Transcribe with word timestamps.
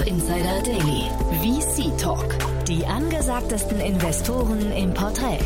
Startup 0.00 0.06
Insider 0.06 0.62
Daily. 0.62 1.10
VC 1.40 1.96
Talk. 1.98 2.24
Die 2.66 2.84
angesagtesten 2.86 3.80
Investoren 3.80 4.72
im 4.72 4.94
Porträt. 4.94 5.40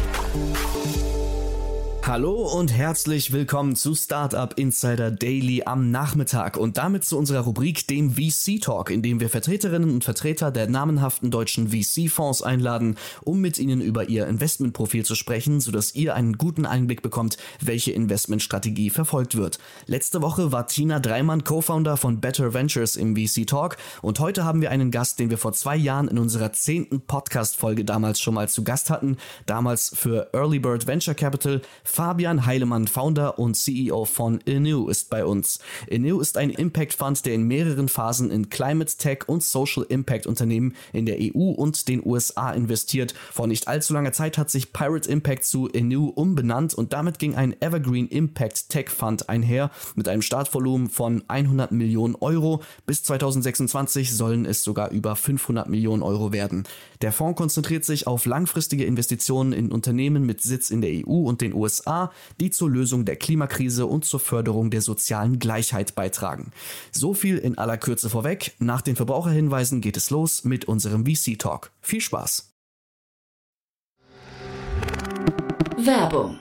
Hallo 2.06 2.34
und 2.34 2.70
herzlich 2.70 3.32
willkommen 3.32 3.76
zu 3.76 3.94
Startup 3.94 4.52
Insider 4.58 5.10
Daily 5.10 5.62
am 5.64 5.90
Nachmittag 5.90 6.58
und 6.58 6.76
damit 6.76 7.06
zu 7.06 7.16
unserer 7.16 7.40
Rubrik 7.40 7.88
dem 7.88 8.10
VC 8.16 8.60
Talk, 8.60 8.90
in 8.90 9.00
dem 9.00 9.20
wir 9.20 9.30
Vertreterinnen 9.30 9.90
und 9.90 10.04
Vertreter 10.04 10.50
der 10.50 10.68
namenhaften 10.68 11.30
deutschen 11.30 11.68
VC-Fonds 11.70 12.42
einladen, 12.42 12.98
um 13.22 13.40
mit 13.40 13.59
ihnen 13.59 13.80
über 13.80 14.10
ihr 14.10 14.26
Investmentprofil 14.26 15.06
zu 15.06 15.14
sprechen, 15.14 15.60
sodass 15.60 15.95
ihr 15.95 16.14
einen 16.14 16.36
guten 16.36 16.66
Einblick 16.66 17.00
bekommt, 17.00 17.38
welche 17.62 17.92
Investmentstrategie 17.92 18.90
verfolgt 18.90 19.34
wird. 19.34 19.59
Letzte 19.86 20.20
Woche 20.20 20.52
war 20.52 20.66
Tina 20.66 21.00
Dreimann 21.00 21.42
Co-Founder 21.42 21.96
von 21.96 22.20
Better 22.20 22.52
Ventures 22.52 22.96
im 22.96 23.16
VC 23.16 23.46
Talk 23.46 23.78
und 24.02 24.20
heute 24.20 24.45
haben 24.45 24.60
wir 24.60 24.70
einen 24.70 24.90
Gast, 24.90 25.20
den 25.20 25.30
wir 25.30 25.38
vor 25.38 25.54
zwei 25.54 25.76
Jahren 25.76 26.09
in 26.09 26.18
unserer 26.18 26.52
zehnten 26.52 27.00
Podcast-Folge 27.00 27.86
damals 27.86 28.20
schon 28.20 28.34
mal 28.34 28.51
zu 28.51 28.62
Gast 28.62 28.90
hatten, 28.90 29.16
damals 29.46 29.90
für 29.96 30.29
Early 30.34 30.59
Bird 30.59 30.86
Venture 30.86 31.14
Capital, 31.14 31.62
Fabian 31.95 32.45
Heilemann, 32.45 32.88
Founder 32.88 33.38
und 33.38 33.54
CEO 33.54 34.04
von 34.04 34.40
Inu, 34.40 34.88
ist 34.88 35.10
bei 35.10 35.24
uns. 35.24 35.60
Inu 35.87 36.18
ist 36.18 36.36
ein 36.36 36.51
Impact 36.51 36.92
Fund, 36.92 37.24
der 37.24 37.34
in 37.34 37.45
mehreren 37.45 37.88
Phasen 37.88 38.32
in 38.32 38.51
Climate 38.51 38.96
Tech 38.96 39.28
und 39.28 39.45
Social 39.45 39.86
Impact 39.88 40.26
Unternehmen 40.26 40.74
in 40.92 41.06
der 41.06 41.18
EU 41.20 41.52
und 41.52 41.86
den 41.86 42.04
USA 42.04 42.51
investiert. 42.51 43.14
Vor 43.32 43.46
nicht 43.46 43.68
allzu 43.68 43.95
langer 43.95 44.10
Zeit 44.10 44.38
hat 44.38 44.51
sich 44.51 44.73
Pirate 44.73 45.09
Impact 45.09 45.45
zu 45.45 45.68
Inu 45.68 46.09
umbenannt 46.09 46.74
und 46.74 46.92
damit 46.92 47.20
ging 47.20 47.36
ein 47.36 47.54
Evergreen 47.62 48.08
Impact 48.08 48.70
Tech 48.70 48.88
Fund 48.88 49.29
einher 49.29 49.70
mit 49.95 50.08
einem 50.08 50.23
Startvolumen 50.23 50.88
von 50.88 51.23
100 51.29 51.70
Millionen 51.70 52.16
Euro. 52.16 52.60
Bis 52.86 53.04
2026 53.04 54.12
sollen 54.16 54.46
es 54.46 54.64
sogar 54.64 54.90
über 54.90 55.14
500 55.14 55.68
Millionen 55.68 56.02
Euro 56.02 56.32
werden. 56.32 56.64
Der 57.02 57.12
Fonds 57.12 57.36
konzentriert 57.36 57.84
sich 57.84 58.08
auf 58.08 58.26
langfristige 58.26 58.84
Investitionen 58.84 59.52
in 59.52 59.70
Unternehmen 59.70 60.26
mit 60.26 60.40
Sitz 60.40 60.70
in 60.70 60.80
der 60.80 60.90
EU 60.90 61.29
und 61.29 61.40
den 61.40 61.54
USA, 61.54 61.84
die 62.40 62.51
zur 62.51 62.71
Lösung 62.71 63.04
der 63.04 63.16
Klimakrise 63.16 63.87
und 63.87 64.04
zur 64.04 64.21
Förderung 64.21 64.71
der 64.71 64.82
sozialen 64.82 65.38
Gleichheit 65.38 65.94
beitragen. 65.94 66.53
So 66.93 67.15
viel 67.15 67.38
in 67.38 67.59
aller 67.59 67.78
Kürze 67.78 68.10
vorweg. 68.10 68.54
Nach 68.59 68.82
den 68.82 68.97
Verbraucherhinweisen 68.97 69.81
geht 69.81 69.97
es 69.97 70.10
los 70.10 70.44
mit 70.44 70.66
unserem 70.66 71.06
VC 71.06 71.38
Talk. 71.38 71.71
Viel 71.81 72.00
Spaß! 72.00 72.50
Werbung. 75.76 76.41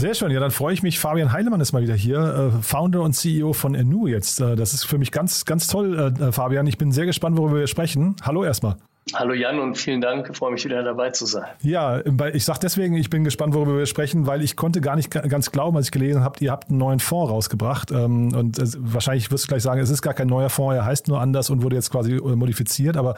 Sehr 0.00 0.14
schön, 0.14 0.30
ja, 0.30 0.40
dann 0.40 0.50
freue 0.50 0.72
ich 0.72 0.82
mich. 0.82 0.98
Fabian 0.98 1.30
Heilemann 1.30 1.60
ist 1.60 1.72
mal 1.72 1.82
wieder 1.82 1.92
hier, 1.92 2.52
äh, 2.56 2.62
Founder 2.62 3.02
und 3.02 3.12
CEO 3.12 3.52
von 3.52 3.74
Enu 3.74 4.06
jetzt. 4.06 4.40
Äh, 4.40 4.56
das 4.56 4.72
ist 4.72 4.84
für 4.84 4.96
mich 4.96 5.12
ganz, 5.12 5.44
ganz 5.44 5.66
toll, 5.66 6.14
äh, 6.18 6.32
Fabian. 6.32 6.66
Ich 6.66 6.78
bin 6.78 6.90
sehr 6.90 7.04
gespannt, 7.04 7.36
worüber 7.36 7.58
wir 7.58 7.66
sprechen. 7.66 8.16
Hallo 8.22 8.42
erstmal. 8.42 8.76
Hallo 9.12 9.34
Jan 9.34 9.58
und 9.58 9.76
vielen 9.76 10.00
Dank. 10.00 10.26
Ich 10.30 10.38
freue 10.38 10.52
mich 10.52 10.64
wieder 10.64 10.82
dabei 10.82 11.10
zu 11.10 11.26
sein. 11.26 11.44
Ja, 11.60 12.00
ich 12.32 12.46
sage 12.46 12.60
deswegen, 12.62 12.94
ich 12.94 13.10
bin 13.10 13.24
gespannt, 13.24 13.52
worüber 13.52 13.76
wir 13.76 13.84
sprechen, 13.84 14.26
weil 14.26 14.40
ich 14.40 14.56
konnte 14.56 14.80
gar 14.80 14.96
nicht 14.96 15.10
ganz 15.10 15.52
glauben, 15.52 15.76
als 15.76 15.88
ich 15.88 15.92
gelesen 15.92 16.24
habe, 16.24 16.42
ihr 16.42 16.50
habt 16.50 16.70
einen 16.70 16.78
neuen 16.78 17.00
Fonds 17.00 17.30
rausgebracht. 17.30 17.90
Ähm, 17.90 18.34
und 18.34 18.58
wahrscheinlich 18.78 19.30
wirst 19.30 19.44
du 19.44 19.48
gleich 19.48 19.62
sagen, 19.62 19.82
es 19.82 19.90
ist 19.90 20.00
gar 20.00 20.14
kein 20.14 20.28
neuer 20.28 20.48
Fonds, 20.48 20.76
er 20.76 20.86
heißt 20.86 21.08
nur 21.08 21.20
anders 21.20 21.50
und 21.50 21.62
wurde 21.62 21.76
jetzt 21.76 21.90
quasi 21.90 22.14
modifiziert. 22.14 22.96
Aber 22.96 23.16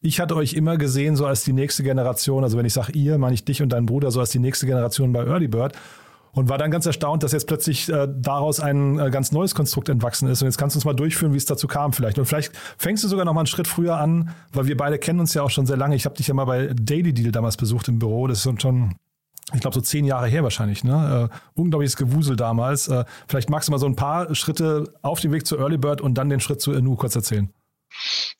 ich 0.00 0.20
hatte 0.20 0.36
euch 0.36 0.52
immer 0.52 0.76
gesehen, 0.76 1.16
so 1.16 1.26
als 1.26 1.42
die 1.42 1.52
nächste 1.52 1.82
Generation, 1.82 2.44
also 2.44 2.56
wenn 2.56 2.66
ich 2.66 2.72
sage 2.72 2.92
ihr, 2.92 3.18
meine 3.18 3.34
ich 3.34 3.44
dich 3.44 3.62
und 3.62 3.70
deinen 3.70 3.86
Bruder, 3.86 4.12
so 4.12 4.20
als 4.20 4.30
die 4.30 4.38
nächste 4.38 4.66
Generation 4.66 5.12
bei 5.12 5.24
Early 5.24 5.48
Bird 5.48 5.74
und 6.32 6.48
war 6.48 6.58
dann 6.58 6.70
ganz 6.70 6.86
erstaunt, 6.86 7.22
dass 7.22 7.32
jetzt 7.32 7.46
plötzlich 7.46 7.88
äh, 7.88 8.08
daraus 8.08 8.60
ein 8.60 8.98
äh, 8.98 9.10
ganz 9.10 9.32
neues 9.32 9.54
Konstrukt 9.54 9.88
entwachsen 9.88 10.28
ist. 10.28 10.42
Und 10.42 10.48
jetzt 10.48 10.58
kannst 10.58 10.76
du 10.76 10.78
uns 10.78 10.84
mal 10.84 10.94
durchführen, 10.94 11.32
wie 11.32 11.38
es 11.38 11.44
dazu 11.44 11.66
kam 11.66 11.92
vielleicht. 11.92 12.18
Und 12.18 12.26
vielleicht 12.26 12.52
fängst 12.78 13.04
du 13.04 13.08
sogar 13.08 13.24
noch 13.24 13.34
mal 13.34 13.40
einen 13.40 13.46
Schritt 13.46 13.66
früher 13.66 13.96
an, 13.96 14.30
weil 14.52 14.66
wir 14.66 14.76
beide 14.76 14.98
kennen 14.98 15.20
uns 15.20 15.34
ja 15.34 15.42
auch 15.42 15.50
schon 15.50 15.66
sehr 15.66 15.76
lange. 15.76 15.96
Ich 15.96 16.04
habe 16.04 16.16
dich 16.16 16.28
ja 16.28 16.34
mal 16.34 16.44
bei 16.44 16.70
Daily 16.74 17.12
Deal 17.12 17.32
damals 17.32 17.56
besucht 17.56 17.88
im 17.88 17.98
Büro. 17.98 18.26
Das 18.26 18.44
ist 18.44 18.62
schon 18.62 18.94
ich 19.52 19.60
glaube, 19.60 19.74
so 19.74 19.80
zehn 19.80 20.04
Jahre 20.04 20.28
her 20.28 20.42
wahrscheinlich. 20.42 20.84
Ne? 20.84 21.28
Äh, 21.30 21.60
unglaubliches 21.60 21.96
Gewusel 21.96 22.36
damals. 22.36 22.88
Äh, 22.88 23.04
vielleicht 23.26 23.50
magst 23.50 23.68
du 23.68 23.72
mal 23.72 23.78
so 23.78 23.86
ein 23.86 23.96
paar 23.96 24.32
Schritte 24.34 24.92
auf 25.02 25.20
dem 25.20 25.32
Weg 25.32 25.46
zu 25.46 25.58
Early 25.58 25.76
Bird 25.76 26.00
und 26.00 26.14
dann 26.14 26.28
den 26.28 26.40
Schritt 26.40 26.60
zu 26.60 26.72
Enu 26.72 26.94
kurz 26.96 27.16
erzählen. 27.16 27.50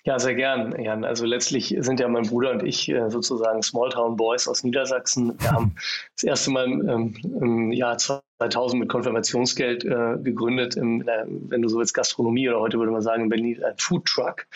Ja, 0.04 0.18
sehr 0.18 0.34
gern, 0.34 0.80
Jan. 0.82 1.04
Also 1.04 1.26
letztlich 1.26 1.76
sind 1.78 2.00
ja 2.00 2.08
mein 2.08 2.22
Bruder 2.22 2.52
und 2.52 2.62
ich 2.62 2.88
äh, 2.88 3.10
sozusagen 3.10 3.62
Smalltown 3.62 4.16
Boys 4.16 4.48
aus 4.48 4.64
Niedersachsen. 4.64 5.38
Wir 5.38 5.50
haben 5.50 5.74
das 6.16 6.24
erste 6.24 6.50
Mal 6.50 6.66
ähm, 6.66 7.14
im 7.22 7.72
Jahr 7.72 7.98
2000 7.98 8.80
mit 8.80 8.88
Konfirmationsgeld 8.88 9.84
äh, 9.84 10.16
gegründet, 10.22 10.76
im, 10.76 11.02
äh, 11.02 11.24
wenn 11.26 11.60
du 11.60 11.68
so 11.68 11.78
willst, 11.78 11.92
Gastronomie 11.92 12.48
oder 12.48 12.60
heute 12.60 12.78
würde 12.78 12.92
man 12.92 13.02
sagen 13.02 13.24
in 13.24 13.28
Berlin 13.28 13.62
ein 13.62 13.74
Food 13.76 14.06
Truck 14.06 14.46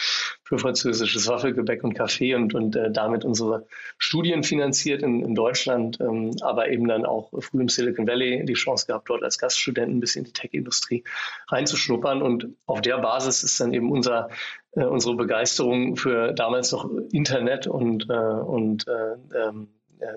für 0.45 0.59
französisches 0.59 1.29
Waffelgebäck 1.29 1.85
und 1.85 1.95
Kaffee 1.95 2.35
und, 2.35 2.55
und 2.55 2.77
äh, 2.77 2.91
damit 2.91 3.25
unsere 3.25 3.67
Studien 3.99 4.43
finanziert 4.43 5.03
in, 5.03 5.23
in 5.23 5.35
Deutschland, 5.35 5.99
ähm, 6.01 6.35
aber 6.41 6.71
eben 6.71 6.89
dann 6.89 7.05
auch 7.05 7.31
früh 7.41 7.61
im 7.61 7.69
Silicon 7.69 8.07
Valley 8.07 8.45
die 8.47 8.55
Chance 8.55 8.87
gehabt, 8.87 9.11
dort 9.11 9.23
als 9.23 9.39
Gaststudent 9.39 9.95
ein 9.95 10.01
bisschen 10.01 10.21
in 10.21 10.27
die 10.27 10.33
Tech-Industrie 10.33 11.05
reinzuschnuppern. 11.49 12.23
Und 12.23 12.49
auf 12.67 12.81
der 12.81 12.99
Basis 12.99 13.43
ist 13.43 13.61
dann 13.61 13.75
eben 13.75 13.93
unser 13.93 14.31
äh, 14.77 14.85
unsere 14.85 15.17
Begeisterung 15.17 15.97
für 15.97 16.33
damals 16.33 16.73
noch 16.73 16.89
Internet 17.13 17.67
und, 17.67 18.09
äh, 18.09 18.15
und 18.15 18.87
äh, 18.89 19.39
ähm, 19.49 19.69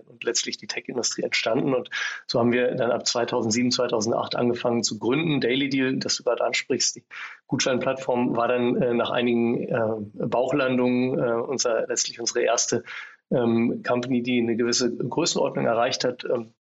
und 0.08 0.24
letztlich 0.24 0.58
die 0.58 0.68
Tech-Industrie 0.68 1.24
entstanden. 1.24 1.74
Und 1.74 1.90
so 2.26 2.40
haben 2.40 2.52
wir 2.52 2.76
dann 2.76 2.92
ab 2.92 3.08
2007, 3.08 3.72
2008 3.72 4.36
angefangen 4.36 4.84
zu 4.84 5.00
gründen. 5.00 5.40
Daily 5.40 5.70
Deal, 5.70 5.98
das 5.98 6.18
du 6.18 6.24
gerade 6.24 6.44
ansprichst, 6.44 6.96
die 6.98 7.04
Gutscheinplattform 7.48 8.36
war 8.36 8.48
dann 8.48 8.76
äh, 8.82 8.94
nach 8.94 9.12
einigen 9.12 9.64
äh, 9.64 10.26
Bauchlandungen 10.26 11.18
äh, 11.20 11.34
unser, 11.34 11.88
letztlich 11.88 12.20
unsere 12.20 12.42
erste 12.42 12.84
ähm, 13.32 13.82
Company, 13.86 14.24
die 14.24 14.40
eine 14.42 14.56
gewisse 14.56 14.96
Größenordnung 14.96 15.66
erreicht 15.66 16.04
hat. 16.04 16.26
Ähm, 16.26 16.54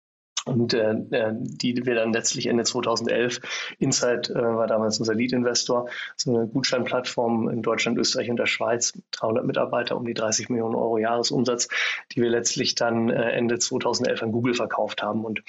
und 0.45 0.74
äh, 0.74 0.92
äh, 0.92 1.33
die 1.33 1.86
wir 1.86 1.95
dann 1.95 2.13
letztlich 2.13 2.45
Ende 2.47 2.63
2011, 2.63 3.42
Insight 3.80 4.30
äh, 4.30 4.36
war 4.36 4.68
damals 4.68 5.00
unser 5.00 5.15
Lead-Investor, 5.15 5.89
so 6.15 6.36
eine 6.36 6.47
Gutscheinplattform 6.47 7.50
in 7.50 7.62
Deutschland, 7.63 7.97
Österreich 7.97 8.30
und 8.30 8.38
der 8.38 8.45
Schweiz, 8.45 8.94
300 9.12 9.45
Mitarbeiter, 9.45 9.97
um 9.97 10.06
die 10.06 10.13
30 10.13 10.50
Millionen 10.50 10.75
Euro 10.75 11.00
Jahresumsatz, 11.00 11.68
die 12.12 12.21
wir 12.21 12.30
letztlich 12.30 12.75
dann 12.75 13.09
äh, 13.09 13.31
Ende 13.31 13.57
2011 13.57 14.21
an 14.21 14.31
Google 14.31 14.53
verkauft 14.53 15.01
haben. 15.01 15.25
Und 15.25 15.42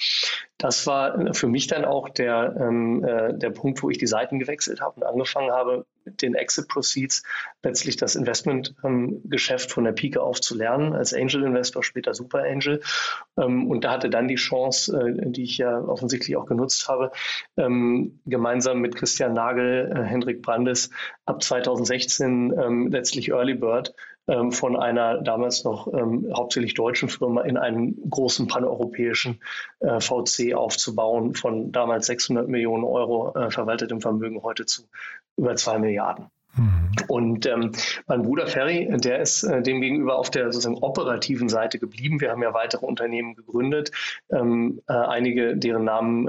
das 0.57 0.87
war 0.87 1.33
für 1.35 1.47
mich 1.47 1.67
dann 1.67 1.85
auch 1.85 2.09
der, 2.09 2.55
ähm, 2.59 3.03
äh, 3.03 3.33
der 3.33 3.51
Punkt, 3.51 3.83
wo 3.83 3.89
ich 3.89 3.99
die 3.99 4.07
Seiten 4.07 4.39
gewechselt 4.39 4.81
habe 4.81 4.95
und 4.95 5.03
angefangen 5.03 5.51
habe, 5.51 5.85
den 6.05 6.33
Exit 6.33 6.67
Proceeds 6.67 7.23
letztlich 7.63 7.97
das 7.97 8.15
Investmentgeschäft 8.15 9.69
ähm, 9.69 9.73
von 9.73 9.83
der 9.83 9.91
Pike 9.91 10.21
auf 10.21 10.41
zu 10.41 10.55
lernen, 10.55 10.93
als 10.93 11.13
Angel 11.13 11.43
Investor, 11.43 11.83
später 11.83 12.13
Super 12.13 12.43
Angel. 12.43 12.81
Ähm, 13.37 13.69
und 13.69 13.83
da 13.83 13.91
hatte 13.91 14.09
dann 14.09 14.27
die 14.27 14.35
Chance, 14.35 14.97
äh, 14.97 15.29
die 15.29 15.43
ich 15.43 15.59
ja 15.59 15.79
offensichtlich 15.79 16.35
auch 16.37 16.47
genutzt 16.47 16.87
habe, 16.87 17.11
ähm, 17.57 18.19
gemeinsam 18.25 18.79
mit 18.79 18.95
Christian 18.95 19.33
Nagel, 19.33 19.91
äh, 19.95 20.03
Hendrik 20.03 20.41
Brandes 20.41 20.89
ab 21.25 21.43
2016 21.43 22.53
ähm, 22.57 22.87
letztlich 22.87 23.29
Early 23.29 23.53
Bird 23.53 23.93
von 24.51 24.75
einer 24.75 25.21
damals 25.21 25.63
noch 25.63 25.87
ähm, 25.93 26.31
hauptsächlich 26.35 26.73
deutschen 26.73 27.07
Firma 27.07 27.43
in 27.43 27.57
einen 27.57 28.09
großen 28.09 28.47
paneuropäischen 28.47 29.39
äh, 29.79 30.01
VC 30.01 30.53
aufzubauen, 30.53 31.33
von 31.33 31.71
damals 31.71 32.07
600 32.07 32.47
Millionen 32.47 32.83
Euro 32.83 33.33
äh, 33.35 33.49
verwaltetem 33.49 34.01
Vermögen 34.01 34.43
heute 34.43 34.65
zu 34.65 34.83
über 35.37 35.55
zwei 35.55 35.77
Milliarden. 35.79 36.29
Mhm. 36.57 36.91
Und 37.07 37.45
ähm, 37.45 37.71
mein 38.07 38.23
Bruder 38.23 38.47
Ferry, 38.47 38.89
der 38.97 39.19
ist 39.19 39.43
äh, 39.43 39.61
dem 39.61 39.81
gegenüber 39.81 40.17
auf 40.17 40.29
der 40.29 40.51
sozusagen 40.51 40.77
operativen 40.77 41.49
Seite 41.49 41.79
geblieben. 41.79 42.19
Wir 42.19 42.31
haben 42.31 42.41
ja 42.41 42.53
weitere 42.53 42.85
Unternehmen 42.85 43.35
gegründet, 43.35 43.91
ähm, 44.31 44.81
äh, 44.87 44.93
einige, 44.93 45.55
deren 45.55 45.83
Namen 45.83 46.27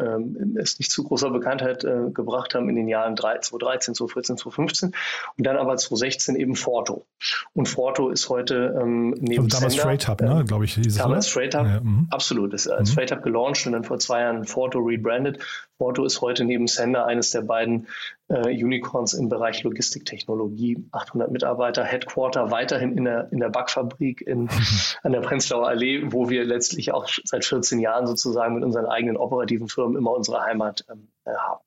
äh, 0.57 0.61
es 0.61 0.79
nicht 0.79 0.91
zu 0.91 1.05
großer 1.05 1.31
Bekanntheit 1.31 1.85
äh, 1.85 2.11
gebracht 2.13 2.55
haben 2.55 2.69
in 2.69 2.77
den 2.77 2.89
Jahren 2.89 3.17
2013, 3.17 3.95
2014, 3.95 4.37
2015 4.37 4.93
und 5.37 5.47
dann 5.47 5.57
aber 5.57 5.77
2016 5.77 6.37
eben 6.37 6.55
Forto. 6.55 7.07
Und 7.55 7.69
Forto 7.69 8.11
ist 8.11 8.29
heute 8.29 8.79
ähm, 8.81 9.15
neben 9.19 9.45
also 9.45 9.57
damals 9.57 9.75
Sender, 9.75 9.83
Freight 9.83 10.09
Hub, 10.09 10.21
ne, 10.21 10.45
glaube 10.47 10.65
ich. 10.65 10.81
Damals 10.97 11.29
Freight 11.29 11.55
Hub, 11.55 11.67
ja, 11.67 11.81
mhm. 11.81 12.07
absolut. 12.11 12.55
Ist 12.55 12.69
als 12.69 12.91
mhm. 12.91 12.95
Freight 12.95 13.13
Hub 13.13 13.23
gelauncht 13.23 13.67
und 13.67 13.73
dann 13.73 13.85
vor 13.85 13.99
zwei 13.99 14.21
Jahren 14.21 14.45
Forto 14.45 14.79
rebranded. 14.79 15.39
Forto 15.79 16.05
ist 16.05 16.21
heute 16.21 16.45
neben 16.45 16.67
Sender 16.67 17.07
eines 17.07 17.31
der 17.31 17.43
beiden 17.43 17.87
äh, 18.29 18.49
Unicorns 18.49 19.15
im 19.15 19.29
Bereich 19.29 19.63
Logistiktechnologie. 19.63 20.85
800 20.91 21.31
Mitarbeiter, 21.31 21.85
Headquarter 21.85 22.51
weiterhin 22.51 22.99
in 22.99 23.05
der, 23.05 23.29
in 23.31 23.39
der 23.39 23.49
Backfabrik 23.49 24.21
in, 24.21 24.49
an 25.03 25.13
der 25.13 25.21
Prenzlauer 25.21 25.69
Allee, 25.69 26.03
wo 26.07 26.29
wir 26.29 26.45
letztlich 26.45 26.93
auch 26.93 27.09
seit 27.25 27.45
14 27.45 27.79
Jahren 27.79 28.09
sozusagen 28.09 28.57
mit 28.57 28.65
unseren 28.65 28.87
eigenen 28.87 29.17
operativen 29.17 29.69
Firmen 29.69 29.97
immer 29.97 30.11
unsere 30.11 30.43
Heimat 30.43 30.85
ähm, 30.91 31.09
äh, 31.25 31.31
haben. 31.31 31.63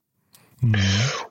Mhm. 0.59 0.75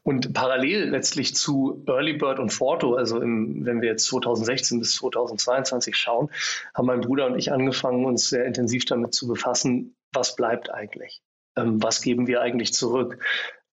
Und 0.02 0.32
parallel 0.32 0.88
letztlich 0.88 1.36
zu 1.36 1.84
Early 1.86 2.14
Bird 2.14 2.38
und 2.38 2.50
Forto, 2.50 2.94
also 2.94 3.20
im, 3.20 3.64
wenn 3.66 3.82
wir 3.82 3.90
jetzt 3.90 4.06
2016 4.06 4.78
bis 4.80 4.94
2022 4.94 5.94
schauen, 5.96 6.30
haben 6.74 6.86
mein 6.86 7.02
Bruder 7.02 7.26
und 7.26 7.38
ich 7.38 7.52
angefangen, 7.52 8.06
uns 8.06 8.30
sehr 8.30 8.46
intensiv 8.46 8.86
damit 8.86 9.12
zu 9.12 9.28
befassen, 9.28 9.94
was 10.12 10.34
bleibt 10.34 10.72
eigentlich? 10.72 11.22
Ähm, 11.56 11.82
was 11.82 12.02
geben 12.02 12.26
wir 12.26 12.40
eigentlich 12.40 12.72
zurück? 12.72 13.18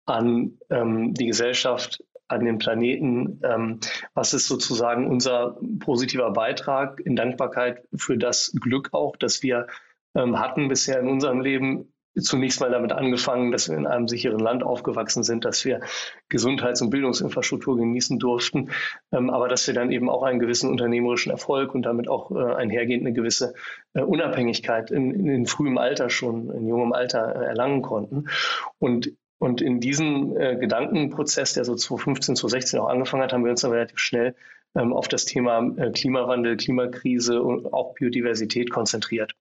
an 0.06 0.60
ähm, 0.70 1.14
die 1.14 1.28
Gesellschaft, 1.28 2.04
an 2.28 2.46
den 2.46 2.58
Planeten. 2.58 3.42
Ähm, 3.44 3.80
was 4.14 4.34
ist 4.34 4.48
sozusagen 4.48 5.08
unser 5.08 5.60
positiver 5.80 6.32
Beitrag 6.32 7.00
in 7.00 7.16
Dankbarkeit 7.16 7.88
für 7.96 8.18
das 8.18 8.56
Glück 8.60 8.90
auch, 8.94 9.16
das 9.16 9.44
wir 9.44 9.68
ähm, 10.16 10.40
hatten 10.40 10.68
bisher 10.68 11.00
in 11.00 11.08
unserem 11.08 11.42
Leben? 11.42 11.94
Zunächst 12.20 12.62
mal 12.62 12.72
damit 12.72 12.92
angefangen, 12.92 13.52
dass 13.52 13.70
wir 13.70 13.78
in 13.78 13.88
einem 13.88 14.08
sicheren 14.08 14.40
Land 14.40 14.64
aufgewachsen 14.64 15.24
sind, 15.24 15.44
dass 15.46 15.66
wir 15.66 15.82
Gesundheits- 16.30 16.82
und 16.82 16.90
Bildungsinfrastruktur 16.90 17.78
genießen 17.78 18.20
durften, 18.20 18.72
ähm, 19.12 19.30
aber 19.30 19.48
dass 19.48 19.68
wir 19.68 19.74
dann 19.74 19.92
eben 19.92 20.10
auch 20.10 20.24
einen 20.24 20.40
gewissen 20.40 20.70
unternehmerischen 20.70 21.32
Erfolg 21.32 21.76
und 21.76 21.84
damit 21.84 22.08
auch 22.08 22.32
äh, 22.32 22.56
einhergehend 22.56 23.06
eine 23.06 23.14
gewisse 23.14 23.54
äh, 23.94 24.02
Unabhängigkeit 24.02 24.92
in, 24.92 25.12
in, 25.12 25.28
in 25.28 25.46
frühem 25.46 25.78
Alter 25.78 26.10
schon, 26.10 26.50
in 26.52 26.68
jungem 26.68 26.94
Alter 26.94 27.36
äh, 27.36 27.46
erlangen 27.46 27.82
konnten. 27.82 28.26
Und 28.80 29.12
und 29.38 29.62
in 29.62 29.82
diesem 29.82 30.38
äh, 30.38 30.56
Gedankenprozess, 30.56 31.54
der 31.54 31.66
so 31.66 31.76
2015, 31.76 32.38
2016 32.38 32.80
auch 32.80 32.88
angefangen 32.88 33.24
hat, 33.24 33.34
haben 33.34 33.44
wir 33.44 33.52
uns 33.52 33.62
dann 33.62 33.72
relativ 33.72 34.00
schnell 34.00 34.34
ähm, 34.76 34.94
auf 34.94 35.08
das 35.08 35.26
Thema 35.26 35.74
äh, 35.78 35.92
Klimawandel, 35.92 36.58
Klimakrise 36.58 37.42
und 37.42 37.74
auch 37.74 37.94
Biodiversität 37.96 38.70
konzentriert. 38.70 39.34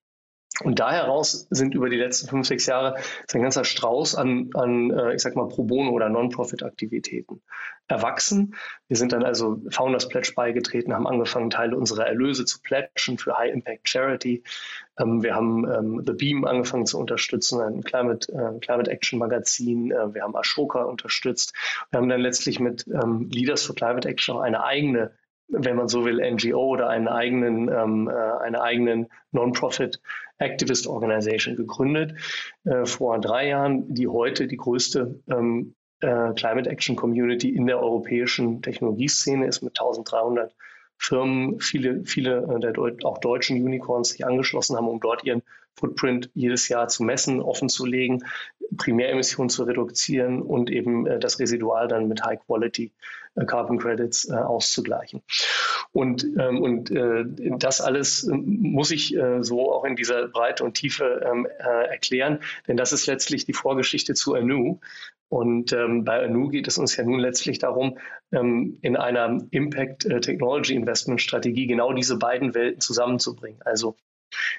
Und 0.63 0.79
da 0.79 0.93
heraus 0.93 1.49
sind 1.51 1.75
über 1.75 1.89
die 1.89 1.97
letzten 1.97 2.29
fünf, 2.29 2.47
sechs 2.47 2.67
Jahre 2.67 2.97
ein 3.33 3.43
ganzer 3.43 3.65
Strauß 3.65 4.15
an, 4.15 4.51
an 4.55 4.91
äh, 4.91 5.15
ich 5.15 5.23
sag 5.23 5.35
mal, 5.35 5.49
Pro 5.49 5.65
Bono 5.65 5.91
oder 5.91 6.09
Non-Profit-Aktivitäten 6.09 7.43
erwachsen. 7.89 8.55
Wir 8.87 8.97
sind 8.97 9.13
dann 9.13 9.25
also 9.25 9.61
Founders 9.71 10.09
Pledge 10.09 10.33
beigetreten, 10.35 10.95
haben 10.95 11.09
angefangen, 11.09 11.51
Teile 11.51 11.77
unserer 11.77 12.07
Erlöse 12.07 12.45
zu 12.45 12.63
pledgen 12.63 13.19
für 13.19 13.37
High 13.37 13.53
Impact 13.53 13.89
Charity. 13.89 14.45
Ähm, 14.99 15.25
wir 15.25 15.35
haben 15.35 15.69
ähm, 15.69 16.03
The 16.07 16.13
Beam 16.13 16.45
angefangen 16.45 16.87
zu 16.87 16.99
unterstützen, 16.99 17.61
ein 17.61 17.83
Climate, 17.83 18.33
äh, 18.33 18.59
Climate 18.61 18.91
Action 18.91 19.19
Magazin. 19.19 19.91
Äh, 19.91 20.15
wir 20.15 20.23
haben 20.23 20.37
Ashoka 20.37 20.85
unterstützt. 20.85 21.53
Wir 21.91 21.99
haben 21.99 22.09
dann 22.09 22.21
letztlich 22.21 22.61
mit 22.61 22.87
ähm, 22.87 23.29
Leaders 23.31 23.65
for 23.65 23.75
Climate 23.75 24.09
Action 24.09 24.37
auch 24.37 24.41
eine 24.41 24.63
eigene 24.63 25.11
wenn 25.49 25.77
man 25.77 25.89
so 25.89 26.05
will, 26.05 26.21
NGO 26.21 26.69
oder 26.69 26.89
einen 26.89 27.09
eigenen, 27.09 27.69
ähm, 27.69 28.09
äh, 28.09 28.13
eine 28.13 28.63
eigenen 28.63 29.09
Non-Profit 29.33 30.01
Activist 30.39 30.87
Organization 30.87 31.57
gegründet 31.57 32.15
äh, 32.65 32.87
vor 32.87 33.21
drei 33.21 33.49
Jahren, 33.49 33.93
die 33.95 34.09
heute 34.09 34.47
die 34.47 34.57
größte 34.57 35.21
ähm, 35.29 35.75
äh, 36.01 36.33
Climate 36.35 36.69
Action 36.69 36.97
Community 36.97 37.51
in 37.51 37.67
der 37.67 37.81
europäischen 37.81 38.63
Technologieszene 38.63 39.47
ist 39.47 39.63
mit 39.63 39.79
1300 39.79 40.55
Firmen, 40.99 41.61
viele, 41.61 42.05
viele 42.05 42.43
äh, 42.43 42.61
der 42.61 42.73
Deut 42.73 43.05
auch 43.05 43.19
deutschen 43.19 43.63
Unicorns 43.63 44.11
sich 44.11 44.27
angeschlossen 44.27 44.77
haben, 44.77 44.89
um 44.89 45.01
dort 45.01 45.25
ihren 45.25 45.43
Footprint 45.77 46.31
jedes 46.35 46.69
Jahr 46.69 46.89
zu 46.89 47.03
messen, 47.03 47.41
offen 47.41 47.69
zu 47.69 47.87
legen, 47.87 48.25
Primäremissionen 48.77 49.51
zu 49.51 49.65
reduzieren 49.65 50.43
und 50.43 50.71
eben 50.71 51.07
äh, 51.07 51.19
das 51.19 51.39
Residual 51.39 51.89
dann 51.89 52.09
mit 52.09 52.25
High 52.25 52.41
Quality 52.47 52.93
äh, 53.35 53.45
Carbon 53.45 53.79
Credits 53.79 54.29
äh, 54.29 54.35
auszugleichen. 54.35 55.23
Und, 55.93 56.25
ähm, 56.39 56.61
und 56.61 56.91
äh, 56.91 57.25
das 57.59 57.81
alles 57.81 58.25
ähm, 58.25 58.45
muss 58.47 58.91
ich 58.91 59.17
äh, 59.17 59.43
so 59.43 59.73
auch 59.73 59.85
in 59.85 59.97
dieser 59.97 60.29
Breite 60.29 60.65
und 60.65 60.75
Tiefe 60.75 61.21
ähm, 61.25 61.47
äh, 61.47 61.87
erklären, 61.87 62.41
denn 62.67 62.77
das 62.77 62.93
ist 62.93 63.07
letztlich 63.07 63.45
die 63.45 63.53
Vorgeschichte 63.53 64.15
zu 64.15 64.35
Anu. 64.35 64.81
Und 65.29 65.73
ähm, 65.73 66.05
bei 66.05 66.25
Anu 66.25 66.49
geht 66.49 66.69
es 66.69 66.79
uns 66.79 66.97
ja 66.97 67.05
nun 67.05 67.19
letztlich 67.19 67.59
darum, 67.59 67.99
ähm, 68.31 68.79
in 68.83 68.97
einer 68.97 69.39
Impact 69.51 70.03
Technology 70.23 70.75
Investment 70.75 71.21
Strategie 71.21 71.67
genau 71.67 71.93
diese 71.93 72.19
beiden 72.19 72.55
Welten 72.55 72.81
zusammenzubringen. 72.81 73.61
Also 73.65 73.97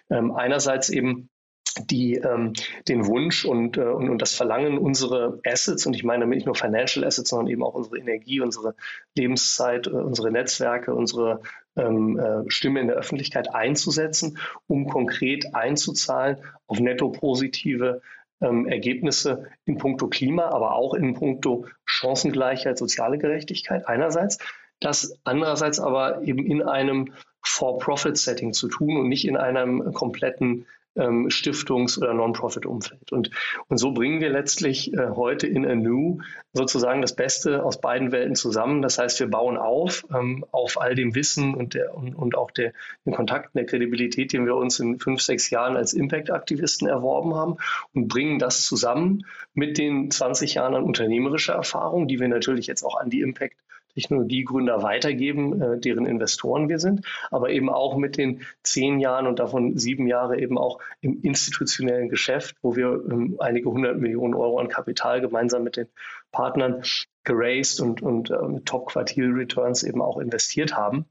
ähm, 0.10 0.36
einerseits 0.36 0.90
eben 0.90 1.30
die 1.78 2.16
ähm, 2.16 2.54
den 2.88 3.06
Wunsch 3.06 3.46
und, 3.46 3.78
äh, 3.78 3.82
und, 3.82 4.10
und 4.10 4.22
das 4.22 4.34
Verlangen, 4.34 4.78
unsere 4.78 5.40
Assets, 5.46 5.86
und 5.86 5.94
ich 5.94 6.04
meine 6.04 6.22
damit 6.22 6.38
nicht 6.38 6.46
nur 6.46 6.56
Financial 6.56 7.06
Assets, 7.06 7.30
sondern 7.30 7.48
eben 7.48 7.64
auch 7.64 7.74
unsere 7.74 7.98
Energie, 7.98 8.40
unsere 8.40 8.76
Lebenszeit, 9.16 9.88
äh, 9.88 9.92
unsere 9.92 10.32
Netzwerke, 10.32 10.94
unsere 10.94 11.42
ähm, 11.76 12.18
äh, 12.18 12.50
Stimme 12.50 12.80
in 12.80 12.88
der 12.88 12.96
Öffentlichkeit 12.96 13.54
einzusetzen, 13.54 14.38
um 14.68 14.88
konkret 14.88 15.54
einzuzahlen 15.54 16.38
auf 16.68 16.80
netto 16.80 17.10
positive 17.10 18.02
ähm, 18.42 18.68
Ergebnisse 18.68 19.48
in 19.66 19.78
puncto 19.78 20.08
Klima, 20.08 20.46
aber 20.46 20.76
auch 20.76 20.94
in 20.94 21.14
puncto 21.14 21.66
Chancengleichheit, 21.86 22.78
soziale 22.78 23.18
Gerechtigkeit 23.18 23.88
einerseits. 23.88 24.38
Das 24.80 25.18
andererseits 25.24 25.80
aber 25.80 26.22
eben 26.24 26.46
in 26.46 26.62
einem 26.62 27.14
For-Profit-Setting 27.46 28.54
zu 28.54 28.68
tun 28.68 28.98
und 28.98 29.08
nicht 29.08 29.28
in 29.28 29.38
einem 29.38 29.94
kompletten 29.94 30.66
ähm, 30.96 31.30
Stiftungs- 31.30 31.98
oder 31.98 32.14
Non-Profit-Umfeld. 32.14 33.12
Und, 33.12 33.32
und 33.68 33.78
so 33.78 33.92
bringen 33.92 34.22
wir 34.22 34.30
letztlich 34.30 34.94
äh, 34.94 35.10
heute 35.10 35.48
in 35.48 35.66
Anu 35.66 36.20
sozusagen 36.54 37.02
das 37.02 37.16
Beste 37.16 37.64
aus 37.64 37.82
beiden 37.82 38.12
Welten 38.12 38.36
zusammen. 38.36 38.82
Das 38.82 38.98
heißt, 38.98 39.20
wir 39.20 39.28
bauen 39.28 39.58
auf 39.58 40.06
ähm, 40.14 40.46
auf 40.52 40.80
all 40.80 40.96
dem 40.96 41.16
Wissen 41.16 41.54
und, 41.54 41.74
der, 41.74 41.96
und, 41.96 42.16
und 42.16 42.38
auch 42.38 42.52
der, 42.52 42.74
den 43.06 43.14
Kontakten, 43.14 43.58
der 43.58 43.66
Kredibilität, 43.66 44.34
den 44.34 44.46
wir 44.46 44.56
uns 44.56 44.80
in 44.80 45.00
fünf, 45.00 45.22
sechs 45.22 45.50
Jahren 45.50 45.76
als 45.76 45.94
Impact-Aktivisten 45.94 46.88
erworben 46.88 47.36
haben 47.36 47.58
und 47.94 48.08
bringen 48.08 48.40
das 48.40 48.66
zusammen 48.66 49.26
mit 49.54 49.78
den 49.78 50.12
20 50.12 50.56
Jahren 50.56 50.76
an 50.76 50.84
unternehmerischer 50.84 51.54
Erfahrung, 51.54 52.08
die 52.08 52.20
wir 52.20 52.28
natürlich 52.28 52.68
jetzt 52.68 52.84
auch 52.84 52.98
an 53.00 53.10
die 53.10 53.22
Impact 53.22 53.56
Technologiegründer 53.96 54.84
weitergeben, 54.84 55.62
äh, 55.62 55.80
deren 55.80 56.06
Investoren 56.06 56.70
wir 56.70 56.80
sind, 56.80 57.06
aber 57.32 57.50
eben 57.50 57.70
auch 57.70 57.98
mit 57.98 58.18
den 58.18 58.42
zehn 58.62 59.00
Jahren 59.00 59.26
und 59.26 59.40
davon 59.40 59.78
sieben 59.78 60.06
Jahre 60.06 60.40
eben 60.40 60.58
auch 60.58 60.80
im 61.02 61.22
institutionellen 61.22 62.10
Geschäft, 62.10 62.56
wo 62.62 62.76
wir 62.76 63.02
ähm, 63.10 63.38
einige 63.40 63.70
hundert 63.70 63.98
Millionen 63.98 64.36
Euro 64.36 64.60
an 64.60 64.68
Kapital 64.68 65.22
gemeinsam 65.22 65.64
mit 65.64 65.78
den 65.78 65.88
Partnern 66.32 66.84
geraced 67.24 67.80
und, 67.80 68.02
und 68.02 68.30
äh, 68.30 68.48
mit 68.48 68.66
Top-Quartil-Returns 68.66 69.84
eben 69.84 70.02
auch 70.02 70.20
investiert 70.20 70.76
haben 70.76 71.06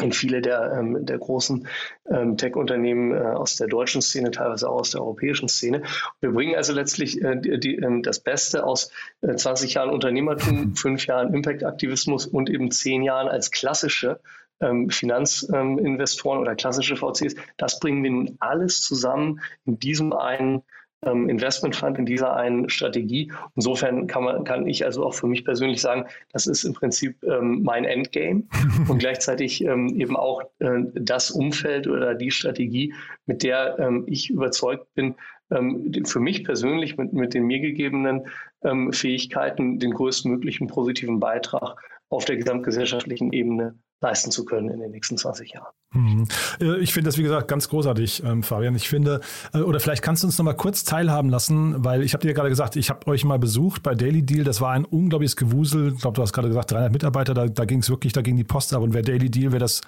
in 0.00 0.12
viele 0.12 0.40
der, 0.40 0.72
ähm, 0.72 1.04
der 1.04 1.18
großen 1.18 1.66
ähm, 2.10 2.36
Tech-Unternehmen 2.36 3.12
äh, 3.12 3.18
aus 3.18 3.56
der 3.56 3.66
deutschen 3.66 4.02
Szene, 4.02 4.30
teilweise 4.30 4.68
auch 4.68 4.80
aus 4.80 4.90
der 4.90 5.00
europäischen 5.00 5.48
Szene. 5.48 5.82
Wir 6.20 6.30
bringen 6.30 6.54
also 6.54 6.72
letztlich 6.72 7.22
äh, 7.22 7.36
die, 7.36 7.58
die, 7.58 7.76
ähm, 7.76 8.02
das 8.02 8.20
Beste 8.20 8.64
aus 8.64 8.90
äh, 9.20 9.34
20 9.34 9.74
Jahren 9.74 9.90
Unternehmertum, 9.90 10.76
fünf 10.76 11.06
Jahren 11.06 11.34
Impact-Aktivismus 11.34 12.26
und 12.26 12.50
eben 12.50 12.70
zehn 12.70 13.02
Jahren 13.02 13.28
als 13.28 13.50
klassische 13.50 14.20
ähm, 14.60 14.90
Finanzinvestoren 14.90 16.40
oder 16.40 16.54
klassische 16.54 16.96
VCs. 16.96 17.34
Das 17.56 17.78
bringen 17.78 18.02
wir 18.02 18.10
nun 18.10 18.36
alles 18.40 18.80
zusammen 18.80 19.40
in 19.64 19.78
diesem 19.78 20.12
einen 20.12 20.62
ähm, 21.04 21.28
Investment 21.28 21.76
Fund 21.76 21.98
in 21.98 22.06
dieser 22.06 22.34
einen 22.34 22.68
Strategie. 22.68 23.32
Insofern 23.54 24.06
kann 24.06 24.24
man, 24.24 24.44
kann 24.44 24.66
ich 24.66 24.84
also 24.84 25.04
auch 25.04 25.14
für 25.14 25.26
mich 25.26 25.44
persönlich 25.44 25.80
sagen, 25.80 26.06
das 26.32 26.46
ist 26.46 26.64
im 26.64 26.74
Prinzip 26.74 27.22
ähm, 27.22 27.62
mein 27.62 27.84
Endgame 27.84 28.44
und 28.88 28.98
gleichzeitig 28.98 29.64
ähm, 29.64 29.88
eben 30.00 30.16
auch 30.16 30.42
äh, 30.58 30.82
das 30.94 31.30
Umfeld 31.30 31.86
oder 31.86 32.14
die 32.14 32.30
Strategie, 32.30 32.94
mit 33.26 33.42
der 33.42 33.78
ähm, 33.78 34.04
ich 34.06 34.30
überzeugt 34.30 34.92
bin, 34.94 35.14
ähm, 35.50 35.92
für 36.04 36.20
mich 36.20 36.44
persönlich 36.44 36.96
mit, 36.96 37.12
mit 37.12 37.34
den 37.34 37.44
mir 37.44 37.60
gegebenen 37.60 38.26
ähm, 38.62 38.92
Fähigkeiten 38.92 39.78
den 39.78 39.92
größtmöglichen 39.92 40.66
positiven 40.66 41.20
Beitrag 41.20 41.80
auf 42.10 42.24
der 42.24 42.36
gesamtgesellschaftlichen 42.36 43.32
Ebene 43.32 43.74
leisten 44.00 44.30
zu 44.30 44.44
können 44.44 44.70
in 44.70 44.80
den 44.80 44.90
nächsten 44.90 45.16
20 45.16 45.52
Jahren. 45.52 45.72
Mhm. 45.92 46.28
Äh, 46.60 46.78
ich 46.78 46.92
finde 46.92 47.08
das, 47.08 47.18
wie 47.18 47.22
gesagt, 47.22 47.48
ganz 47.48 47.68
großartig, 47.68 48.22
ähm, 48.24 48.42
Fabian. 48.42 48.74
Ich 48.76 48.88
finde, 48.88 49.20
äh, 49.52 49.58
oder 49.58 49.80
vielleicht 49.80 50.02
kannst 50.02 50.22
du 50.22 50.28
uns 50.28 50.38
noch 50.38 50.44
mal 50.44 50.54
kurz 50.54 50.84
teilhaben 50.84 51.30
lassen, 51.30 51.84
weil 51.84 52.02
ich 52.02 52.14
habe 52.14 52.26
dir 52.26 52.34
gerade 52.34 52.48
gesagt, 52.48 52.76
ich 52.76 52.90
habe 52.90 53.06
euch 53.08 53.24
mal 53.24 53.38
besucht 53.38 53.82
bei 53.82 53.94
Daily 53.94 54.22
Deal. 54.22 54.44
Das 54.44 54.60
war 54.60 54.72
ein 54.72 54.84
unglaubliches 54.84 55.36
Gewusel. 55.36 55.94
Ich 55.94 56.00
glaube, 56.00 56.14
du 56.14 56.22
hast 56.22 56.32
gerade 56.32 56.48
gesagt, 56.48 56.70
300 56.70 56.92
Mitarbeiter, 56.92 57.34
da, 57.34 57.46
da 57.46 57.64
ging 57.64 57.80
es 57.80 57.90
wirklich, 57.90 58.12
da 58.12 58.22
ging 58.22 58.36
die 58.36 58.44
Post 58.44 58.72
ab. 58.74 58.82
Und 58.82 58.94
wer 58.94 59.02
Daily 59.02 59.30
Deal, 59.30 59.52
wer 59.52 59.60
das 59.60 59.80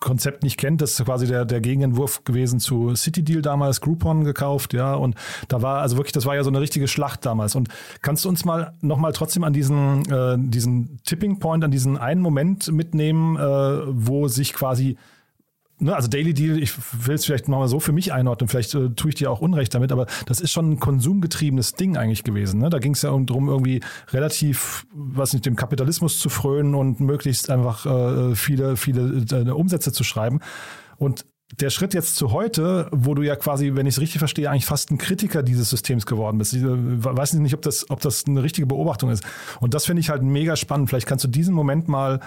Konzept 0.00 0.42
nicht 0.42 0.56
kennt, 0.56 0.80
das 0.80 0.98
ist 0.98 1.04
quasi 1.04 1.26
der, 1.26 1.44
der 1.44 1.60
Gegenentwurf 1.60 2.24
gewesen 2.24 2.58
zu 2.58 2.94
City 2.96 3.22
Deal 3.22 3.42
damals, 3.42 3.80
Groupon 3.80 4.24
gekauft, 4.24 4.72
ja, 4.72 4.94
und 4.94 5.14
da 5.48 5.62
war 5.62 5.80
also 5.80 5.96
wirklich, 5.96 6.12
das 6.12 6.26
war 6.26 6.34
ja 6.34 6.42
so 6.42 6.50
eine 6.50 6.60
richtige 6.60 6.88
Schlacht 6.88 7.24
damals. 7.26 7.54
Und 7.54 7.68
kannst 8.02 8.24
du 8.24 8.28
uns 8.28 8.44
mal 8.44 8.72
nochmal 8.80 9.12
trotzdem 9.12 9.44
an 9.44 9.52
diesen, 9.52 10.10
äh, 10.10 10.36
diesen 10.38 11.00
Tipping 11.04 11.38
Point, 11.38 11.62
an 11.64 11.70
diesen 11.70 11.98
einen 11.98 12.22
Moment 12.22 12.72
mitnehmen, 12.72 13.36
äh, 13.36 13.40
wo 13.86 14.26
sich 14.28 14.54
quasi 14.54 14.96
ne, 15.80 15.94
also 15.94 16.08
Daily 16.08 16.34
Deal, 16.34 16.62
ich 16.62 16.72
will 17.06 17.14
es 17.14 17.24
vielleicht 17.24 17.48
nochmal 17.48 17.68
so 17.68 17.80
für 17.80 17.92
mich 17.92 18.12
einordnen, 18.12 18.48
vielleicht 18.48 18.74
äh, 18.74 18.90
tue 18.90 19.10
ich 19.10 19.14
dir 19.16 19.30
auch 19.30 19.40
Unrecht 19.40 19.74
damit, 19.74 19.92
aber 19.92 20.06
das 20.26 20.40
ist 20.40 20.52
schon 20.52 20.72
ein 20.72 20.80
konsumgetriebenes 20.80 21.74
Ding 21.74 21.96
eigentlich 21.96 22.24
gewesen. 22.24 22.60
Ne? 22.60 22.70
Da 22.70 22.78
ging 22.78 22.92
es 22.92 23.02
ja 23.02 23.10
darum, 23.10 23.48
irgendwie 23.48 23.80
relativ, 24.08 24.86
was 24.92 25.32
nicht, 25.32 25.46
dem 25.46 25.56
Kapitalismus 25.56 26.18
zu 26.18 26.28
frönen 26.28 26.74
und 26.74 27.00
möglichst 27.00 27.50
einfach 27.50 27.86
äh, 27.86 28.34
viele, 28.34 28.76
viele 28.76 29.24
äh, 29.30 29.50
Umsätze 29.50 29.92
zu 29.92 30.04
schreiben. 30.04 30.40
Und 30.96 31.24
der 31.58 31.70
Schritt 31.70 31.94
jetzt 31.94 32.14
zu 32.16 32.30
heute, 32.30 32.88
wo 32.92 33.14
du 33.14 33.22
ja 33.22 33.34
quasi, 33.34 33.74
wenn 33.74 33.86
ich 33.86 33.94
es 33.94 34.00
richtig 34.00 34.20
verstehe, 34.20 34.48
eigentlich 34.48 34.66
fast 34.66 34.90
ein 34.90 34.98
Kritiker 34.98 35.42
dieses 35.42 35.68
Systems 35.70 36.06
geworden 36.06 36.38
bist. 36.38 36.52
Ich 36.52 36.62
äh, 36.62 36.68
weiß 36.68 37.34
nicht, 37.34 37.54
ob 37.54 37.62
das, 37.62 37.90
ob 37.90 38.00
das 38.00 38.24
eine 38.26 38.42
richtige 38.42 38.66
Beobachtung 38.66 39.10
ist. 39.10 39.24
Und 39.60 39.74
das 39.74 39.86
finde 39.86 40.00
ich 40.00 40.10
halt 40.10 40.22
mega 40.22 40.56
spannend. 40.56 40.88
Vielleicht 40.88 41.06
kannst 41.06 41.24
du 41.24 41.28
diesen 41.28 41.54
Moment 41.54 41.88
mal 41.88 42.20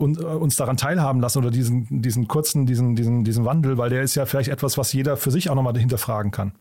und, 0.00 0.18
äh, 0.18 0.24
uns 0.24 0.56
daran 0.56 0.76
teilhaben 0.76 1.20
lassen 1.20 1.38
oder 1.38 1.50
diesen, 1.50 2.02
diesen 2.02 2.26
kurzen, 2.26 2.66
diesen, 2.66 2.96
diesen, 2.96 3.22
diesen 3.22 3.44
Wandel, 3.44 3.76
weil 3.78 3.90
der 3.90 4.02
ist 4.02 4.14
ja 4.14 4.26
vielleicht 4.26 4.48
etwas, 4.48 4.78
was 4.78 4.92
jeder 4.92 5.16
für 5.16 5.30
sich 5.30 5.50
auch 5.50 5.54
nochmal 5.54 5.76
hinterfragen 5.76 6.30
kann. 6.30 6.52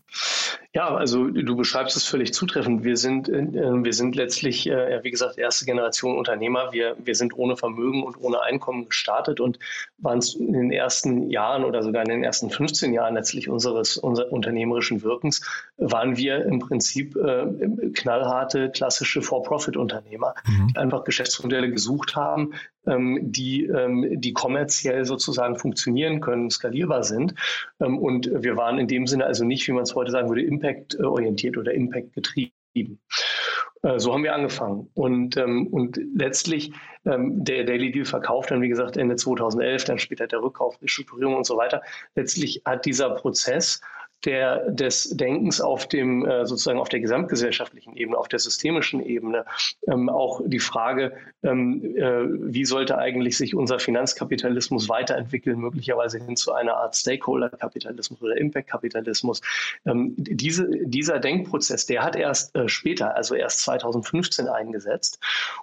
Ja, 0.72 0.94
also 0.94 1.28
du 1.28 1.56
beschreibst 1.56 1.98
es 1.98 2.06
völlig 2.06 2.32
zutreffend. 2.32 2.84
Wir 2.84 2.96
sind, 2.96 3.28
äh, 3.28 3.44
wir 3.44 3.94
sind 3.94 4.16
letztlich, 4.16 4.70
äh, 4.70 5.00
wie 5.02 5.10
gesagt, 5.10 5.40
erste 5.40 5.66
Generation 5.66 6.16
Unternehmer. 6.16 6.72
Wir, 6.72 6.96
wir 7.04 7.16
sind 7.16 7.36
ohne 7.36 7.58
Vermögen 7.58 8.04
und 8.04 8.22
ohne 8.22 8.44
Einkommen 8.44 8.88
gestartet 8.88 9.40
und 9.40 9.58
waren 9.98 10.22
in 10.38 10.54
den 10.54 10.72
ersten 10.72 11.32
Jahren 11.32 11.66
oder 11.66 11.82
sogar 11.82 12.04
in 12.04 12.10
den 12.10 12.24
ersten 12.24 12.52
15 12.52 12.94
Jahren 12.94 13.16
letztlich 13.16 13.50
unseres 13.50 13.98
unser 13.98 14.32
unternehmerischen 14.32 15.02
Wirkens, 15.02 15.42
waren 15.78 16.18
wir 16.18 16.46
im 16.46 16.60
Prinzip 16.60 17.16
äh, 17.16 17.48
knallharte, 17.96 18.70
klassische 18.70 19.24
For-Profit-Unternehmer, 19.24 20.36
mhm. 20.46 20.68
die 20.68 20.78
einfach 20.78 21.04
Geschäftsmodelle 21.04 21.72
gesucht 21.72 22.16
haben, 22.16 22.54
ähm, 22.86 23.20
die, 23.22 23.66
ähm, 23.66 24.22
die 24.22 24.34
kommerziell 24.34 25.06
sozusagen 25.06 25.58
funktionieren 25.58 26.22
können, 26.22 26.50
skalierbar 26.50 27.04
sind. 27.04 27.36
Ähm, 27.80 27.98
und 27.98 28.30
wir 28.34 28.58
waren 28.58 28.80
in 28.80 28.88
dem 28.88 29.08
Sinne 29.08 29.26
also 29.26 29.44
nicht, 29.46 29.68
wie 29.68 29.72
man 29.72 29.84
es 29.84 29.96
heute 29.96 30.12
sagen 30.12 30.30
würde, 30.30 30.44
impact-orientiert 30.60 31.58
oder 31.58 31.74
impact-getrieben. 31.74 33.00
Äh, 33.82 34.00
so 34.00 34.14
haben 34.14 34.24
wir 34.24 34.36
angefangen. 34.36 34.90
Und, 34.94 35.38
ähm, 35.38 35.68
und 35.68 36.00
letztlich 36.16 36.72
ähm, 37.06 37.44
der 37.44 37.64
Daily 37.64 37.92
Deal 37.92 38.06
verkauft 38.06 38.52
dann, 38.52 38.62
wie 38.62 38.70
gesagt, 38.70 38.98
Ende 38.98 39.16
2011, 39.16 39.86
dann 39.86 40.00
später 40.00 40.28
der 40.28 40.42
Rückkauf, 40.42 40.78
die 40.78 40.88
Strukturierung 40.88 41.36
und 41.36 41.46
so 41.46 41.58
weiter. 41.58 41.82
Letztlich 42.16 42.62
hat 42.66 42.86
dieser 42.86 43.12
Prozess 43.12 43.82
der, 44.26 44.70
des 44.70 45.10
Denkens 45.10 45.62
auf 45.62 45.88
dem 45.88 46.26
äh, 46.26 46.46
sozusagen 46.46 46.80
auf 46.80 46.90
der 46.90 47.00
gesamtgesellschaftlichen 47.00 47.96
Ebene, 47.96 48.18
auf 48.18 48.28
der 48.28 48.40
systemischen 48.40 49.02
Ebene, 49.02 49.46
ähm, 49.88 50.10
auch 50.10 50.42
die 50.46 50.60
Frage, 50.60 51.14
ähm, 51.44 51.96
äh, 51.96 52.26
wie 52.54 52.66
sollte 52.66 52.98
eigentlich 52.98 53.38
sich 53.38 53.56
unser 53.56 53.80
Finanzkapitalismus 53.80 54.90
weiterentwickeln, 54.90 55.60
möglicherweise 55.60 56.20
hin 56.20 56.36
zu 56.36 56.54
einer 56.54 56.76
Art 56.76 56.96
Stakeholder-Kapitalismus 56.96 58.22
oder 58.22 58.38
Impact-Kapitalismus. 58.38 59.42
Ähm, 59.86 60.14
diese, 60.18 60.70
dieser 60.84 61.20
Denkprozess, 61.20 61.86
der 61.86 62.04
hat 62.04 62.16
erst 62.16 62.56
äh, 62.56 62.68
später, 62.68 63.16
also 63.16 63.36
erst 63.36 63.62
2015 63.62 64.48
eingesetzt 64.48 65.20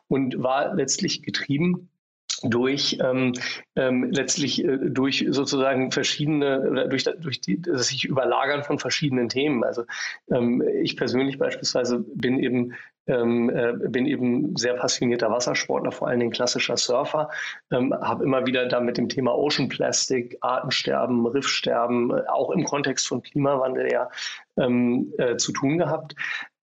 und 0.08 0.42
war 0.42 0.74
letztlich 0.74 1.22
getrieben 1.22 1.88
durch 2.42 2.98
ähm, 3.02 3.32
ähm, 3.76 4.10
letztlich 4.10 4.64
äh, 4.64 4.78
durch 4.82 5.26
sozusagen 5.30 5.90
verschiedene 5.90 6.68
oder 6.70 6.88
durch, 6.88 7.04
durch 7.04 7.40
die, 7.40 7.60
das 7.60 7.88
sich 7.88 8.04
überlagern 8.04 8.64
von 8.64 8.78
verschiedenen 8.78 9.28
Themen. 9.28 9.64
Also 9.64 9.84
ähm, 10.30 10.62
ich 10.82 10.96
persönlich 10.96 11.38
beispielsweise 11.38 11.98
bin 11.98 12.38
eben 12.38 12.74
ähm, 13.08 13.50
äh, 13.50 13.72
bin 13.88 14.06
eben 14.06 14.56
sehr 14.56 14.74
passionierter 14.74 15.30
Wassersportler, 15.30 15.92
vor 15.92 16.08
allen 16.08 16.18
Dingen 16.18 16.32
klassischer 16.32 16.76
Surfer, 16.76 17.30
ähm, 17.70 17.94
habe 17.94 18.24
immer 18.24 18.46
wieder 18.46 18.66
da 18.66 18.80
mit 18.80 18.98
dem 18.98 19.08
Thema 19.08 19.32
Ocean 19.36 19.68
Plastic, 19.68 20.36
Artensterben, 20.40 21.24
Riffsterben, 21.26 22.10
äh, 22.10 22.22
auch 22.28 22.50
im 22.50 22.64
Kontext 22.64 23.06
von 23.06 23.22
Klimawandel 23.22 23.92
ja 23.92 24.10
ähm, 24.56 25.12
äh, 25.18 25.36
zu 25.36 25.52
tun 25.52 25.78
gehabt. 25.78 26.14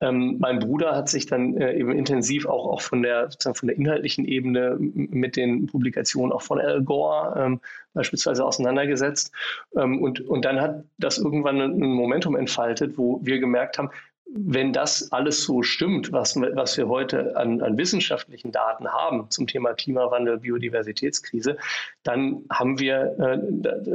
Ähm, 0.02 0.38
mein 0.40 0.60
Bruder 0.60 0.96
hat 0.96 1.10
sich 1.10 1.26
dann 1.26 1.56
äh, 1.58 1.74
eben 1.74 1.92
intensiv 1.92 2.46
auch, 2.46 2.68
auch 2.68 2.82
von, 2.82 3.02
der, 3.04 3.30
von 3.40 3.68
der 3.68 3.78
inhaltlichen 3.78 4.26
Ebene 4.26 4.76
mit 4.78 5.36
den 5.36 5.68
Publikationen 5.68 6.32
auch 6.32 6.42
von 6.42 6.60
Al 6.60 6.84
Gore 6.84 7.34
ähm, 7.38 7.62
beispielsweise 7.94 8.46
auseinandergesetzt. 8.46 9.32
Ähm, 9.78 10.02
und, 10.02 10.22
und 10.22 10.46
dann 10.46 10.60
hat 10.60 10.84
das 10.98 11.18
irgendwann 11.18 11.62
ein 11.62 11.80
Momentum 11.80 12.36
entfaltet, 12.36 12.98
wo 12.98 13.22
wir 13.24 13.40
gemerkt 13.40 13.78
haben, 13.78 13.92
wenn 14.36 14.74
das 14.74 15.12
alles 15.12 15.44
so 15.44 15.62
stimmt, 15.62 16.12
was, 16.12 16.36
was 16.36 16.77
wir 16.77 16.88
heute 16.88 17.38
an, 17.38 17.62
an, 17.62 17.77
wissenschaftlichen 17.77 18.51
Daten 18.51 18.88
haben 18.88 19.30
zum 19.30 19.46
Thema 19.48 19.74
Klimawandel, 19.74 20.39
Biodiversitätskrise, 20.39 21.58
dann 22.03 22.44
haben 22.50 22.80
wir, 22.80 23.15
äh, 23.20 23.38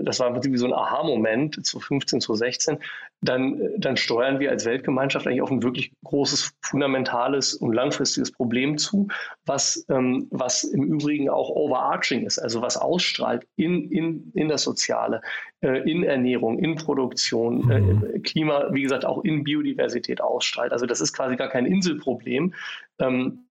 das 0.04 0.20
war 0.20 0.42
wie 0.44 0.56
so 0.56 0.66
ein 0.66 0.72
Aha-Moment 0.72 1.66
zu 1.66 1.80
15, 1.80 2.20
zu 2.20 2.34
16, 2.34 2.78
dann, 3.20 3.60
dann 3.78 3.96
steuern 3.96 4.38
wir 4.38 4.50
als 4.50 4.64
Weltgemeinschaft 4.64 5.26
eigentlich 5.26 5.42
auf 5.42 5.50
ein 5.50 5.62
wirklich 5.62 5.92
großes, 6.04 6.52
fundamentales 6.62 7.54
und 7.54 7.72
langfristiges 7.72 8.30
Problem 8.30 8.78
zu, 8.78 9.08
was, 9.44 9.84
ähm, 9.88 10.28
was 10.30 10.62
im 10.62 10.84
Übrigen 10.84 11.28
auch 11.28 11.50
overarching 11.50 12.24
ist, 12.24 12.38
also 12.38 12.62
was 12.62 12.76
ausstrahlt 12.76 13.46
in, 13.56 13.90
in, 13.90 14.30
in 14.34 14.48
das 14.48 14.62
Soziale, 14.62 15.20
äh, 15.60 15.90
in 15.90 16.04
Ernährung, 16.04 16.58
in 16.60 16.76
Produktion, 16.76 17.70
äh, 17.70 17.80
mhm. 17.80 18.22
Klima, 18.22 18.68
wie 18.72 18.82
gesagt, 18.82 19.04
auch 19.04 19.24
in 19.24 19.42
Biodiversität 19.42 20.17
ausstrahlt. 20.20 20.72
Also 20.72 20.86
das 20.86 21.00
ist 21.00 21.12
quasi 21.12 21.36
gar 21.36 21.48
kein 21.48 21.66
Inselproblem. 21.66 22.54
Ähm, 22.98 23.48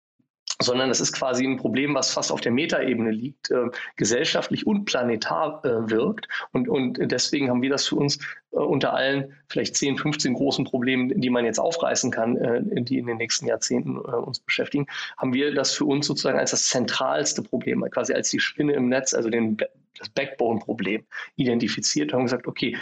sondern 0.60 0.90
es 0.90 1.00
ist 1.00 1.14
quasi 1.14 1.46
ein 1.46 1.58
Problem, 1.58 1.94
was 1.94 2.12
fast 2.12 2.32
auf 2.32 2.42
der 2.42 2.52
Metaebene 2.52 3.12
liegt, 3.12 3.52
äh, 3.52 3.70
gesellschaftlich 3.96 4.66
und 4.66 4.86
planetar 4.86 5.64
äh, 5.64 5.90
wirkt. 5.90 6.28
Und, 6.52 6.68
und 6.68 6.98
deswegen 7.12 7.50
haben 7.50 7.62
wir 7.62 7.70
das 7.70 7.88
für 7.88 7.96
uns 7.96 8.18
äh, 8.52 8.58
unter 8.58 8.94
allen 8.94 9.36
vielleicht 9.50 9.76
10, 9.76 9.98
15 9.98 10.34
großen 10.34 10.66
Problemen, 10.66 11.22
die 11.22 11.30
man 11.30 11.46
jetzt 11.46 11.60
aufreißen 11.60 12.10
kann, 12.10 12.38
äh, 12.38 12.82
die 12.82 12.98
in 12.98 13.06
den 13.06 13.18
nächsten 13.18 13.46
Jahrzehnten 13.46 13.98
äh, 13.98 14.16
uns 14.16 14.40
beschäftigen, 14.40 14.88
haben 15.18 15.34
wir 15.34 15.54
das 15.54 15.74
für 15.74 15.86
uns 15.86 16.08
sozusagen 16.08 16.40
als 16.40 16.52
das 16.52 16.68
zentralste 16.68 17.44
Problem, 17.44 17.86
quasi 17.92 18.14
als 18.14 18.30
die 18.32 18.40
Spinne 18.40 18.74
im 18.74 18.90
Netz, 18.90 19.14
also 19.14 19.30
den, 19.30 19.58
das 20.00 20.10
Backbone-Problem 20.10 21.06
identifiziert 21.36 22.12
und 22.12 22.20
haben 22.20 22.26
gesagt, 22.26 22.48
okay, 22.48 22.76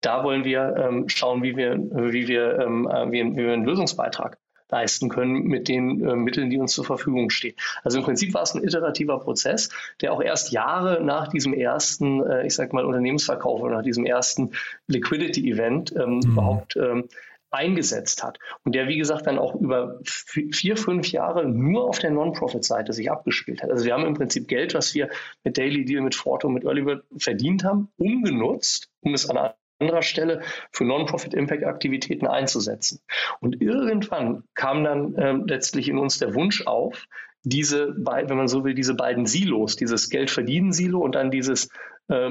da 0.00 0.24
wollen 0.24 0.44
wir 0.44 0.74
ähm, 0.76 1.08
schauen, 1.08 1.42
wie 1.42 1.56
wir, 1.56 1.76
wie 1.76 2.28
wir, 2.28 2.58
ähm, 2.58 2.88
äh, 2.88 3.10
wie, 3.10 3.24
wie 3.24 3.44
wir 3.44 3.52
einen 3.52 3.64
Lösungsbeitrag 3.64 4.38
leisten 4.70 5.08
können 5.08 5.42
mit 5.42 5.68
den 5.68 6.04
äh, 6.06 6.16
Mitteln, 6.16 6.50
die 6.50 6.58
uns 6.58 6.72
zur 6.72 6.84
Verfügung 6.84 7.30
stehen. 7.30 7.54
Also 7.82 7.98
im 7.98 8.04
Prinzip 8.04 8.34
war 8.34 8.42
es 8.42 8.54
ein 8.54 8.62
iterativer 8.62 9.18
Prozess, 9.20 9.70
der 10.00 10.12
auch 10.12 10.22
erst 10.22 10.52
Jahre 10.52 11.02
nach 11.02 11.28
diesem 11.28 11.52
ersten, 11.52 12.22
äh, 12.22 12.46
ich 12.46 12.54
sag 12.54 12.72
mal, 12.72 12.84
Unternehmensverkauf 12.84 13.60
oder 13.60 13.76
nach 13.76 13.82
diesem 13.82 14.06
ersten 14.06 14.52
Liquidity-Event 14.86 15.94
ähm, 15.96 16.16
mhm. 16.16 16.32
überhaupt 16.32 16.76
ähm, 16.76 17.08
eingesetzt 17.52 18.22
hat. 18.22 18.38
Und 18.64 18.76
der, 18.76 18.86
wie 18.86 18.96
gesagt, 18.96 19.26
dann 19.26 19.38
auch 19.38 19.56
über 19.56 19.98
vier, 20.04 20.76
fünf 20.76 21.10
Jahre 21.10 21.48
nur 21.48 21.88
auf 21.88 21.98
der 21.98 22.12
Non-Profit-Seite 22.12 22.92
sich 22.92 23.10
abgespielt 23.10 23.62
hat. 23.62 23.72
Also 23.72 23.84
wir 23.84 23.92
haben 23.92 24.06
im 24.06 24.14
Prinzip 24.14 24.46
Geld, 24.46 24.72
was 24.74 24.94
wir 24.94 25.08
mit 25.42 25.58
Daily 25.58 25.84
Deal, 25.84 26.00
mit 26.00 26.14
Forto, 26.14 26.48
mit 26.48 26.64
Earlybird 26.64 27.04
verdient 27.18 27.64
haben, 27.64 27.88
umgenutzt, 27.98 28.88
um 29.00 29.14
es 29.14 29.28
an 29.28 29.50
anderer 29.80 30.02
Stelle 30.02 30.42
für 30.72 30.84
Non-Profit-Impact-Aktivitäten 30.84 32.26
einzusetzen. 32.26 33.00
Und 33.40 33.60
irgendwann 33.60 34.44
kam 34.54 34.84
dann 34.84 35.14
äh, 35.14 35.32
letztlich 35.32 35.88
in 35.88 35.98
uns 35.98 36.18
der 36.18 36.34
Wunsch 36.34 36.66
auf, 36.66 37.06
diese 37.42 37.92
beiden, 37.92 38.28
wenn 38.28 38.36
man 38.36 38.48
so 38.48 38.64
will, 38.64 38.74
diese 38.74 38.94
beiden 38.94 39.24
Silos, 39.26 39.76
dieses 39.76 40.10
Geld-Verdienen-Silo 40.10 41.00
und 41.00 41.14
dann 41.14 41.30
dieses 41.30 41.70
äh, 42.08 42.30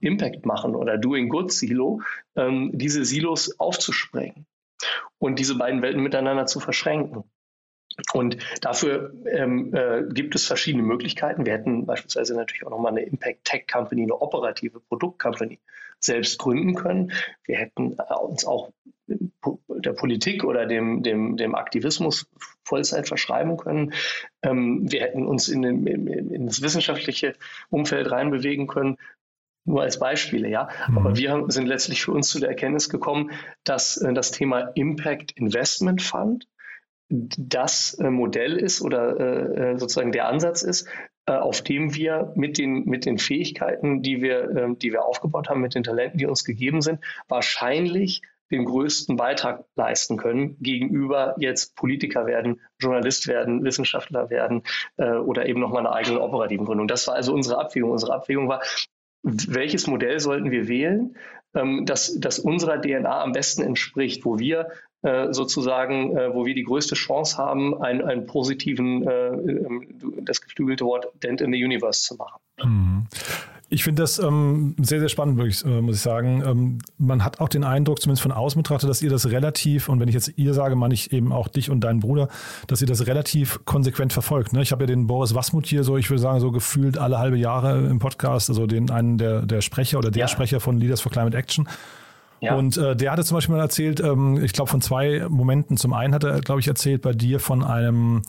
Impact 0.00 0.46
machen 0.46 0.76
oder 0.76 0.96
Doing 0.96 1.28
Good 1.28 1.52
Silo, 1.52 2.00
ähm, 2.36 2.70
diese 2.72 3.04
Silos 3.04 3.58
aufzusprengen. 3.58 4.46
und 5.18 5.38
diese 5.38 5.56
beiden 5.56 5.82
Welten 5.82 6.02
miteinander 6.02 6.46
zu 6.46 6.60
verschränken. 6.60 7.24
Und 8.12 8.38
dafür 8.60 9.12
ähm, 9.26 9.74
äh, 9.74 10.02
gibt 10.12 10.34
es 10.34 10.46
verschiedene 10.46 10.82
Möglichkeiten. 10.82 11.46
Wir 11.46 11.52
hätten 11.52 11.86
beispielsweise 11.86 12.34
natürlich 12.34 12.66
auch 12.66 12.70
nochmal 12.70 12.92
eine 12.92 13.02
Impact 13.02 13.44
Tech 13.44 13.66
Company, 13.72 14.02
eine 14.02 14.20
operative 14.20 14.80
Produktcompany 14.80 15.60
selbst 16.00 16.38
gründen 16.38 16.74
können. 16.74 17.12
Wir 17.44 17.56
hätten 17.56 17.96
äh, 17.98 18.14
uns 18.14 18.44
auch 18.44 18.72
der 19.06 19.92
Politik 19.92 20.44
oder 20.44 20.66
dem, 20.66 21.02
dem, 21.02 21.36
dem 21.36 21.54
Aktivismus 21.54 22.26
Vollzeit 22.64 23.06
verschreiben 23.06 23.56
können. 23.56 23.92
Ähm, 24.42 24.90
wir 24.90 25.02
hätten 25.02 25.26
uns 25.26 25.48
in, 25.48 25.62
den, 25.62 25.86
in, 25.86 26.46
das 26.46 26.62
wissenschaftliche 26.62 27.34
Umfeld 27.70 28.10
reinbewegen 28.10 28.66
können. 28.66 28.96
Nur 29.66 29.82
als 29.82 29.98
Beispiele, 29.98 30.48
ja. 30.48 30.68
Mhm. 30.88 30.98
Aber 30.98 31.16
wir 31.16 31.44
sind 31.48 31.66
letztlich 31.66 32.02
für 32.02 32.12
uns 32.12 32.28
zu 32.28 32.38
der 32.38 32.50
Erkenntnis 32.50 32.88
gekommen, 32.88 33.30
dass 33.64 33.96
äh, 33.96 34.12
das 34.12 34.30
Thema 34.30 34.72
Impact 34.74 35.32
Investment 35.32 36.02
Fund 36.02 36.46
das 37.08 37.94
äh, 37.94 38.10
Modell 38.10 38.56
ist 38.56 38.80
oder 38.80 39.20
äh, 39.20 39.72
äh, 39.72 39.78
sozusagen 39.78 40.12
der 40.12 40.28
Ansatz 40.28 40.62
ist, 40.62 40.88
auf 41.26 41.62
dem 41.62 41.94
wir 41.94 42.34
mit 42.34 42.58
den, 42.58 42.84
mit 42.84 43.06
den 43.06 43.16
Fähigkeiten, 43.16 44.02
die 44.02 44.20
wir, 44.20 44.50
ähm, 44.56 44.78
die 44.78 44.92
wir 44.92 45.06
aufgebaut 45.06 45.48
haben, 45.48 45.62
mit 45.62 45.74
den 45.74 45.82
Talenten, 45.82 46.18
die 46.18 46.26
uns 46.26 46.44
gegeben 46.44 46.82
sind, 46.82 47.00
wahrscheinlich 47.28 48.20
den 48.50 48.66
größten 48.66 49.16
Beitrag 49.16 49.64
leisten 49.74 50.18
können 50.18 50.58
gegenüber 50.60 51.34
jetzt 51.38 51.76
Politiker 51.76 52.26
werden, 52.26 52.60
Journalist 52.78 53.26
werden, 53.26 53.64
Wissenschaftler 53.64 54.28
werden 54.28 54.64
oder 54.98 55.46
eben 55.46 55.60
nochmal 55.60 55.86
eine 55.86 55.94
eigene 55.94 56.20
operativen 56.20 56.66
Gründung. 56.66 56.86
Das 56.86 57.08
war 57.08 57.14
also 57.14 57.32
unsere 57.32 57.58
Abwägung. 57.58 57.90
Unsere 57.90 58.12
Abwägung 58.12 58.48
war, 58.48 58.62
welches 59.22 59.86
Modell 59.86 60.20
sollten 60.20 60.50
wir 60.50 60.68
wählen, 60.68 61.16
ähm, 61.54 61.86
das, 61.86 62.18
das 62.18 62.38
unserer 62.38 62.80
DNA 62.80 63.22
am 63.22 63.32
besten 63.32 63.62
entspricht, 63.62 64.24
wo 64.24 64.38
wir 64.38 64.68
sozusagen, 65.30 66.16
äh, 66.16 66.34
wo 66.34 66.46
wir 66.46 66.54
die 66.54 66.64
größte 66.64 66.94
Chance 66.94 67.36
haben, 67.36 67.80
einen, 67.80 68.02
einen 68.02 68.26
positiven, 68.26 69.06
äh, 69.06 69.28
ähm, 69.28 69.86
das 70.22 70.40
geflügelte 70.40 70.84
Wort 70.84 71.06
Dent 71.22 71.40
in 71.40 71.52
the 71.52 71.62
Universe 71.62 72.02
zu 72.02 72.16
machen. 72.16 72.40
Mhm. 72.62 73.06
Ich 73.70 73.82
finde 73.82 74.02
das 74.02 74.18
ähm, 74.18 74.76
sehr, 74.80 75.00
sehr 75.00 75.08
spannend, 75.08 75.36
wirklich, 75.36 75.64
äh, 75.64 75.80
muss 75.80 75.96
ich 75.96 76.02
sagen. 76.02 76.42
Ähm, 76.46 76.78
man 76.98 77.24
hat 77.24 77.40
auch 77.40 77.48
den 77.48 77.64
Eindruck, 77.64 78.00
zumindest 78.00 78.22
von 78.22 78.30
außen 78.30 78.62
betrachtet, 78.62 78.88
dass 78.88 79.02
ihr 79.02 79.10
das 79.10 79.30
relativ, 79.30 79.88
und 79.88 80.00
wenn 80.00 80.08
ich 80.08 80.14
jetzt 80.14 80.32
ihr 80.36 80.54
sage, 80.54 80.76
meine 80.76 80.94
ich 80.94 81.12
eben 81.12 81.32
auch 81.32 81.48
dich 81.48 81.70
und 81.70 81.80
deinen 81.80 82.00
Bruder, 82.00 82.28
dass 82.66 82.80
ihr 82.82 82.86
das 82.86 83.06
relativ 83.06 83.64
konsequent 83.64 84.12
verfolgt. 84.12 84.52
Ne? 84.52 84.62
Ich 84.62 84.70
habe 84.70 84.84
ja 84.84 84.86
den 84.86 85.06
Boris 85.06 85.34
Wasmut 85.34 85.66
hier 85.66 85.82
so, 85.82 85.96
ich 85.96 86.08
würde 86.08 86.20
sagen, 86.20 86.40
so 86.40 86.52
gefühlt 86.52 86.98
alle 86.98 87.18
halbe 87.18 87.36
Jahre 87.36 87.86
im 87.86 87.98
Podcast, 87.98 88.48
also 88.48 88.66
den 88.66 88.90
einen 88.90 89.18
der, 89.18 89.42
der 89.42 89.60
Sprecher 89.60 89.98
oder 89.98 90.10
der 90.10 90.20
ja. 90.20 90.28
Sprecher 90.28 90.60
von 90.60 90.78
Leaders 90.78 91.00
for 91.00 91.10
Climate 91.10 91.36
Action. 91.36 91.66
Ja. 92.44 92.54
Und 92.54 92.76
äh, 92.76 92.94
der 92.94 93.12
hatte 93.12 93.24
zum 93.24 93.36
Beispiel 93.36 93.54
mal 93.54 93.62
erzählt, 93.62 94.00
ähm, 94.00 94.42
ich 94.42 94.52
glaube 94.52 94.70
von 94.70 94.80
zwei 94.80 95.26
Momenten. 95.28 95.76
Zum 95.76 95.92
einen 95.92 96.14
hat 96.14 96.24
er, 96.24 96.40
glaube 96.40 96.60
ich, 96.60 96.68
erzählt 96.68 97.02
bei 97.02 97.12
dir 97.12 97.40
von 97.40 97.62
einem 97.62 98.22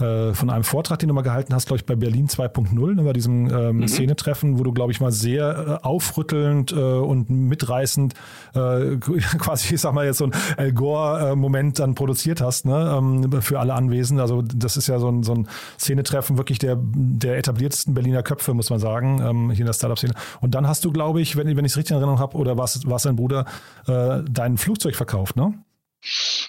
äh, 0.00 0.32
von 0.34 0.50
einem 0.50 0.64
Vortrag, 0.64 0.98
den 0.98 1.08
du 1.08 1.14
mal 1.14 1.22
gehalten 1.22 1.54
hast, 1.54 1.66
glaube 1.66 1.78
ich, 1.78 1.86
bei 1.86 1.96
Berlin 1.96 2.26
2.0, 2.26 2.94
ne, 2.94 3.02
bei 3.02 3.12
diesem 3.12 3.50
ähm, 3.50 3.76
mhm. 3.78 3.88
Szenetreffen, 3.88 4.58
wo 4.58 4.62
du, 4.62 4.72
glaube 4.72 4.92
ich, 4.92 5.00
mal 5.00 5.12
sehr 5.12 5.80
äh, 5.82 5.86
aufrüttelnd 5.86 6.72
äh, 6.72 6.76
und 6.76 7.30
mitreißend 7.30 8.14
äh, 8.54 8.96
quasi, 9.38 9.74
ich 9.74 9.80
sag 9.80 9.92
mal 9.92 10.06
jetzt 10.06 10.18
so 10.18 10.24
ein 10.24 10.32
El 10.56 10.72
Gore-Moment 10.72 11.78
dann 11.78 11.94
produziert 11.94 12.40
hast, 12.40 12.66
ne, 12.66 12.96
ähm, 12.98 13.42
für 13.42 13.60
alle 13.60 13.74
Anwesenden. 13.74 14.20
Also 14.20 14.42
das 14.42 14.76
ist 14.76 14.86
ja 14.86 14.98
so 14.98 15.08
ein, 15.08 15.22
so 15.22 15.34
ein 15.34 15.48
Szenetreffen 15.78 16.38
wirklich 16.38 16.58
der, 16.58 16.78
der 16.80 17.38
etabliertesten 17.38 17.94
Berliner 17.94 18.22
Köpfe, 18.22 18.54
muss 18.54 18.70
man 18.70 18.78
sagen, 18.78 19.20
ähm, 19.22 19.50
hier 19.50 19.60
in 19.60 19.66
der 19.66 19.72
Startup-Szene. 19.72 20.14
Und 20.40 20.54
dann 20.54 20.66
hast 20.66 20.84
du, 20.84 20.92
glaube 20.92 21.20
ich, 21.20 21.36
wenn, 21.36 21.46
wenn 21.56 21.64
ich 21.64 21.72
es 21.72 21.76
richtig 21.76 21.92
in 21.92 21.96
Erinnerung 21.96 22.18
habe, 22.18 22.36
oder 22.36 22.56
war 22.56 22.64
es 22.64 23.02
dein 23.02 23.16
Bruder, 23.16 23.44
äh, 23.86 24.22
dein 24.30 24.56
Flugzeug 24.56 24.96
verkauft, 24.96 25.36
ne? 25.36 25.54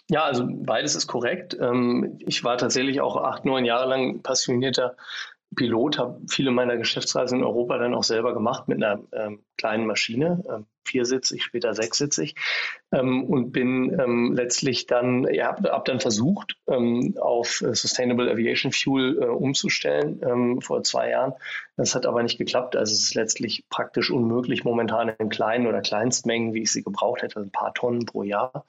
Ja, 0.10 0.24
also 0.24 0.48
beides 0.48 0.96
ist 0.96 1.08
korrekt. 1.08 1.56
Ähm, 1.60 2.18
ich 2.26 2.44
war 2.44 2.58
tatsächlich 2.58 3.02
auch 3.02 3.18
acht, 3.18 3.46
neun 3.46 3.66
Jahre 3.66 3.88
lang 3.88 4.22
passionierter 4.22 4.96
Pilot, 5.56 6.00
habe 6.00 6.20
viele 6.28 6.50
meiner 6.50 6.78
Geschäftsreisen 6.78 7.40
in 7.40 7.46
Europa 7.46 7.78
dann 7.78 7.94
auch 7.94 8.04
selber 8.04 8.34
gemacht 8.34 8.68
mit 8.68 8.84
einer 8.84 9.04
ähm, 9.12 9.44
kleinen 9.58 9.86
Maschine, 9.86 10.44
ähm, 10.50 10.66
viersitzig, 10.86 11.44
später 11.44 11.74
sechssitzig 11.74 12.36
und 12.92 13.52
bin 13.52 14.34
letztlich 14.36 14.86
dann, 14.86 15.26
ja, 15.34 15.48
habe 15.48 15.72
hab 15.72 15.86
dann 15.86 16.02
versucht, 16.02 16.58
auf 16.66 17.62
äh, 17.62 17.74
Sustainable 17.74 18.30
Aviation 18.30 18.74
Fuel 18.74 19.18
äh, 19.22 19.26
umzustellen 19.28 20.60
vor 20.62 20.84
zwei 20.84 21.10
Jahren. 21.12 21.34
Das 21.78 21.96
hat 21.96 22.06
aber 22.06 22.22
nicht 22.22 22.38
geklappt. 22.38 22.76
Also 22.76 22.94
es 22.94 23.02
ist 23.02 23.16
letztlich 23.16 23.64
praktisch 23.70 24.12
unmöglich, 24.12 24.66
momentan 24.66 25.10
in 25.18 25.30
kleinen 25.30 25.68
oder 25.68 25.82
Kleinstmengen, 25.82 26.54
wie 26.54 26.64
ich 26.64 26.72
sie 26.74 26.84
gebraucht 26.84 27.22
hätte, 27.22 27.40
ein 27.40 27.50
paar 27.50 27.74
Tonnen 27.74 28.06
pro 28.06 28.24
Jahr, 28.24 28.66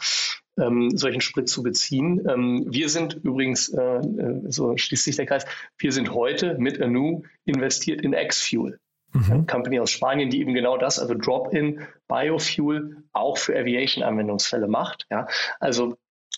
ähm, 0.58 0.96
solchen 0.96 1.20
Sprit 1.20 1.48
zu 1.48 1.62
beziehen. 1.62 2.26
Ähm, 2.28 2.66
wir 2.68 2.88
sind 2.88 3.14
übrigens, 3.22 3.68
äh, 3.68 3.80
äh 3.80 4.42
so 4.48 4.76
schließt 4.76 5.04
sich 5.04 5.16
der 5.16 5.26
Kreis, 5.26 5.44
wir 5.78 5.92
sind 5.92 6.12
heute 6.14 6.56
mit 6.58 6.80
Anu 6.80 7.22
investiert 7.44 8.02
in 8.02 8.12
X-Fuel. 8.12 8.78
Mhm. 9.12 9.46
Company 9.46 9.78
aus 9.78 9.90
Spanien, 9.90 10.28
die 10.28 10.40
eben 10.40 10.54
genau 10.54 10.76
das, 10.76 10.98
also 10.98 11.14
Drop-in 11.14 11.86
Biofuel 12.08 13.04
auch 13.12 13.38
für 13.38 13.56
Aviation-Anwendungsfälle 13.56 14.66
macht. 14.66 15.06
Ja. 15.10 15.28
Also 15.60 15.96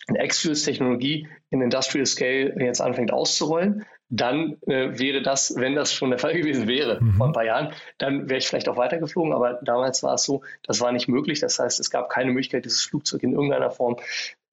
eine 0.09 0.23
X-Fuels-Technologie 0.25 1.27
in 1.51 1.63
Industrial 1.63 2.07
Scale 2.07 2.55
jetzt 2.61 2.81
anfängt 2.81 3.13
auszurollen, 3.13 3.87
dann 4.09 4.57
äh, 4.67 4.99
wäre 4.99 5.23
das, 5.23 5.55
wenn 5.57 5.75
das 5.75 5.93
schon 5.93 6.11
der 6.11 6.19
Fall 6.19 6.35
gewesen 6.35 6.69
wäre 6.69 7.03
mhm. 7.03 7.15
vor 7.15 7.27
ein 7.27 7.33
paar 7.33 7.45
Jahren, 7.45 7.73
dann 7.99 8.29
wäre 8.29 8.39
ich 8.39 8.47
vielleicht 8.47 8.69
auch 8.69 8.77
weitergeflogen. 8.77 9.33
Aber 9.33 9.55
damals 9.63 10.03
war 10.03 10.15
es 10.15 10.25
so, 10.25 10.43
das 10.63 10.81
war 10.81 10.93
nicht 10.93 11.09
möglich. 11.09 11.41
Das 11.41 11.59
heißt, 11.59 11.81
es 11.81 11.91
gab 11.91 12.09
keine 12.09 12.31
Möglichkeit, 12.31 12.65
dieses 12.65 12.83
Flugzeug 12.83 13.23
in 13.23 13.33
irgendeiner 13.33 13.71
Form 13.71 13.97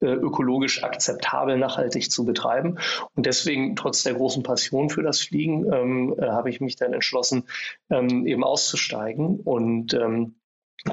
äh, 0.02 0.08
ökologisch 0.08 0.84
akzeptabel 0.84 1.58
nachhaltig 1.58 2.12
zu 2.12 2.26
betreiben. 2.26 2.78
Und 3.16 3.26
deswegen, 3.26 3.76
trotz 3.76 4.04
der 4.04 4.16
großen 4.16 4.44
Passion 4.44 4.89
für 4.89 5.04
das 5.04 5.22
Fliegen, 5.22 5.72
ähm, 5.72 6.16
äh, 6.18 6.28
habe 6.28 6.50
ich 6.50 6.60
mich 6.60 6.76
dann 6.76 6.94
entschlossen, 6.94 7.44
ähm, 7.89 8.26
eben 8.26 8.44
auszusteigen 8.44 9.39
und 9.39 9.94
ähm, 9.94 10.36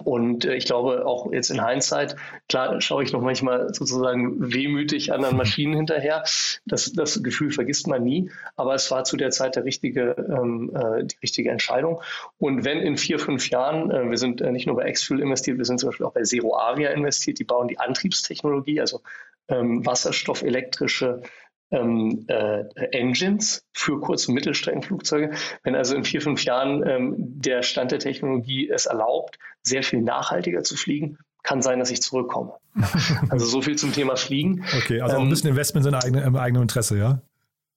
und 0.05 0.45
äh, 0.45 0.55
ich 0.55 0.67
glaube, 0.67 1.05
auch 1.05 1.33
jetzt 1.33 1.51
in 1.51 1.65
Hindsight, 1.65 2.17
klar 2.49 2.81
schaue 2.81 3.03
ich 3.03 3.13
noch 3.13 3.23
manchmal 3.23 3.75
sozusagen 3.75 4.53
wehmütig 4.53 5.13
anderen 5.13 5.37
Maschinen 5.37 5.75
hinterher. 5.75 6.23
Das, 6.65 6.93
das 6.93 7.23
Gefühl 7.23 7.51
vergisst 7.51 7.89
man 7.89 8.05
nie, 8.05 8.31
aber 8.57 8.75
es 8.75 8.91
war 8.91 9.05
zu 9.05 9.17
der 9.17 9.31
Zeit 9.31 9.57
der 9.57 9.65
richtige, 9.65 10.15
ähm, 10.29 10.71
äh, 10.75 11.05
die 11.05 11.17
richtige 11.23 11.51
Entscheidung. 11.51 12.01
Und 12.39 12.65
wenn 12.65 12.79
in 12.79 12.97
vier, 12.97 13.19
fünf 13.19 13.51
Jahren, 13.51 13.91
äh, 13.91 14.09
wir 14.09 14.19
sind 14.19 14.41
äh, 14.41 14.53
nicht 14.53 14.67
nur 14.67 14.77
bei 14.77 14.91
Xfuel 14.91 15.21
investiert, 15.21 15.59
wir 15.59 15.65
sind 15.65 15.81
zum 15.81 15.89
Beispiel 15.89 16.07
auch 16.07 16.13
bei 16.13 16.23
Zero 16.23 16.57
Aria 16.57 16.91
investiert, 16.91 17.39
die 17.39 17.45
bauen 17.45 17.67
die 17.67 17.79
Antriebstechnologie, 17.79 18.81
also 18.81 19.01
ähm, 19.49 19.85
wasserstoffelektrische 19.85 21.23
ähm, 21.71 22.25
äh, 22.29 22.65
Engines 22.93 23.65
für 23.73 24.01
Kurz- 24.01 24.29
und 24.29 24.35
Mittelstreckenflugzeuge. 24.35 25.33
Wenn 25.63 25.75
also 25.75 25.95
in 25.95 26.05
vier, 26.05 26.21
fünf 26.21 26.45
Jahren 26.45 26.87
ähm, 26.87 27.15
der 27.19 27.63
Stand 27.63 27.93
der 27.93 27.99
Technologie 27.99 28.69
es 28.69 28.87
erlaubt, 28.87 29.39
sehr 29.63 29.83
viel 29.83 30.03
nachhaltiger 30.03 30.63
zu 30.63 30.77
fliegen, 30.77 31.19
kann 31.43 31.63
sein, 31.63 31.79
dass 31.79 31.91
ich 31.91 32.03
zurückkomme. 32.03 32.55
also 33.31 33.47
so 33.47 33.63
viel 33.63 33.77
zum 33.77 33.93
Thema 33.93 34.17
Fliegen. 34.17 34.65
Okay, 34.77 35.01
also 35.01 35.17
auch 35.17 35.21
ein 35.21 35.25
ähm, 35.25 35.31
bisschen 35.31 35.51
Investment 35.51 35.87
in 35.87 35.95
eigene, 35.95 36.23
im 36.23 36.37
eigenen 36.37 36.63
Interesse, 36.63 36.99
ja? 36.99 37.23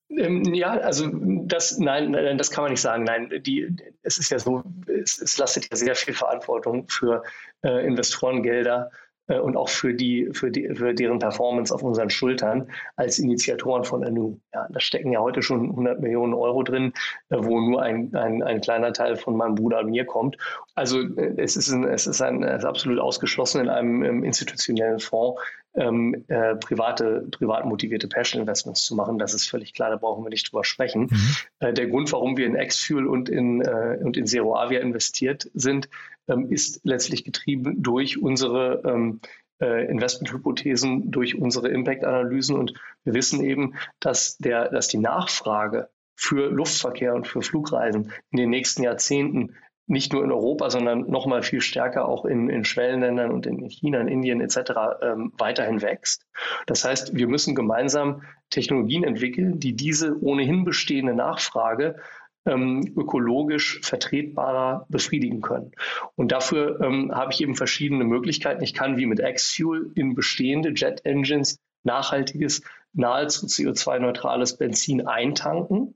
Ähm, 0.10 0.54
ja, 0.54 0.72
also 0.72 1.10
das, 1.12 1.78
nein, 1.80 2.38
das 2.38 2.52
kann 2.52 2.64
man 2.64 2.72
nicht 2.72 2.82
sagen. 2.82 3.04
Nein, 3.04 3.30
die, 3.46 3.76
es 4.02 4.18
ist 4.18 4.30
ja 4.32 4.40
so, 4.40 4.64
es, 4.88 5.20
es 5.20 5.38
lastet 5.38 5.70
ja 5.72 5.78
sehr 5.78 5.96
viel 5.96 6.14
Verantwortung 6.14 6.88
für 6.88 7.24
äh, 7.64 7.86
Investorengelder 7.86 8.92
und 9.28 9.56
auch 9.56 9.70
für, 9.70 9.94
die, 9.94 10.30
für, 10.34 10.52
die, 10.52 10.70
für 10.76 10.94
deren 10.94 11.20
Performance 11.20 11.74
auf 11.74 11.82
unseren 11.82 12.10
Schultern 12.10 12.70
als 12.96 13.20
Initiatoren 13.20 13.84
von 13.86 14.04
Anu. 14.04 14.40
Ja, 14.54 14.68
da 14.70 14.80
stecken 14.80 15.12
ja 15.12 15.22
heute 15.22 15.42
schon 15.42 15.70
100 15.70 16.02
Millionen 16.02 16.34
Euro 16.34 16.64
drin, 16.64 16.94
äh, 17.30 17.38
wo 17.40 17.60
nur 17.62 17.82
ein, 17.82 18.14
ein, 18.16 18.44
ein 18.44 18.62
kleiner 18.62 18.92
Teil 18.92 19.16
von 19.16 19.38
meinem 19.38 19.56
Bruder 19.56 19.80
und 19.80 19.92
mir 19.92 20.06
kommt. 20.06 20.38
Also 20.76 21.00
äh, 21.00 21.36
es 21.38 21.56
ist, 21.56 21.72
ein, 21.72 21.86
es 21.86 22.06
ist, 22.06 22.22
ein, 22.22 22.44
es 22.44 22.60
ist 22.60 22.66
absolut 22.66 23.00
ausgeschlossen 23.00 23.62
in 23.62 23.70
einem 23.70 24.24
institutionellen 24.24 25.00
Fonds 25.00 25.40
ähm, 25.76 26.24
äh, 26.28 26.56
private, 26.56 27.28
privat 27.32 27.66
motivierte 27.66 28.08
Passion 28.08 28.42
Investments 28.42 28.84
zu 28.84 28.96
machen. 28.96 29.18
Das 29.18 29.34
ist 29.34 29.50
völlig 29.50 29.74
klar, 29.74 29.90
da 29.90 29.96
brauchen 29.96 30.24
wir 30.24 30.30
nicht 30.30 30.52
drüber 30.52 30.64
sprechen. 30.64 31.08
Mhm. 31.10 31.36
Äh, 31.60 31.74
der 31.74 31.88
Grund, 31.88 32.12
warum 32.12 32.38
wir 32.38 32.46
in 32.46 32.56
X-Fuel 32.56 33.08
und 33.08 33.30
in, 33.30 33.62
äh, 33.62 33.98
und 34.04 34.18
in 34.18 34.28
Zero 34.28 34.56
Avia 34.56 34.80
investiert 34.80 35.50
sind, 35.54 35.90
ähm, 36.28 36.52
ist 36.52 36.82
letztlich 36.84 37.24
getrieben 37.24 37.82
durch 37.82 38.22
unsere 38.22 38.82
ähm, 38.86 39.20
äh, 39.62 39.86
Investmenthypothesen, 39.90 41.12
durch 41.12 41.36
unsere 41.36 41.70
Impact-Analysen. 41.70 42.58
Und 42.58 42.74
wir 43.04 43.14
wissen 43.14 43.44
eben, 43.44 43.76
dass, 44.00 44.38
der, 44.38 44.70
dass 44.70 44.88
die 44.88 44.98
Nachfrage 44.98 45.90
für 46.16 46.50
Luftverkehr 46.50 47.16
und 47.16 47.28
für 47.28 47.42
Flugreisen 47.42 48.12
in 48.32 48.38
den 48.38 48.50
nächsten 48.50 48.84
Jahrzehnten 48.84 49.56
nicht 49.86 50.14
nur 50.14 50.24
in 50.24 50.32
Europa, 50.32 50.70
sondern 50.70 51.10
noch 51.10 51.26
mal 51.26 51.44
viel 51.44 51.60
stärker 51.60 52.08
auch 52.08 52.24
in, 52.26 52.50
in 52.50 52.64
Schwellenländern 52.64 53.32
und 53.32 53.46
in 53.46 53.68
China, 53.70 54.00
in 54.00 54.08
Indien 54.08 54.40
etc. 54.40 54.58
Ähm, 55.02 55.34
weiterhin 55.38 55.82
wächst. 55.82 56.26
Das 56.68 56.86
heißt, 56.86 57.16
wir 57.16 57.28
müssen 57.28 57.54
gemeinsam 57.54 58.24
Technologien 58.50 59.04
entwickeln, 59.04 59.60
die 59.60 59.76
diese 59.76 60.18
ohnehin 60.22 60.64
bestehende 60.64 61.14
Nachfrage 61.14 61.98
ähm, 62.46 62.94
ökologisch 62.98 63.80
vertretbarer 63.82 64.86
befriedigen 64.90 65.42
können. 65.42 65.72
Und 66.16 66.32
dafür 66.32 66.82
ähm, 66.82 67.14
habe 67.14 67.32
ich 67.32 67.42
eben 67.42 67.56
verschiedene 67.56 68.04
Möglichkeiten. 68.04 68.64
Ich 68.64 68.74
kann 68.74 68.98
wie 68.98 69.06
mit 69.06 69.20
X-Fuel 69.20 69.92
in 69.96 70.16
bestehende 70.16 70.74
Jet 70.76 71.06
Engines 71.06 71.60
nachhaltiges, 71.84 72.62
nahezu 72.94 73.48
CO2-neutrales 73.48 74.58
Benzin 74.58 75.08
eintanken. 75.08 75.96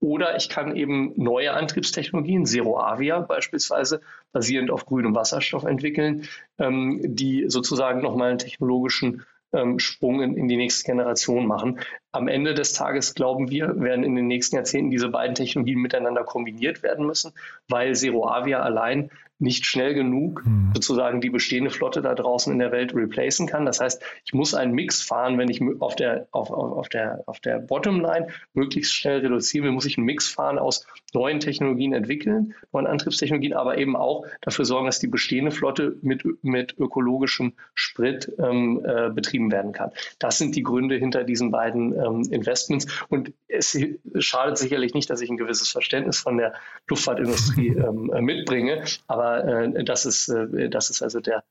Oder 0.00 0.36
ich 0.36 0.48
kann 0.48 0.76
eben 0.76 1.12
neue 1.16 1.52
Antriebstechnologien, 1.52 2.46
Zero 2.46 2.78
Avia 2.78 3.20
beispielsweise, 3.20 4.00
basierend 4.32 4.70
auf 4.70 4.86
grünem 4.86 5.14
Wasserstoff 5.16 5.64
entwickeln, 5.64 6.28
ähm, 6.58 7.00
die 7.02 7.46
sozusagen 7.48 8.00
nochmal 8.00 8.30
einen 8.30 8.38
technologischen 8.38 9.24
ähm, 9.52 9.78
Sprung 9.78 10.22
in, 10.22 10.36
in, 10.36 10.46
die 10.46 10.56
nächste 10.56 10.84
Generation 10.84 11.46
machen. 11.46 11.80
Am 12.12 12.26
Ende 12.26 12.54
des 12.54 12.72
Tages 12.72 13.14
glauben 13.14 13.50
wir, 13.50 13.80
werden 13.80 14.04
in 14.04 14.16
den 14.16 14.26
nächsten 14.26 14.56
Jahrzehnten 14.56 14.90
diese 14.90 15.08
beiden 15.08 15.34
Technologien 15.34 15.80
miteinander 15.80 16.24
kombiniert 16.24 16.82
werden 16.82 17.06
müssen, 17.06 17.32
weil 17.68 17.94
Zero 17.94 18.26
Avia 18.28 18.60
allein 18.60 19.10
nicht 19.38 19.66
schnell 19.66 19.94
genug 19.94 20.44
mhm. 20.44 20.72
sozusagen 20.74 21.20
die 21.20 21.30
bestehende 21.30 21.70
Flotte 21.70 22.02
da 22.02 22.14
draußen 22.14 22.52
in 22.52 22.58
der 22.58 22.72
Welt 22.72 22.94
replacen 22.94 23.46
kann. 23.46 23.66
Das 23.66 23.80
heißt, 23.80 24.02
ich 24.24 24.34
muss 24.34 24.54
einen 24.54 24.72
Mix 24.72 25.02
fahren, 25.02 25.38
wenn 25.38 25.48
ich 25.48 25.62
auf 25.80 25.94
der, 25.94 26.26
auf, 26.32 26.50
auf 26.50 26.88
der, 26.88 27.22
auf 27.26 27.38
der 27.40 27.58
Bottomline 27.58 28.28
möglichst 28.52 28.94
schnell 28.94 29.20
reduzieren 29.20 29.66
will, 29.66 29.72
muss 29.72 29.86
ich 29.86 29.96
einen 29.96 30.06
Mix 30.06 30.28
fahren 30.28 30.58
aus 30.58 30.86
neuen 31.14 31.40
Technologien 31.40 31.92
entwickeln, 31.92 32.54
neuen 32.72 32.86
Antriebstechnologien, 32.86 33.52
aber 33.52 33.78
eben 33.78 33.96
auch 33.96 34.26
dafür 34.40 34.64
sorgen, 34.64 34.86
dass 34.86 34.98
die 34.98 35.06
bestehende 35.06 35.52
Flotte 35.52 35.96
mit, 36.02 36.24
mit 36.42 36.76
ökologischem 36.78 37.52
Sprit 37.74 38.32
ähm, 38.38 38.84
äh, 38.84 39.10
betrieben 39.10 39.52
werden 39.52 39.72
kann. 39.72 39.92
Das 40.18 40.38
sind 40.38 40.56
die 40.56 40.62
Gründe 40.62 40.96
hinter 40.96 41.22
diesen 41.24 41.50
beiden 41.50 41.94
ähm, 41.98 42.22
Investments. 42.30 42.86
Und 43.08 43.32
es 43.48 43.76
schadet 44.18 44.58
sicherlich 44.58 44.94
nicht, 44.94 45.10
dass 45.10 45.20
ich 45.20 45.30
ein 45.30 45.36
gewisses 45.36 45.68
Verständnis 45.68 46.18
von 46.18 46.38
der 46.38 46.54
Luftfahrtindustrie 46.88 47.68
ähm, 47.76 48.12
äh, 48.12 48.20
mitbringe, 48.20 48.84
aber 49.06 49.44
äh, 49.44 49.84
das, 49.84 50.06
ist, 50.06 50.28
äh, 50.28 50.68
das 50.68 50.90
ist 50.90 51.02
also 51.02 51.20
der, 51.20 51.44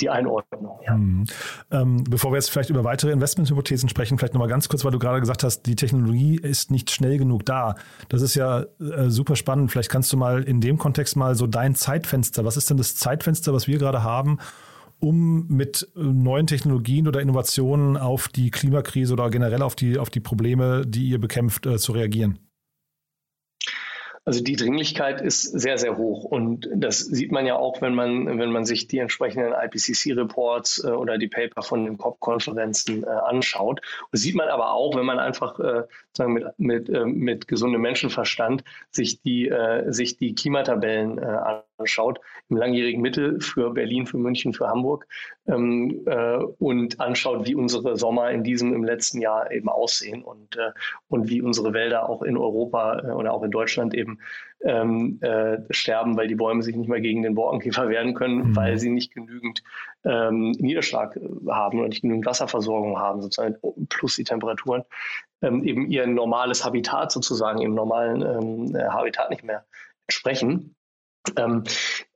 die 0.00 0.10
Einordnung. 0.10 0.80
Ja. 0.84 0.96
Mhm. 0.96 1.24
Ähm, 1.70 2.04
bevor 2.04 2.32
wir 2.32 2.36
jetzt 2.36 2.50
vielleicht 2.50 2.70
über 2.70 2.84
weitere 2.84 3.12
Investmenthypothesen 3.12 3.88
sprechen, 3.88 4.18
vielleicht 4.18 4.34
nochmal 4.34 4.48
ganz 4.48 4.68
kurz, 4.68 4.84
weil 4.84 4.90
du 4.90 4.98
gerade 4.98 5.20
gesagt 5.20 5.44
hast, 5.44 5.62
die 5.62 5.76
Technologie 5.76 6.36
ist 6.36 6.70
nicht 6.70 6.90
schnell 6.90 7.18
genug 7.18 7.44
da. 7.44 7.76
Das 8.08 8.22
ist 8.22 8.34
ja 8.34 8.64
äh, 8.80 9.08
super 9.08 9.36
spannend. 9.36 9.70
Vielleicht 9.70 9.90
kannst 9.90 10.12
du 10.12 10.16
mal 10.16 10.42
in 10.42 10.60
dem 10.60 10.78
Kontext 10.78 11.16
mal 11.16 11.34
so 11.34 11.46
dein 11.46 11.74
Zeitfenster, 11.74 12.44
was 12.44 12.56
ist 12.56 12.70
denn 12.70 12.76
das 12.76 12.96
Zeitfenster, 12.96 13.52
was 13.52 13.66
wir 13.66 13.78
gerade 13.78 14.02
haben, 14.02 14.38
um 15.02 15.46
mit 15.48 15.88
äh, 15.96 16.00
neuen 16.00 16.46
Technologien 16.46 17.08
oder 17.08 17.20
Innovationen 17.20 17.96
auf 17.96 18.28
die 18.28 18.50
Klimakrise 18.50 19.12
oder 19.12 19.30
generell 19.30 19.62
auf 19.62 19.74
die, 19.74 19.98
auf 19.98 20.10
die 20.10 20.20
Probleme, 20.20 20.84
die 20.86 21.08
ihr 21.08 21.18
bekämpft, 21.18 21.66
äh, 21.66 21.76
zu 21.76 21.92
reagieren? 21.92 22.38
Also 24.24 24.40
die 24.40 24.54
Dringlichkeit 24.54 25.20
ist 25.20 25.42
sehr, 25.42 25.78
sehr 25.78 25.96
hoch. 25.96 26.22
Und 26.22 26.68
das 26.72 27.00
sieht 27.00 27.32
man 27.32 27.44
ja 27.44 27.56
auch, 27.56 27.82
wenn 27.82 27.96
man, 27.96 28.38
wenn 28.38 28.52
man 28.52 28.64
sich 28.64 28.86
die 28.86 28.98
entsprechenden 28.98 29.52
IPCC-Reports 29.52 30.84
äh, 30.84 30.90
oder 30.90 31.18
die 31.18 31.26
Paper 31.26 31.62
von 31.62 31.84
den 31.84 31.98
COP-Konferenzen 31.98 33.04
anschaut. 33.04 33.80
Und 34.12 34.18
sieht 34.18 34.36
man 34.36 34.48
aber 34.48 34.70
auch, 34.72 34.94
wenn 34.94 35.04
man 35.04 35.18
einfach 35.18 35.58
sagen 36.12 36.34
mit, 36.34 36.44
mit, 36.58 36.88
mit 36.88 37.48
gesundem 37.48 37.80
Menschenverstand 37.80 38.62
sich 38.92 39.20
die, 39.22 39.52
sich 39.88 40.16
die 40.18 40.36
Klimatabellen 40.36 41.18
äh, 41.18 41.62
anschaut, 41.82 42.20
im 42.48 42.56
langjährigen 42.56 43.02
Mittel 43.02 43.40
für 43.40 43.70
Berlin, 43.70 44.06
für 44.06 44.18
München, 44.18 44.52
für 44.52 44.68
Hamburg 44.68 45.06
ähm, 45.46 46.02
äh, 46.06 46.36
und 46.36 47.00
anschaut, 47.00 47.46
wie 47.46 47.54
unsere 47.54 47.96
Sommer 47.96 48.30
in 48.30 48.44
diesem, 48.44 48.72
im 48.72 48.84
letzten 48.84 49.20
Jahr 49.20 49.50
eben 49.50 49.68
aussehen 49.68 50.22
und, 50.22 50.56
äh, 50.56 50.70
und 51.08 51.28
wie 51.28 51.42
unsere 51.42 51.72
Wälder 51.72 52.08
auch 52.08 52.22
in 52.22 52.36
Europa 52.36 53.00
äh, 53.00 53.10
oder 53.10 53.32
auch 53.32 53.42
in 53.42 53.50
Deutschland 53.50 53.94
eben 53.94 54.18
ähm, 54.64 55.18
äh, 55.22 55.58
sterben, 55.70 56.16
weil 56.16 56.28
die 56.28 56.36
Bäume 56.36 56.62
sich 56.62 56.76
nicht 56.76 56.88
mehr 56.88 57.00
gegen 57.00 57.22
den 57.22 57.34
Borkenkäfer 57.34 57.88
wehren 57.88 58.14
können, 58.14 58.50
mhm. 58.50 58.56
weil 58.56 58.78
sie 58.78 58.90
nicht 58.90 59.12
genügend 59.12 59.62
ähm, 60.04 60.52
Niederschlag 60.52 61.18
haben 61.48 61.80
und 61.80 61.88
nicht 61.88 62.02
genügend 62.02 62.26
Wasserversorgung 62.26 62.98
haben, 62.98 63.22
sozusagen 63.22 63.56
plus 63.88 64.16
die 64.16 64.24
Temperaturen, 64.24 64.84
ähm, 65.42 65.64
eben 65.64 65.86
ihr 65.88 66.06
normales 66.06 66.64
Habitat 66.64 67.10
sozusagen, 67.10 67.60
im 67.60 67.74
normalen 67.74 68.22
ähm, 68.22 68.76
Habitat 68.92 69.30
nicht 69.30 69.42
mehr 69.42 69.64
entsprechen. 70.06 70.74
Ähm, 71.36 71.64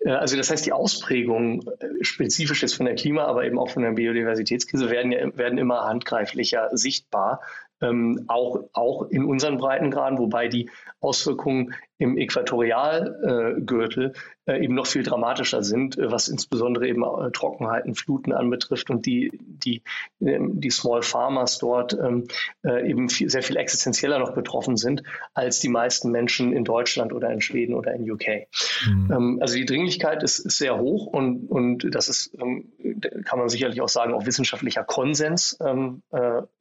äh, 0.01 0.11
also 0.11 0.37
das 0.37 0.51
heißt, 0.51 0.66
die 0.66 0.73
Ausprägungen 0.73 1.61
äh, 1.79 2.05
spezifisch 2.05 2.62
jetzt 2.62 2.75
von 2.75 2.87
der 2.87 2.97
Klima, 2.97 3.25
aber 3.25 3.45
eben 3.45 3.59
auch 3.59 3.71
von 3.71 3.83
der 3.83 3.92
Biodiversitätskrise 3.92 4.90
werden, 4.90 5.12
ja, 5.12 5.37
werden 5.37 5.59
immer 5.59 5.85
handgreiflicher 5.85 6.71
sichtbar, 6.73 7.40
ähm, 7.81 8.25
auch, 8.29 8.64
auch 8.73 9.03
in 9.11 9.25
unseren 9.25 9.59
Breitengraden, 9.59 10.19
wobei 10.19 10.49
die 10.49 10.71
Auswirkungen 11.01 11.75
im 11.99 12.19
Äquatorialgürtel 12.19 14.13
äh, 14.47 14.63
eben 14.63 14.75
noch 14.75 14.87
viel 14.87 15.03
dramatischer 15.03 15.63
sind, 15.63 15.99
äh, 15.99 16.11
was 16.11 16.29
insbesondere 16.29 16.87
eben 16.87 17.03
äh, 17.03 17.31
Trockenheiten, 17.33 17.95
Fluten 17.95 18.33
anbetrifft 18.33 18.91
und 18.91 19.05
die, 19.05 19.33
die, 19.41 19.83
ähm, 20.21 20.61
die 20.61 20.71
Small 20.71 21.03
Farmers 21.03 21.59
dort 21.59 21.95
ähm, 21.95 22.29
eben 22.65 23.09
viel, 23.09 23.29
sehr 23.29 23.43
viel 23.43 23.57
existenzieller 23.57 24.19
noch 24.19 24.35
betroffen 24.35 24.77
sind 24.77 25.03
als 25.35 25.61
die 25.61 25.69
meisten 25.69 26.11
Menschen 26.11 26.53
in 26.53 26.65
Deutschland 26.65 27.13
oder 27.13 27.31
in 27.31 27.41
Schweden 27.41 27.75
oder 27.75 27.93
in 27.93 28.09
UK. 28.09 28.47
Mhm. 28.87 29.11
Ähm, 29.13 29.39
also 29.41 29.57
die 29.57 29.65
Dringlichkeit 29.65 30.23
ist, 30.23 30.39
ist 30.39 30.59
sehr 30.59 30.79
hoch 30.79 31.07
und, 31.07 31.49
und 31.51 31.95
das 31.95 32.09
ist, 32.09 32.37
kann 32.39 33.39
man 33.39 33.49
sicherlich 33.49 33.81
auch 33.81 33.89
sagen, 33.89 34.15
auch 34.15 34.27
wissenschaftlicher 34.27 34.85
Konsens 34.85 35.59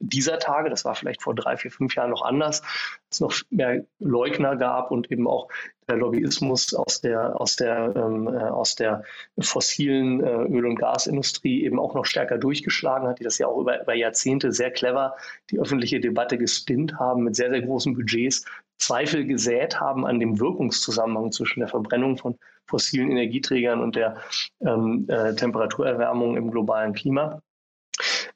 dieser 0.00 0.38
Tage. 0.38 0.70
Das 0.70 0.84
war 0.84 0.94
vielleicht 0.94 1.22
vor 1.22 1.34
drei, 1.34 1.56
vier, 1.56 1.70
fünf 1.70 1.94
Jahren 1.94 2.10
noch 2.10 2.22
anders, 2.22 2.62
es 3.10 3.20
noch 3.20 3.34
mehr 3.50 3.84
Leugner 3.98 4.56
gab 4.56 4.90
und 4.90 5.10
eben 5.10 5.26
auch 5.26 5.48
der 5.88 5.96
Lobbyismus 5.96 6.74
aus 6.74 7.00
der, 7.00 7.40
aus 7.40 7.56
der, 7.56 7.94
ähm, 7.94 8.26
äh, 8.26 8.38
aus 8.42 8.74
der 8.74 9.04
fossilen 9.38 10.22
äh, 10.22 10.44
Öl- 10.44 10.66
und 10.66 10.76
Gasindustrie 10.76 11.64
eben 11.64 11.78
auch 11.78 11.94
noch 11.94 12.04
stärker 12.04 12.38
durchgeschlagen 12.38 13.06
hat, 13.06 13.20
die 13.20 13.24
das 13.24 13.38
ja 13.38 13.46
auch 13.46 13.60
über, 13.60 13.82
über 13.82 13.94
Jahrzehnte 13.94 14.52
sehr 14.52 14.70
clever 14.70 15.14
die 15.50 15.60
öffentliche 15.60 16.00
Debatte 16.00 16.38
gespinnt 16.38 16.98
haben 16.98 17.22
mit 17.22 17.36
sehr, 17.36 17.50
sehr 17.50 17.62
großen 17.62 17.94
Budgets, 17.94 18.44
Zweifel 18.78 19.26
gesät 19.26 19.80
haben 19.80 20.06
an 20.06 20.20
dem 20.20 20.38
Wirkungszusammenhang 20.38 21.32
zwischen 21.32 21.60
der 21.60 21.68
Verbrennung 21.68 22.18
von 22.18 22.38
fossilen 22.66 23.10
Energieträgern 23.10 23.80
und 23.80 23.96
der 23.96 24.16
ähm, 24.60 25.06
äh, 25.08 25.34
Temperaturerwärmung 25.34 26.36
im 26.36 26.50
globalen 26.50 26.92
Klima. 26.92 27.40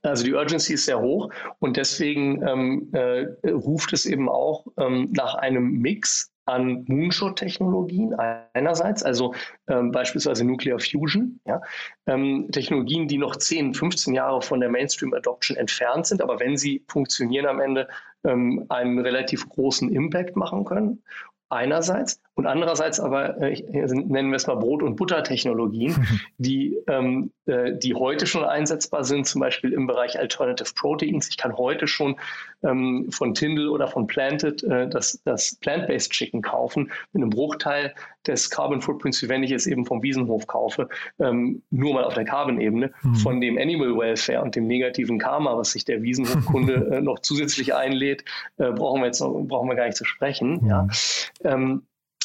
Also 0.02 0.24
die 0.24 0.32
Urgency 0.32 0.74
ist 0.74 0.86
sehr 0.86 1.00
hoch 1.00 1.30
und 1.58 1.76
deswegen 1.76 2.42
ähm, 2.46 2.88
äh, 2.92 3.26
ruft 3.50 3.92
es 3.92 4.06
eben 4.06 4.28
auch 4.28 4.66
ähm, 4.78 5.10
nach 5.12 5.34
einem 5.34 5.72
Mix 5.72 6.32
an 6.46 6.84
Moonshot-Technologien 6.88 8.14
einerseits, 8.54 9.02
also 9.02 9.34
ähm, 9.68 9.92
beispielsweise 9.92 10.44
Nuclear 10.44 10.80
Fusion, 10.80 11.38
ja, 11.46 11.60
ähm, 12.06 12.48
Technologien, 12.50 13.06
die 13.06 13.18
noch 13.18 13.36
10, 13.36 13.74
15 13.74 14.14
Jahre 14.14 14.42
von 14.42 14.58
der 14.58 14.70
Mainstream-Adoption 14.70 15.56
entfernt 15.56 16.06
sind, 16.06 16.22
aber 16.22 16.40
wenn 16.40 16.56
sie 16.56 16.84
funktionieren 16.88 17.46
am 17.46 17.60
Ende, 17.60 17.88
ähm, 18.24 18.66
einen 18.68 18.98
relativ 18.98 19.48
großen 19.48 19.90
Impact 19.90 20.34
machen 20.34 20.64
können 20.64 21.02
einerseits 21.50 22.20
und 22.40 22.46
andererseits 22.46 22.98
aber, 22.98 23.36
äh, 23.42 23.62
nennen 23.70 24.30
wir 24.30 24.36
es 24.36 24.46
mal 24.46 24.54
Brot- 24.54 24.82
und 24.82 24.96
Buttertechnologien, 24.96 25.94
die, 26.38 26.74
ähm, 26.88 27.32
äh, 27.44 27.76
die 27.76 27.94
heute 27.94 28.26
schon 28.26 28.44
einsetzbar 28.44 29.04
sind, 29.04 29.26
zum 29.26 29.42
Beispiel 29.42 29.74
im 29.74 29.86
Bereich 29.86 30.18
Alternative 30.18 30.72
Proteins. 30.74 31.28
Ich 31.28 31.36
kann 31.36 31.58
heute 31.58 31.86
schon 31.86 32.16
ähm, 32.62 33.08
von 33.10 33.34
Tyndall 33.34 33.68
oder 33.68 33.88
von 33.88 34.06
Planted 34.06 34.62
äh, 34.62 34.88
das, 34.88 35.20
das 35.26 35.56
Plant-Based 35.56 36.10
Chicken 36.12 36.40
kaufen 36.40 36.90
mit 37.12 37.22
einem 37.22 37.28
Bruchteil 37.28 37.92
des 38.26 38.48
Carbon 38.48 38.80
Footprints, 38.80 39.22
wie 39.22 39.28
wenn 39.28 39.42
ich 39.42 39.50
es 39.50 39.66
eben 39.66 39.84
vom 39.84 40.02
Wiesenhof 40.02 40.46
kaufe, 40.46 40.88
ähm, 41.18 41.62
nur 41.68 41.92
mal 41.92 42.04
auf 42.04 42.14
der 42.14 42.24
Carbon-Ebene, 42.24 42.90
mhm. 43.02 43.14
von 43.16 43.42
dem 43.42 43.58
Animal 43.58 43.98
Welfare 43.98 44.40
und 44.40 44.56
dem 44.56 44.66
negativen 44.66 45.18
Karma, 45.18 45.58
was 45.58 45.72
sich 45.72 45.84
der 45.84 46.02
Wiesenhofkunde 46.02 46.88
äh, 46.92 47.00
noch 47.02 47.18
zusätzlich 47.18 47.74
einlädt, 47.74 48.24
äh, 48.56 48.70
brauchen 48.72 49.02
wir 49.02 49.06
jetzt 49.08 49.20
noch, 49.20 49.32
brauchen 49.46 49.68
wir 49.68 49.76
gar 49.76 49.84
nicht 49.84 49.98
zu 49.98 50.06
sprechen. 50.06 50.60
Mhm. 50.62 50.68
Ja. 50.68 50.88
Ähm, 51.44 51.82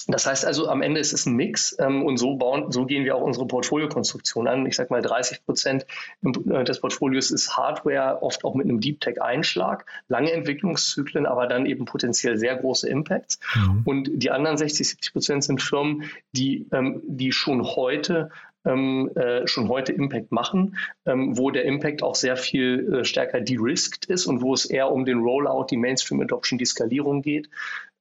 das 0.08 0.28
heißt 0.28 0.46
also, 0.46 0.68
am 0.68 0.82
Ende 0.82 1.00
ist 1.00 1.14
es 1.14 1.26
ein 1.26 1.36
Mix 1.36 1.76
ähm, 1.80 2.04
und 2.04 2.18
so 2.18 2.36
bauen, 2.36 2.72
so 2.72 2.86
gehen 2.86 3.06
wir 3.06 3.16
auch 3.16 3.22
unsere 3.22 3.48
Portfoliokonstruktion 3.48 4.48
an. 4.48 4.66
Ich 4.66 4.76
sage 4.76 4.90
mal, 4.92 5.02
30 5.02 5.46
Prozent 5.46 5.86
äh, 6.24 6.64
des 6.64 6.80
Portfolios 6.80 7.32
ist 7.32 7.58
Hardware, 7.58 8.22
oft 8.22 8.46
auch 8.46 8.54
mit 8.54 8.66
einem 8.66 8.82
Deep 8.82 9.02
Tech 9.02 9.22
Einschlag, 9.22 9.86
lange 10.08 10.32
Entwicklungszyklen, 10.32 11.26
aber 11.26 11.48
dann 11.48 11.66
eben 11.66 11.86
potenziell 11.86 12.38
sehr 12.38 12.56
große 12.56 12.88
Impacts. 12.88 13.40
Mhm. 13.56 13.82
Und 13.86 14.10
die 14.14 14.32
anderen 14.32 14.58
60, 14.58 14.88
70 14.90 15.14
Prozent 15.14 15.44
sind 15.44 15.62
Firmen, 15.62 16.04
die, 16.34 16.68
ähm, 16.72 17.02
die 17.06 17.32
schon 17.32 17.64
heute 17.64 18.30
ähm, 18.66 19.12
äh, 19.16 19.48
schon 19.48 19.70
heute 19.70 19.94
Impact 19.94 20.32
machen, 20.32 20.78
ähm, 21.06 21.38
wo 21.38 21.52
der 21.52 21.66
Impact 21.66 22.02
auch 22.02 22.16
sehr 22.16 22.36
viel 22.36 22.94
äh, 22.94 23.06
stärker 23.06 23.40
de-risked 23.40 24.06
ist 24.06 24.26
und 24.26 24.42
wo 24.42 24.54
es 24.54 24.66
eher 24.66 24.92
um 24.92 25.06
den 25.06 25.20
Rollout, 25.20 25.68
die 25.70 25.78
Mainstream-Adoption, 25.78 26.58
die 26.58 26.66
Skalierung 26.66 27.22
geht 27.22 27.50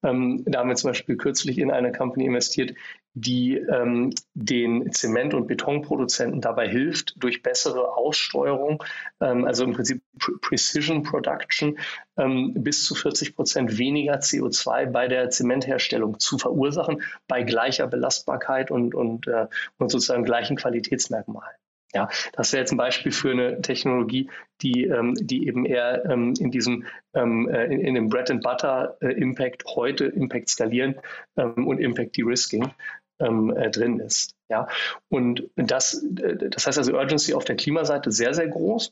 Ähm, 0.05 0.45
da 0.47 0.61
haben 0.61 0.69
wir 0.69 0.77
zum 0.77 0.91
Beispiel 0.91 1.17
kürzlich 1.17 1.59
in 1.59 1.71
eine 1.71 1.91
Company 1.91 2.27
investiert, 2.27 2.75
die 3.15 3.57
ähm, 3.57 4.11
den 4.35 4.93
Zement- 4.93 5.35
und 5.35 5.47
Betonproduzenten 5.47 6.41
dabei 6.41 6.69
hilft, 6.69 7.15
durch 7.17 7.43
bessere 7.43 7.97
Aussteuerung, 7.97 8.83
ähm, 9.21 9.45
also 9.45 9.65
im 9.65 9.73
Prinzip 9.73 10.03
Precision 10.43 11.05
Production, 11.05 11.79
ähm, 12.17 12.53
bis 12.55 12.85
zu 12.85 12.95
40 12.95 13.35
Prozent 13.35 13.79
weniger 13.79 14.19
CO2 14.19 14.87
bei 14.87 15.09
der 15.09 15.31
Zementherstellung 15.31 16.21
zu 16.21 16.39
verursachen, 16.39 17.03
bei 17.27 17.43
gleicher 17.43 17.87
Belastbarkeit 17.87 18.71
und, 18.71 18.95
und, 18.95 19.27
äh, 19.27 19.47
und 19.79 19.91
sozusagen 19.91 20.25
gleichen 20.25 20.57
Qualitätsmerkmalen. 20.57 21.57
Ja, 21.95 22.09
das 22.33 22.53
wäre 22.53 22.61
jetzt 22.63 22.73
ein 22.73 22.77
Beispiel 22.77 23.13
für 23.13 23.31
eine 23.31 23.63
Technologie, 23.63 24.29
die, 24.63 24.85
ähm, 24.85 25.15
die 25.15 25.47
eben 25.47 25.65
eher 25.65 26.05
ähm, 26.07 26.35
in 26.41 26.51
diesem 26.51 26.87
ähm, 27.15 27.49
äh, 27.49 27.67
in, 27.67 27.81
in, 27.81 27.95
dem 27.95 28.09
Bread 28.09 28.33
and 28.33 28.43
Butter 28.43 28.97
äh, 29.01 29.13
Impact 29.13 29.65
heute 29.77 30.07
Impact 30.07 30.49
skalieren 30.49 30.97
ähm, 31.37 31.69
und 31.69 31.79
Impact 31.79 32.17
De-Risking 32.17 32.73
ähm, 33.21 33.57
äh, 33.57 33.71
drin 33.71 34.01
ist. 34.01 34.35
Ja, 34.49 34.67
und 35.09 35.49
das, 35.55 36.03
äh, 36.03 36.51
das 36.51 36.67
heißt 36.67 36.79
also 36.79 36.95
Urgency 36.95 37.33
auf 37.33 37.45
der 37.45 37.57
Klimaseite 37.57 38.11
sehr, 38.11 38.35
sehr 38.35 38.49
groß. 38.49 38.91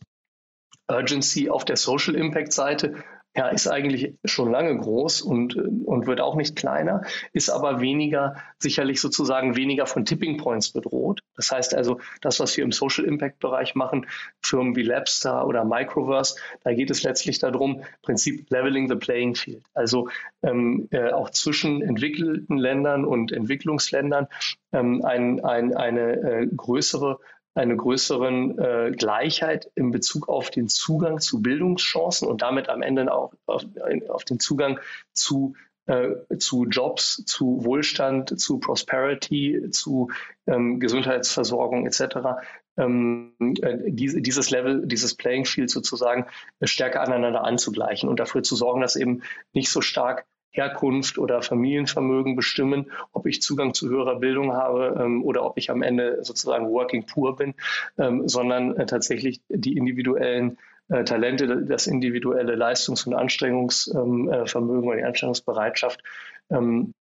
Urgency 0.89 1.51
auf 1.51 1.65
der 1.65 1.77
Social 1.77 2.15
Impact 2.15 2.53
Seite 2.53 2.95
ja, 3.35 3.49
ist 3.49 3.67
eigentlich 3.67 4.15
schon 4.25 4.51
lange 4.51 4.77
groß 4.77 5.23
und, 5.23 5.57
und 5.57 6.07
wird 6.07 6.21
auch 6.21 6.37
nicht 6.37 6.55
kleiner, 6.55 7.03
ist 7.33 7.49
aber 7.49 7.81
weniger, 7.81 8.37
sicherlich 8.59 9.01
sozusagen 9.01 9.57
weniger 9.57 9.87
von 9.87 10.05
Tipping 10.05 10.37
Points 10.37 10.71
bedroht. 10.71 11.21
Das 11.37 11.51
heißt 11.51 11.75
also, 11.75 11.99
das, 12.21 12.41
was 12.41 12.57
wir 12.57 12.65
im 12.65 12.73
Social 12.73 13.05
Impact 13.05 13.39
Bereich 13.39 13.75
machen, 13.75 14.07
Firmen 14.43 14.77
wie 14.77 14.83
Labstar 14.83 15.47
oder 15.47 15.65
Microverse, 15.65 16.37
da 16.63 16.75
geht 16.75 16.91
es 16.91 17.03
letztlich 17.03 17.39
darum, 17.39 17.83
Prinzip 18.03 18.51
Leveling 18.51 18.89
the 18.89 18.97
Playing 18.97 19.35
Field. 19.35 19.65
Also 19.73 20.09
ähm, 20.43 20.89
äh, 20.91 21.11
auch 21.11 21.31
zwischen 21.31 21.81
entwickelten 21.81 22.59
Ländern 22.59 23.07
und 23.07 23.33
Entwicklungsländern 23.33 24.27
ähm, 24.73 25.03
ein, 25.05 25.43
ein, 25.43 25.75
eine 25.75 26.13
äh, 26.13 26.47
größere 26.55 27.19
eine 27.55 27.77
größeren 27.77 28.59
äh, 28.59 28.93
Gleichheit 28.97 29.71
in 29.75 29.91
Bezug 29.91 30.29
auf 30.29 30.51
den 30.51 30.69
Zugang 30.69 31.21
zu 31.21 31.43
Bildungschancen 31.43 32.27
und 32.29 32.43
damit 32.43 32.69
am 32.69 32.83
Ende 32.83 33.13
auch 33.13 33.35
auf, 33.47 33.65
auf 34.09 34.25
den 34.25 34.41
Zugang 34.41 34.81
zu 35.13 35.55
äh, 35.87 36.39
zu 36.39 36.67
Jobs, 36.67 37.25
zu 37.27 37.65
Wohlstand, 37.65 38.39
zu 38.41 38.59
Prosperity, 38.59 39.69
zu 39.71 40.11
ähm, 40.47 40.79
Gesundheitsversorgung 40.79 41.87
etc. 41.87 42.39
Ähm, 42.77 43.35
äh, 43.61 43.79
diese, 43.91 44.23
dieses 44.23 44.51
Level, 44.51 44.87
dieses 44.87 45.17
Playing 45.17 45.45
Field 45.45 45.71
sozusagen 45.71 46.27
äh, 46.61 46.67
stärker 46.67 47.01
aneinander 47.03 47.45
anzugleichen 47.45 48.09
und 48.09 48.21
dafür 48.21 48.45
zu 48.45 48.55
sorgen, 48.55 48.81
dass 48.81 48.95
eben 48.95 49.23
nicht 49.53 49.71
so 49.71 49.81
stark 49.81 50.25
Herkunft 50.53 51.19
oder 51.19 51.43
Familienvermögen 51.43 52.37
bestimmen, 52.37 52.93
ob 53.13 53.27
ich 53.27 53.43
Zugang 53.43 53.75
zu 53.75 53.89
höherer 53.89 54.17
Bildung 54.17 54.53
habe 54.53 55.01
ähm, 55.03 55.25
oder 55.25 55.45
ob 55.45 55.59
ich 55.59 55.71
am 55.71 55.83
Ende 55.83 56.23
sozusagen 56.23 56.69
working 56.69 57.07
poor 57.07 57.37
bin, 57.37 57.55
ähm, 57.99 58.29
sondern 58.29 58.77
äh, 58.77 58.87
tatsächlich 58.87 59.41
die 59.49 59.77
individuellen 59.77 60.59
äh, 60.89 61.05
Talente, 61.05 61.65
das 61.65 61.87
individuelle 61.87 62.55
Leistungs- 62.55 63.07
und 63.07 63.15
Anstrengungsvermögen 63.15 64.29
ähm, 64.29 64.83
äh, 64.83 64.87
oder 64.87 64.97
die 64.97 65.05
Anstrengungsbereitschaft 65.05 66.03
ähm, 66.51 66.95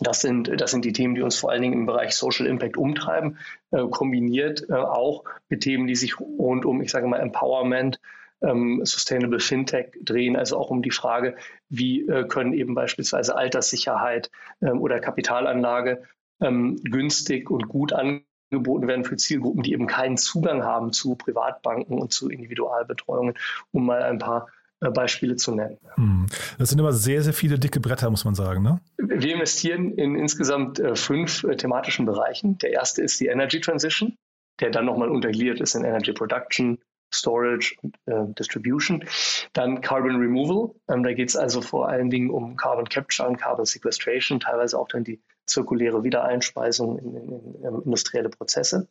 das 0.00 0.20
sind, 0.20 0.60
das 0.60 0.70
sind 0.70 0.84
die 0.84 0.92
Themen, 0.92 1.14
die 1.14 1.22
uns 1.22 1.36
vor 1.36 1.50
allen 1.50 1.62
Dingen 1.62 1.74
im 1.74 1.86
Bereich 1.86 2.14
Social 2.14 2.46
Impact 2.46 2.76
umtreiben, 2.76 3.38
äh, 3.70 3.84
kombiniert 3.88 4.68
äh, 4.68 4.74
auch 4.74 5.24
mit 5.48 5.62
Themen, 5.62 5.86
die 5.86 5.96
sich 5.96 6.18
rund 6.18 6.64
um, 6.64 6.80
ich 6.80 6.90
sage 6.90 7.06
mal, 7.06 7.20
Empowerment, 7.20 8.00
ähm, 8.42 8.80
Sustainable 8.84 9.40
Fintech 9.40 9.92
drehen, 10.02 10.36
also 10.36 10.58
auch 10.58 10.70
um 10.70 10.82
die 10.82 10.90
Frage, 10.90 11.36
wie 11.68 12.06
äh, 12.08 12.26
können 12.26 12.52
eben 12.52 12.74
beispielsweise 12.74 13.36
Alterssicherheit 13.36 14.30
ähm, 14.60 14.80
oder 14.80 15.00
Kapitalanlage 15.00 16.02
ähm, 16.40 16.76
günstig 16.82 17.50
und 17.50 17.68
gut 17.68 17.92
angeboten 17.92 18.88
werden 18.88 19.04
für 19.04 19.16
Zielgruppen, 19.16 19.62
die 19.62 19.72
eben 19.72 19.86
keinen 19.86 20.16
Zugang 20.16 20.64
haben 20.64 20.92
zu 20.92 21.14
Privatbanken 21.14 21.98
und 21.98 22.12
zu 22.12 22.28
Individualbetreuungen, 22.28 23.34
um 23.70 23.86
mal 23.86 24.02
ein 24.02 24.18
paar 24.18 24.48
äh, 24.82 24.90
Beispiele 24.90 25.36
zu 25.36 25.54
nennen. 25.54 25.78
Hm. 25.94 26.26
Das 26.58 26.70
sind 26.70 26.78
immer 26.78 26.92
sehr, 26.92 27.22
sehr 27.22 27.32
viele 27.32 27.58
dicke 27.58 27.80
Bretter, 27.80 28.10
muss 28.10 28.24
man 28.24 28.34
sagen. 28.34 28.62
Ne? 28.62 28.80
Wir 28.98 29.34
investieren 29.34 29.92
in 29.92 30.16
insgesamt 30.16 30.80
äh, 30.80 30.96
fünf 30.96 31.44
äh, 31.44 31.56
thematischen 31.56 32.04
Bereichen. 32.04 32.58
Der 32.58 32.72
erste 32.72 33.02
ist 33.02 33.20
die 33.20 33.26
Energy 33.26 33.60
Transition, 33.60 34.16
der 34.60 34.70
dann 34.70 34.84
nochmal 34.84 35.08
untergliedert 35.08 35.60
ist 35.60 35.74
in 35.76 35.84
Energy 35.84 36.12
Production, 36.12 36.78
Storage 37.14 37.74
und 37.82 37.96
äh, 38.06 38.32
Distribution. 38.38 39.04
Dann 39.52 39.80
Carbon 39.80 40.16
Removal. 40.16 40.74
Ähm, 40.88 41.02
da 41.02 41.12
geht 41.12 41.28
es 41.28 41.36
also 41.36 41.60
vor 41.60 41.88
allen 41.88 42.10
Dingen 42.10 42.30
um 42.30 42.56
Carbon 42.56 42.88
Capture 42.88 43.28
und 43.28 43.36
Carbon 43.36 43.64
Sequestration, 43.64 44.40
teilweise 44.40 44.78
auch 44.78 44.88
dann 44.88 45.04
die 45.04 45.20
zirkuläre 45.46 46.04
Wiedereinspeisung 46.04 46.98
in, 46.98 47.16
in, 47.16 47.28
in, 47.28 47.54
in 47.64 47.82
industrielle 47.82 48.28
Prozesse. 48.28 48.88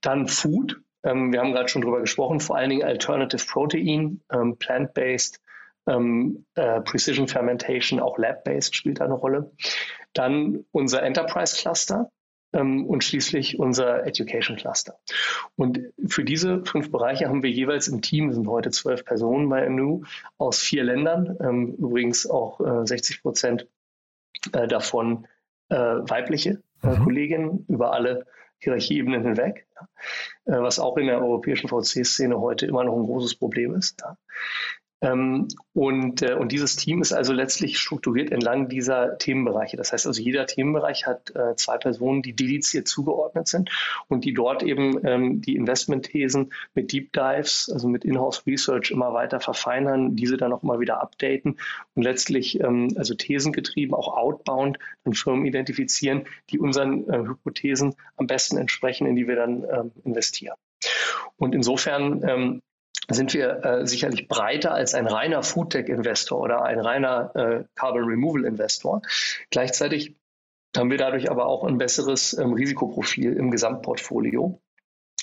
Dann 0.00 0.28
Food. 0.28 0.80
Ähm, 1.02 1.32
wir 1.32 1.40
haben 1.40 1.52
gerade 1.52 1.68
schon 1.68 1.82
drüber 1.82 2.00
gesprochen, 2.00 2.40
vor 2.40 2.56
allen 2.56 2.70
Dingen 2.70 2.84
Alternative 2.84 3.44
Protein, 3.46 4.20
ähm, 4.32 4.56
Plant-Based, 4.56 5.40
ähm, 5.86 6.46
äh, 6.54 6.80
Precision 6.80 7.28
Fermentation, 7.28 8.00
auch 8.00 8.18
Lab-Based 8.18 8.74
spielt 8.74 9.00
da 9.00 9.04
eine 9.04 9.14
Rolle. 9.14 9.52
Dann 10.14 10.64
unser 10.72 11.02
Enterprise 11.02 11.56
Cluster 11.56 12.08
ähm, 12.08 12.13
und 12.54 13.02
schließlich 13.02 13.58
unser 13.58 14.06
Education 14.06 14.56
Cluster. 14.56 14.98
Und 15.56 15.80
für 16.06 16.24
diese 16.24 16.64
fünf 16.64 16.90
Bereiche 16.90 17.28
haben 17.28 17.42
wir 17.42 17.50
jeweils 17.50 17.88
im 17.88 18.02
Team, 18.02 18.32
sind 18.32 18.46
heute 18.46 18.70
zwölf 18.70 19.04
Personen 19.04 19.48
bei 19.48 19.68
NU 19.68 20.02
aus 20.38 20.60
vier 20.60 20.84
Ländern, 20.84 21.36
ähm, 21.40 21.74
übrigens 21.74 22.28
auch 22.28 22.60
äh, 22.60 22.86
60 22.86 23.22
Prozent 23.22 23.66
äh, 24.52 24.68
davon 24.68 25.26
äh, 25.68 25.76
weibliche 25.76 26.62
äh, 26.82 26.88
mhm. 26.88 27.04
Kolleginnen 27.04 27.64
über 27.68 27.92
alle 27.92 28.26
Hierarchieebenen 28.58 29.22
hinweg. 29.22 29.66
Äh, 30.44 30.60
was 30.60 30.78
auch 30.78 30.96
in 30.96 31.06
der 31.06 31.20
europäischen 31.20 31.68
VC-Szene 31.68 32.40
heute 32.40 32.66
immer 32.66 32.84
noch 32.84 32.96
ein 32.96 33.04
großes 33.04 33.34
Problem 33.36 33.74
ist. 33.74 34.02
Ähm, 35.04 35.48
und, 35.74 36.22
äh, 36.22 36.32
und 36.34 36.50
dieses 36.50 36.76
Team 36.76 37.02
ist 37.02 37.12
also 37.12 37.34
letztlich 37.34 37.78
strukturiert 37.78 38.32
entlang 38.32 38.70
dieser 38.70 39.18
Themenbereiche. 39.18 39.76
Das 39.76 39.92
heißt 39.92 40.06
also, 40.06 40.22
jeder 40.22 40.46
Themenbereich 40.46 41.06
hat 41.06 41.30
äh, 41.36 41.54
zwei 41.56 41.76
Personen, 41.76 42.22
die 42.22 42.34
dediziert 42.34 42.88
zugeordnet 42.88 43.46
sind 43.46 43.70
und 44.08 44.24
die 44.24 44.32
dort 44.32 44.62
eben 44.62 45.06
ähm, 45.06 45.42
die 45.42 45.56
Investmentthesen 45.56 46.54
mit 46.74 46.92
Deep 46.92 47.12
Dives, 47.12 47.70
also 47.70 47.86
mit 47.88 48.04
Inhouse 48.06 48.46
Research 48.46 48.90
immer 48.90 49.12
weiter 49.12 49.40
verfeinern, 49.40 50.16
diese 50.16 50.38
dann 50.38 50.54
auch 50.54 50.62
immer 50.62 50.80
wieder 50.80 51.02
updaten 51.02 51.58
und 51.94 52.02
letztlich 52.02 52.60
ähm, 52.60 52.94
also 52.96 53.14
thesengetrieben, 53.14 53.94
auch 53.94 54.16
outbound, 54.16 54.78
dann 55.04 55.12
Firmen 55.12 55.44
identifizieren, 55.44 56.24
die 56.48 56.58
unseren 56.58 57.06
äh, 57.10 57.18
Hypothesen 57.18 57.94
am 58.16 58.26
besten 58.26 58.56
entsprechen, 58.56 59.06
in 59.06 59.16
die 59.16 59.28
wir 59.28 59.36
dann 59.36 59.92
investieren. 60.04 60.54
Und 61.36 61.54
insofern 61.54 62.60
sind 63.10 63.34
wir 63.34 63.64
äh, 63.64 63.86
sicherlich 63.86 64.28
breiter 64.28 64.72
als 64.72 64.94
ein 64.94 65.06
reiner 65.06 65.42
Foodtech-Investor 65.42 66.40
oder 66.40 66.62
ein 66.64 66.80
reiner 66.80 67.30
äh, 67.34 67.64
Carbon 67.74 68.04
Removal-Investor. 68.04 69.02
Gleichzeitig 69.50 70.16
haben 70.76 70.90
wir 70.90 70.98
dadurch 70.98 71.30
aber 71.30 71.46
auch 71.46 71.64
ein 71.64 71.78
besseres 71.78 72.36
ähm, 72.36 72.52
Risikoprofil 72.52 73.32
im 73.34 73.50
Gesamtportfolio. 73.50 74.60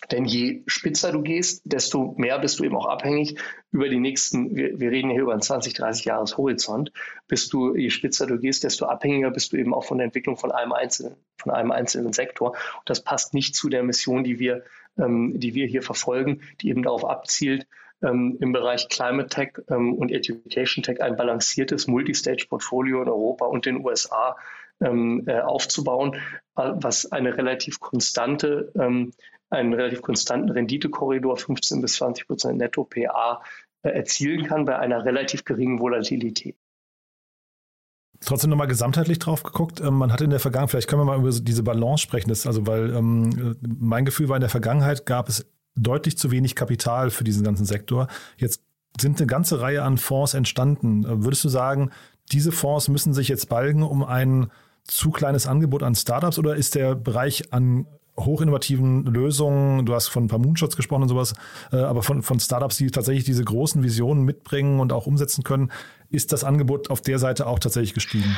Denn 0.09 0.25
je 0.25 0.63
spitzer 0.65 1.11
du 1.11 1.21
gehst, 1.21 1.61
desto 1.63 2.15
mehr 2.17 2.39
bist 2.39 2.59
du 2.59 2.63
eben 2.63 2.75
auch 2.75 2.87
abhängig 2.87 3.39
über 3.71 3.87
die 3.87 3.99
nächsten, 3.99 4.55
wir, 4.55 4.79
wir 4.79 4.89
reden 4.89 5.11
hier 5.11 5.21
über 5.21 5.31
einen 5.31 5.41
20, 5.41 5.73
30 5.73 6.05
Jahres 6.05 6.37
Horizont, 6.37 6.91
bist 7.27 7.53
du, 7.53 7.75
je 7.75 7.89
spitzer 7.91 8.25
du 8.25 8.39
gehst, 8.39 8.63
desto 8.63 8.85
abhängiger 8.85 9.29
bist 9.29 9.53
du 9.53 9.57
eben 9.57 9.73
auch 9.73 9.83
von 9.83 9.99
der 9.99 10.05
Entwicklung 10.05 10.37
von 10.37 10.51
einem 10.51 10.73
einzelnen, 10.73 11.15
von 11.37 11.51
einem 11.51 11.71
einzelnen 11.71 12.13
Sektor. 12.13 12.49
Und 12.49 12.89
das 12.89 13.03
passt 13.03 13.33
nicht 13.33 13.55
zu 13.55 13.69
der 13.69 13.83
Mission, 13.83 14.23
die 14.23 14.39
wir 14.39 14.63
ähm, 15.01 15.39
die 15.39 15.53
wir 15.55 15.67
hier 15.67 15.81
verfolgen, 15.81 16.41
die 16.61 16.69
eben 16.69 16.83
darauf 16.83 17.05
abzielt, 17.05 17.67
ähm, 18.03 18.37
im 18.39 18.51
Bereich 18.51 18.87
Climate 18.89 19.29
Tech 19.29 19.53
ähm, 19.69 19.93
und 19.93 20.11
Education 20.11 20.83
Tech 20.83 21.01
ein 21.01 21.15
balanciertes 21.15 21.87
Multistage-Portfolio 21.87 23.01
in 23.01 23.09
Europa 23.09 23.45
und 23.45 23.65
den 23.65 23.85
USA 23.85 24.37
ähm, 24.81 25.23
äh, 25.27 25.39
aufzubauen, 25.39 26.15
was 26.55 27.11
eine 27.11 27.37
relativ 27.37 27.79
konstante, 27.79 28.71
ähm, 28.79 29.13
einen 29.49 29.73
relativ 29.73 30.01
konstanten 30.01 30.49
Renditekorridor 30.49 31.37
15 31.37 31.81
bis 31.81 31.93
20 31.93 32.27
Prozent 32.27 32.57
Netto 32.57 32.83
PA 32.85 33.43
äh, 33.83 33.89
erzielen 33.89 34.45
kann 34.45 34.65
bei 34.65 34.77
einer 34.77 35.05
relativ 35.05 35.43
geringen 35.43 35.79
Volatilität 35.79 36.55
trotzdem 38.23 38.49
nochmal 38.49 38.67
gesamtheitlich 38.67 39.19
drauf 39.19 39.43
geguckt. 39.43 39.81
Ähm, 39.81 39.95
man 39.95 40.11
hatte 40.11 40.23
in 40.23 40.29
der 40.29 40.39
Vergangenheit, 40.39 40.71
vielleicht 40.71 40.87
können 40.87 41.01
wir 41.01 41.05
mal 41.05 41.19
über 41.19 41.31
diese 41.31 41.63
Balance 41.63 42.03
sprechen, 42.03 42.29
das, 42.29 42.47
also 42.47 42.65
weil 42.67 42.93
ähm, 42.95 43.57
mein 43.61 44.05
Gefühl 44.05 44.29
war, 44.29 44.37
in 44.37 44.41
der 44.41 44.49
Vergangenheit 44.49 45.05
gab 45.05 45.29
es 45.29 45.45
deutlich 45.75 46.17
zu 46.17 46.31
wenig 46.31 46.55
Kapital 46.55 47.09
für 47.09 47.23
diesen 47.23 47.43
ganzen 47.43 47.65
Sektor. 47.65 48.07
Jetzt 48.37 48.61
sind 48.99 49.19
eine 49.19 49.27
ganze 49.27 49.61
Reihe 49.61 49.83
an 49.83 49.97
Fonds 49.97 50.33
entstanden. 50.33 51.03
Äh, 51.05 51.23
würdest 51.23 51.43
du 51.43 51.49
sagen, 51.49 51.91
diese 52.31 52.51
Fonds 52.51 52.87
müssen 52.87 53.13
sich 53.13 53.27
jetzt 53.27 53.49
balgen 53.49 53.83
um 53.83 54.03
ein 54.03 54.51
zu 54.83 55.11
kleines 55.11 55.47
Angebot 55.47 55.83
an 55.83 55.95
Startups 55.95 56.39
oder 56.39 56.55
ist 56.55 56.75
der 56.75 56.95
Bereich 56.95 57.53
an 57.53 57.85
hochinnovativen 58.17 59.05
Lösungen, 59.05 59.85
du 59.85 59.93
hast 59.93 60.09
von 60.09 60.25
ein 60.25 60.27
paar 60.27 60.39
Moonshots 60.39 60.75
gesprochen 60.75 61.03
und 61.03 61.09
sowas, 61.09 61.33
äh, 61.71 61.77
aber 61.77 62.03
von, 62.03 62.23
von 62.23 62.39
Startups, 62.39 62.77
die 62.77 62.91
tatsächlich 62.91 63.23
diese 63.23 63.43
großen 63.43 63.83
Visionen 63.83 64.23
mitbringen 64.23 64.79
und 64.79 64.91
auch 64.91 65.07
umsetzen 65.07 65.43
können, 65.43 65.71
ist 66.11 66.31
das 66.31 66.43
Angebot 66.43 66.89
auf 66.89 67.01
der 67.01 67.19
Seite 67.19 67.47
auch 67.47 67.59
tatsächlich 67.59 67.93
gestiegen? 67.93 68.37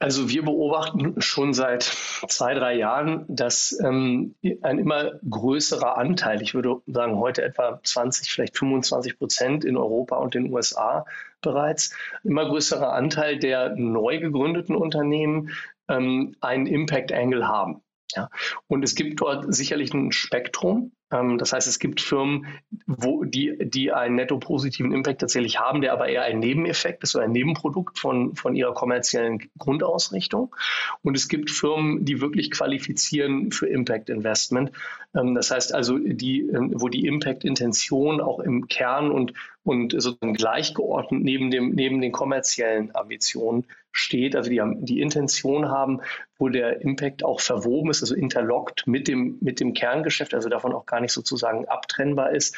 Also 0.00 0.28
wir 0.28 0.44
beobachten 0.44 1.20
schon 1.22 1.54
seit 1.54 1.82
zwei, 1.82 2.52
drei 2.54 2.74
Jahren, 2.74 3.24
dass 3.28 3.78
ähm, 3.82 4.34
ein 4.60 4.78
immer 4.78 5.12
größerer 5.28 5.96
Anteil, 5.96 6.42
ich 6.42 6.52
würde 6.52 6.82
sagen 6.86 7.16
heute 7.16 7.42
etwa 7.42 7.80
20, 7.82 8.30
vielleicht 8.30 8.58
25 8.58 9.18
Prozent 9.18 9.64
in 9.64 9.76
Europa 9.76 10.16
und 10.16 10.34
den 10.34 10.52
USA 10.52 11.06
bereits, 11.40 11.96
immer 12.22 12.46
größerer 12.46 12.92
Anteil 12.92 13.38
der 13.38 13.76
neu 13.76 14.18
gegründeten 14.18 14.74
Unternehmen 14.74 15.50
ähm, 15.88 16.34
einen 16.40 16.66
Impact 16.66 17.12
Angle 17.12 17.46
haben. 17.46 17.80
Ja. 18.14 18.28
Und 18.66 18.82
es 18.84 18.94
gibt 18.94 19.20
dort 19.20 19.54
sicherlich 19.54 19.94
ein 19.94 20.12
Spektrum. 20.12 20.92
Ähm, 21.14 21.38
das 21.38 21.52
heißt, 21.52 21.68
es 21.68 21.78
gibt 21.78 22.00
Firmen, 22.00 22.46
wo 22.86 23.24
die, 23.24 23.56
die 23.60 23.92
einen 23.92 24.16
netto 24.16 24.38
positiven 24.38 24.92
Impact 24.92 25.20
tatsächlich 25.20 25.60
haben, 25.60 25.80
der 25.80 25.92
aber 25.92 26.08
eher 26.08 26.22
ein 26.22 26.40
Nebeneffekt 26.40 27.02
ist 27.04 27.14
oder 27.14 27.24
ein 27.24 27.32
Nebenprodukt 27.32 27.98
von, 27.98 28.34
von 28.34 28.56
ihrer 28.56 28.74
kommerziellen 28.74 29.48
Grundausrichtung. 29.58 30.54
Und 31.02 31.16
es 31.16 31.28
gibt 31.28 31.50
Firmen, 31.50 32.04
die 32.04 32.20
wirklich 32.20 32.50
qualifizieren 32.50 33.52
für 33.52 33.68
Impact 33.68 34.10
Investment. 34.10 34.72
Ähm, 35.14 35.34
das 35.34 35.50
heißt 35.50 35.72
also, 35.72 35.98
die, 35.98 36.40
ähm, 36.40 36.72
wo 36.74 36.88
die 36.88 37.06
Impact-Intention 37.06 38.20
auch 38.20 38.40
im 38.40 38.66
Kern 38.66 39.10
und, 39.10 39.32
und 39.64 39.92
sozusagen 39.92 40.34
gleichgeordnet 40.34 41.22
neben, 41.22 41.50
dem, 41.50 41.70
neben 41.70 42.00
den 42.00 42.12
kommerziellen 42.12 42.94
Ambitionen 42.94 43.66
steht, 43.94 44.34
also 44.34 44.50
die 44.50 44.60
die 44.80 45.00
Intention 45.00 45.68
haben, 45.68 46.00
wo 46.36 46.48
der 46.48 46.82
Impact 46.82 47.24
auch 47.24 47.40
verwoben 47.40 47.90
ist, 47.90 48.02
also 48.02 48.14
interlockt 48.14 48.86
mit 48.86 49.06
dem, 49.06 49.38
mit 49.40 49.60
dem 49.60 49.72
Kerngeschäft, 49.72 50.34
also 50.34 50.48
davon 50.48 50.72
auch 50.72 50.84
gar 50.84 51.00
nicht 51.00 51.12
sozusagen 51.12 51.66
abtrennbar 51.66 52.32
ist, 52.32 52.56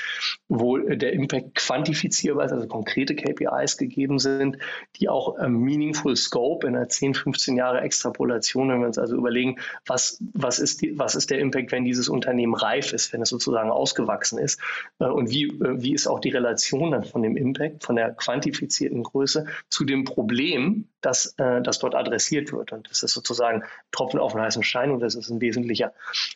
wo 0.48 0.78
der 0.78 1.12
Impact 1.12 1.54
quantifizierbar 1.54 2.46
ist, 2.46 2.52
also 2.52 2.66
konkrete 2.66 3.14
KPIs 3.14 3.76
gegeben 3.76 4.18
sind, 4.18 4.56
die 4.96 5.10
auch 5.10 5.38
ähm, 5.38 5.60
meaningful 5.60 6.16
scope 6.16 6.66
in 6.66 6.74
einer 6.74 6.88
10, 6.88 7.14
15 7.14 7.56
Jahre 7.56 7.82
Extrapolation, 7.82 8.70
wenn 8.70 8.80
wir 8.80 8.86
uns 8.86 8.98
also 8.98 9.14
überlegen, 9.14 9.58
was, 9.84 10.22
was, 10.32 10.58
ist 10.58 10.80
die, 10.80 10.98
was 10.98 11.14
ist 11.14 11.30
der 11.30 11.38
Impact, 11.40 11.70
wenn 11.70 11.84
dieses 11.84 12.08
Unternehmen 12.08 12.54
reif 12.54 12.94
ist, 12.94 13.12
wenn 13.12 13.20
es 13.20 13.28
sozusagen 13.28 13.70
ausgewachsen 13.70 14.38
ist 14.38 14.58
äh, 15.00 15.04
und 15.04 15.30
wie, 15.30 15.44
äh, 15.44 15.82
wie 15.82 15.92
ist 15.92 16.06
auch 16.06 16.20
die 16.20 16.30
Relation 16.30 16.90
dann 16.96 17.04
von 17.04 17.22
dem 17.22 17.37
Impact, 17.37 17.85
von 17.85 17.96
der 17.96 18.12
quantifizierten 18.14 19.02
Größe 19.02 19.46
zu 19.68 19.85
dem 19.85 20.04
Problem, 20.04 20.88
das, 21.00 21.35
äh, 21.38 21.62
das 21.62 21.78
dort 21.78 21.94
adressiert 21.94 22.52
wird. 22.52 22.72
Und 22.72 22.90
das 22.90 23.02
ist 23.02 23.12
sozusagen 23.12 23.62
Tropfen 23.92 24.20
auf 24.20 24.32
den 24.32 24.42
heißen 24.42 24.62
Stein 24.62 24.90
und 24.90 25.00
das 25.00 25.14
ist 25.14 25.30
ein 25.30 25.40
wesentlicher 25.40 25.92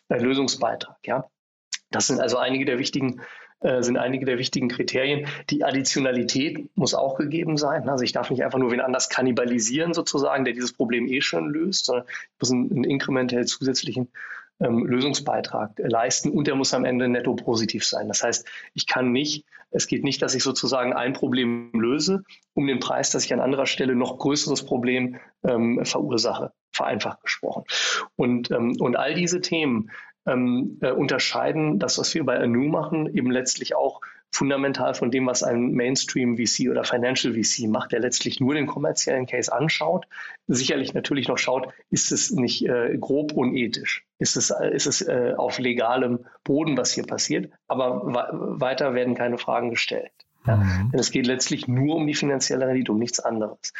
äh, 0.09 0.17
Lösungsbeitrag. 0.17 0.97
Ja? 1.05 1.25
Das 1.89 2.07
sind 2.07 2.21
also 2.21 2.37
einige 2.37 2.65
der 2.65 2.79
wichtigen 2.79 3.21
äh, 3.61 3.83
sind 3.83 3.97
einige 3.97 4.25
der 4.25 4.39
wichtigen 4.39 4.69
Kriterien. 4.69 5.27
Die 5.51 5.63
Additionalität 5.63 6.75
muss 6.75 6.95
auch 6.95 7.15
gegeben 7.15 7.57
sein. 7.57 7.87
Also 7.89 8.03
ich 8.03 8.11
darf 8.11 8.31
nicht 8.31 8.43
einfach 8.43 8.57
nur 8.57 8.71
wen 8.71 8.81
anders 8.81 9.09
kannibalisieren 9.09 9.93
sozusagen, 9.93 10.45
der 10.45 10.55
dieses 10.55 10.73
Problem 10.73 11.07
eh 11.07 11.21
schon 11.21 11.49
löst, 11.49 11.85
sondern 11.85 12.05
ich 12.07 12.39
muss 12.39 12.51
einen, 12.51 12.71
einen 12.71 12.83
inkrementell 12.85 13.45
zusätzlichen 13.45 14.09
ähm, 14.61 14.85
Lösungsbeitrag 14.85 15.73
leisten 15.77 16.29
und 16.31 16.47
der 16.47 16.55
muss 16.55 16.73
am 16.73 16.85
Ende 16.85 17.07
netto 17.07 17.35
positiv 17.35 17.85
sein. 17.85 18.07
Das 18.07 18.23
heißt, 18.23 18.47
ich 18.73 18.87
kann 18.87 19.11
nicht, 19.11 19.45
es 19.71 19.87
geht 19.87 20.03
nicht, 20.03 20.21
dass 20.21 20.35
ich 20.35 20.43
sozusagen 20.43 20.93
ein 20.93 21.13
Problem 21.13 21.71
löse, 21.73 22.23
um 22.53 22.67
den 22.67 22.79
Preis, 22.79 23.11
dass 23.11 23.25
ich 23.25 23.33
an 23.33 23.39
anderer 23.39 23.65
Stelle 23.65 23.95
noch 23.95 24.17
größeres 24.17 24.65
Problem 24.65 25.17
ähm, 25.43 25.83
verursache, 25.83 26.51
vereinfacht 26.71 27.21
gesprochen. 27.21 27.63
Und, 28.15 28.51
ähm, 28.51 28.75
und 28.79 28.97
all 28.97 29.13
diese 29.13 29.41
Themen 29.41 29.89
ähm, 30.25 30.77
äh, 30.81 30.91
unterscheiden 30.91 31.79
das, 31.79 31.97
was 31.97 32.13
wir 32.13 32.25
bei 32.25 32.39
Anu 32.39 32.67
machen, 32.67 33.13
eben 33.15 33.31
letztlich 33.31 33.75
auch 33.75 34.01
fundamental 34.31 34.93
von 34.93 35.11
dem, 35.11 35.27
was 35.27 35.43
ein 35.43 35.73
Mainstream 35.73 36.37
VC 36.37 36.69
oder 36.69 36.83
Financial 36.83 37.33
VC 37.33 37.67
macht, 37.67 37.91
der 37.91 37.99
letztlich 37.99 38.39
nur 38.39 38.53
den 38.53 38.65
kommerziellen 38.65 39.27
Case 39.27 39.51
anschaut, 39.51 40.05
sicherlich 40.47 40.93
natürlich 40.93 41.27
noch 41.27 41.37
schaut, 41.37 41.67
ist 41.89 42.11
es 42.11 42.31
nicht 42.31 42.65
äh, 42.65 42.97
grob 42.97 43.33
unethisch, 43.33 44.05
ist 44.19 44.37
es, 44.37 44.49
äh, 44.49 44.73
ist 44.73 44.87
es 44.87 45.01
äh, 45.01 45.33
auf 45.37 45.59
legalem 45.59 46.25
Boden, 46.43 46.77
was 46.77 46.93
hier 46.93 47.05
passiert, 47.05 47.51
aber 47.67 48.01
weiter 48.59 48.93
werden 48.93 49.15
keine 49.15 49.37
Fragen 49.37 49.69
gestellt. 49.69 50.11
Ja? 50.47 50.57
Mhm. 50.57 50.91
Denn 50.91 50.99
es 50.99 51.11
geht 51.11 51.27
letztlich 51.27 51.67
nur 51.67 51.95
um 51.95 52.07
die 52.07 52.15
finanzielle 52.15 52.67
Rendite, 52.67 52.91
um 52.91 52.99
nichts 52.99 53.19
anderes. 53.19 53.73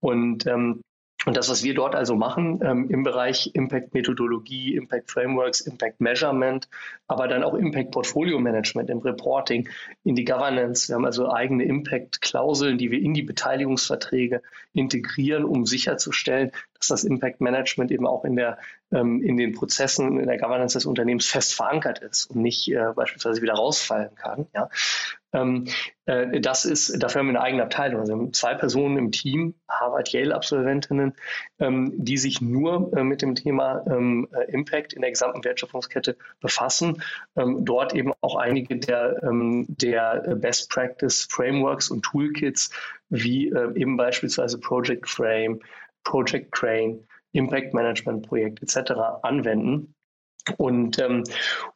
Und 0.00 0.46
ähm, 0.46 0.82
und 1.26 1.36
das, 1.36 1.48
was 1.48 1.64
wir 1.64 1.74
dort 1.74 1.96
also 1.96 2.14
machen 2.14 2.60
ähm, 2.62 2.88
im 2.88 3.02
Bereich 3.02 3.50
Impact 3.54 3.94
Methodologie, 3.94 4.76
Impact 4.76 5.10
Frameworks, 5.10 5.60
Impact 5.60 6.00
Measurement, 6.00 6.68
aber 7.08 7.26
dann 7.26 7.42
auch 7.42 7.54
Impact 7.54 7.90
Portfolio 7.90 8.38
Management 8.38 8.90
im 8.90 9.00
Reporting, 9.00 9.68
in 10.04 10.14
die 10.14 10.24
Governance. 10.24 10.88
Wir 10.88 10.94
haben 10.94 11.04
also 11.04 11.28
eigene 11.32 11.64
Impact 11.64 12.22
Klauseln, 12.22 12.78
die 12.78 12.92
wir 12.92 13.00
in 13.00 13.12
die 13.12 13.24
Beteiligungsverträge 13.24 14.40
integrieren, 14.72 15.44
um 15.44 15.66
sicherzustellen, 15.66 16.52
dass 16.74 16.86
das 16.86 17.02
Impact 17.02 17.40
Management 17.40 17.90
eben 17.90 18.06
auch 18.06 18.24
in 18.24 18.36
der 18.36 18.58
ähm, 18.92 19.20
in 19.20 19.36
den 19.36 19.52
Prozessen 19.52 20.20
in 20.20 20.28
der 20.28 20.38
Governance 20.38 20.74
des 20.74 20.86
Unternehmens 20.86 21.26
fest 21.26 21.54
verankert 21.54 21.98
ist 21.98 22.26
und 22.30 22.40
nicht 22.40 22.70
äh, 22.70 22.92
beispielsweise 22.94 23.42
wieder 23.42 23.54
rausfallen 23.54 24.14
kann. 24.14 24.46
Ja. 24.54 24.68
Ähm, 25.36 25.66
äh, 26.06 26.40
das 26.40 26.64
ist, 26.64 27.02
dafür 27.02 27.20
haben 27.20 27.26
wir 27.26 27.34
eine 27.34 27.42
eigene 27.42 27.62
Abteilung. 27.62 28.00
Also 28.00 28.12
wir 28.12 28.18
haben 28.18 28.32
zwei 28.32 28.54
Personen 28.54 28.96
im 28.96 29.12
Team, 29.12 29.54
Harvard-Yale-Absolventinnen, 29.68 31.14
ähm, 31.58 31.92
die 31.96 32.16
sich 32.16 32.40
nur 32.40 32.96
äh, 32.96 33.04
mit 33.04 33.22
dem 33.22 33.34
Thema 33.34 33.84
ähm, 33.86 34.28
äh, 34.32 34.50
Impact 34.50 34.94
in 34.94 35.02
der 35.02 35.10
gesamten 35.10 35.44
Wertschöpfungskette 35.44 36.16
befassen. 36.40 37.02
Ähm, 37.36 37.64
dort 37.64 37.94
eben 37.94 38.12
auch 38.20 38.36
einige 38.36 38.76
der, 38.76 39.22
ähm, 39.22 39.66
der 39.68 40.36
Best 40.36 40.70
Practice 40.70 41.26
Frameworks 41.30 41.90
und 41.90 42.02
Toolkits, 42.02 42.70
wie 43.10 43.48
äh, 43.50 43.78
eben 43.78 43.96
beispielsweise 43.96 44.58
Project 44.58 45.08
Frame, 45.08 45.60
Project 46.04 46.52
Crane, 46.52 47.06
Impact 47.32 47.74
Management 47.74 48.26
Projekt 48.26 48.62
etc. 48.62 48.92
anwenden. 49.22 49.94
Und, 50.56 50.98
ähm, 50.98 51.24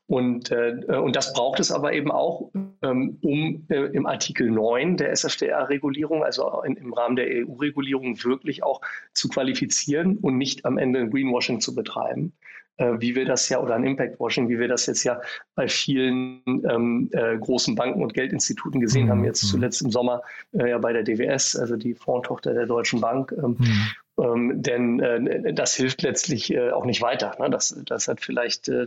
und, 0.07 0.51
äh, 0.51 0.77
und 0.87 1.17
das 1.17 1.33
braucht 1.33 1.61
es 1.61 1.73
aber 1.73 1.93
eben 1.93 2.11
auch, 2.11 2.51
ähm, 2.83 3.19
um 3.23 3.67
äh, 3.69 3.87
im 3.93 4.07
Artikel 4.07 4.51
9 4.51 4.97
der 4.97 5.11
SFDR-Regulierung, 5.11 6.23
also 6.23 6.63
in, 6.63 6.77
im 6.77 6.93
Rahmen 6.93 7.17
der 7.17 7.27
EU-Regulierung, 7.27 8.23
wirklich 8.25 8.63
auch 8.63 8.81
zu 9.13 9.29
qualifizieren 9.29 10.19
und 10.19 10.39
nicht 10.39 10.65
am 10.65 10.79
Ende 10.79 11.01
ein 11.01 11.11
Greenwashing 11.11 11.61
zu 11.61 11.75
betreiben, 11.75 12.33
äh, 12.77 12.93
wie 12.99 13.17
wir 13.17 13.25
das 13.25 13.49
ja, 13.49 13.61
oder 13.61 13.75
ein 13.75 13.85
Impact-Washing, 13.85 14.49
wie 14.49 14.59
wir 14.59 14.69
das 14.69 14.87
jetzt 14.87 15.03
ja 15.03 15.21
bei 15.57 15.67
vielen 15.67 16.43
ähm, 16.47 17.11
äh, 17.13 17.37
großen 17.39 17.75
Banken 17.75 18.03
und 18.03 18.15
Geldinstituten 18.15 18.81
gesehen 18.81 19.07
mhm. 19.07 19.11
haben, 19.11 19.25
jetzt 19.25 19.49
zuletzt 19.49 19.83
im 19.83 19.91
Sommer 19.91 20.23
äh, 20.53 20.71
ja 20.71 20.79
bei 20.79 20.93
der 20.93 21.03
DWS, 21.03 21.57
also 21.57 21.77
die 21.77 21.95
Fondtochter 21.95 22.55
der 22.55 22.67
Deutschen 22.67 23.01
Bank. 23.01 23.33
Ähm, 23.37 23.57
mhm 23.59 23.91
ähm, 24.21 24.63
denn 24.63 25.01
äh, 25.01 25.55
das 25.55 25.75
hilft 25.75 26.03
letztlich 26.03 26.53
äh, 26.53 26.71
auch 26.71 26.85
nicht 26.85 27.03
weiter. 27.03 27.37
Ne? 27.39 27.51
Das, 27.51 27.81
das 27.87 28.09
hat 28.09 28.21
vielleicht 28.21 28.69
äh, 28.69 28.87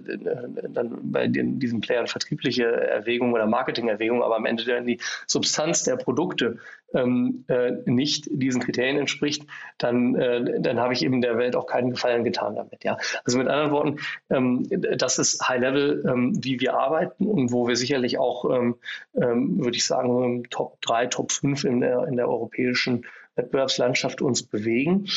dann 0.69 1.11
bei 1.11 1.27
den, 1.27 1.59
diesen 1.59 1.81
Playern 1.81 2.07
vertriebliche 2.07 2.65
Erwägungen 2.65 3.33
oder 3.33 3.47
Marketingerwägungen, 3.47 4.23
aber 4.23 4.35
am 4.35 4.45
Ende 4.45 4.63
dann 4.63 4.85
die 4.85 4.99
Substanz 5.27 5.83
der 5.83 5.95
Produkte 5.95 6.57
ähm, 6.93 7.45
äh, 7.47 7.71
nicht 7.85 8.27
diesen 8.31 8.61
Kriterien 8.61 8.97
entspricht, 8.97 9.45
dann, 9.77 10.15
äh, 10.15 10.61
dann 10.61 10.79
habe 10.79 10.93
ich 10.93 11.03
eben 11.03 11.21
der 11.21 11.37
Welt 11.37 11.55
auch 11.55 11.65
keinen 11.65 11.91
Gefallen 11.91 12.23
getan 12.23 12.55
damit. 12.55 12.83
Ja? 12.83 12.97
Also 13.25 13.37
mit 13.37 13.47
anderen 13.47 13.71
Worten, 13.71 13.99
ähm, 14.29 14.67
das 14.97 15.17
ist 15.17 15.47
High 15.47 15.61
Level, 15.61 16.03
ähm, 16.07 16.43
wie 16.43 16.59
wir 16.59 16.75
arbeiten 16.75 17.25
und 17.25 17.51
wo 17.51 17.67
wir 17.67 17.75
sicherlich 17.75 18.19
auch, 18.19 18.45
ähm, 18.49 18.75
ähm, 19.15 19.63
würde 19.63 19.77
ich 19.77 19.85
sagen, 19.85 20.43
Top 20.49 20.81
3, 20.81 21.07
Top 21.07 21.31
5 21.31 21.63
in 21.63 21.81
der, 21.81 22.07
in 22.07 22.17
der 22.17 22.29
europäischen 22.29 23.05
Wettbewerbslandschaft 23.35 24.21
uns 24.21 24.43
bewegen. 24.43 25.07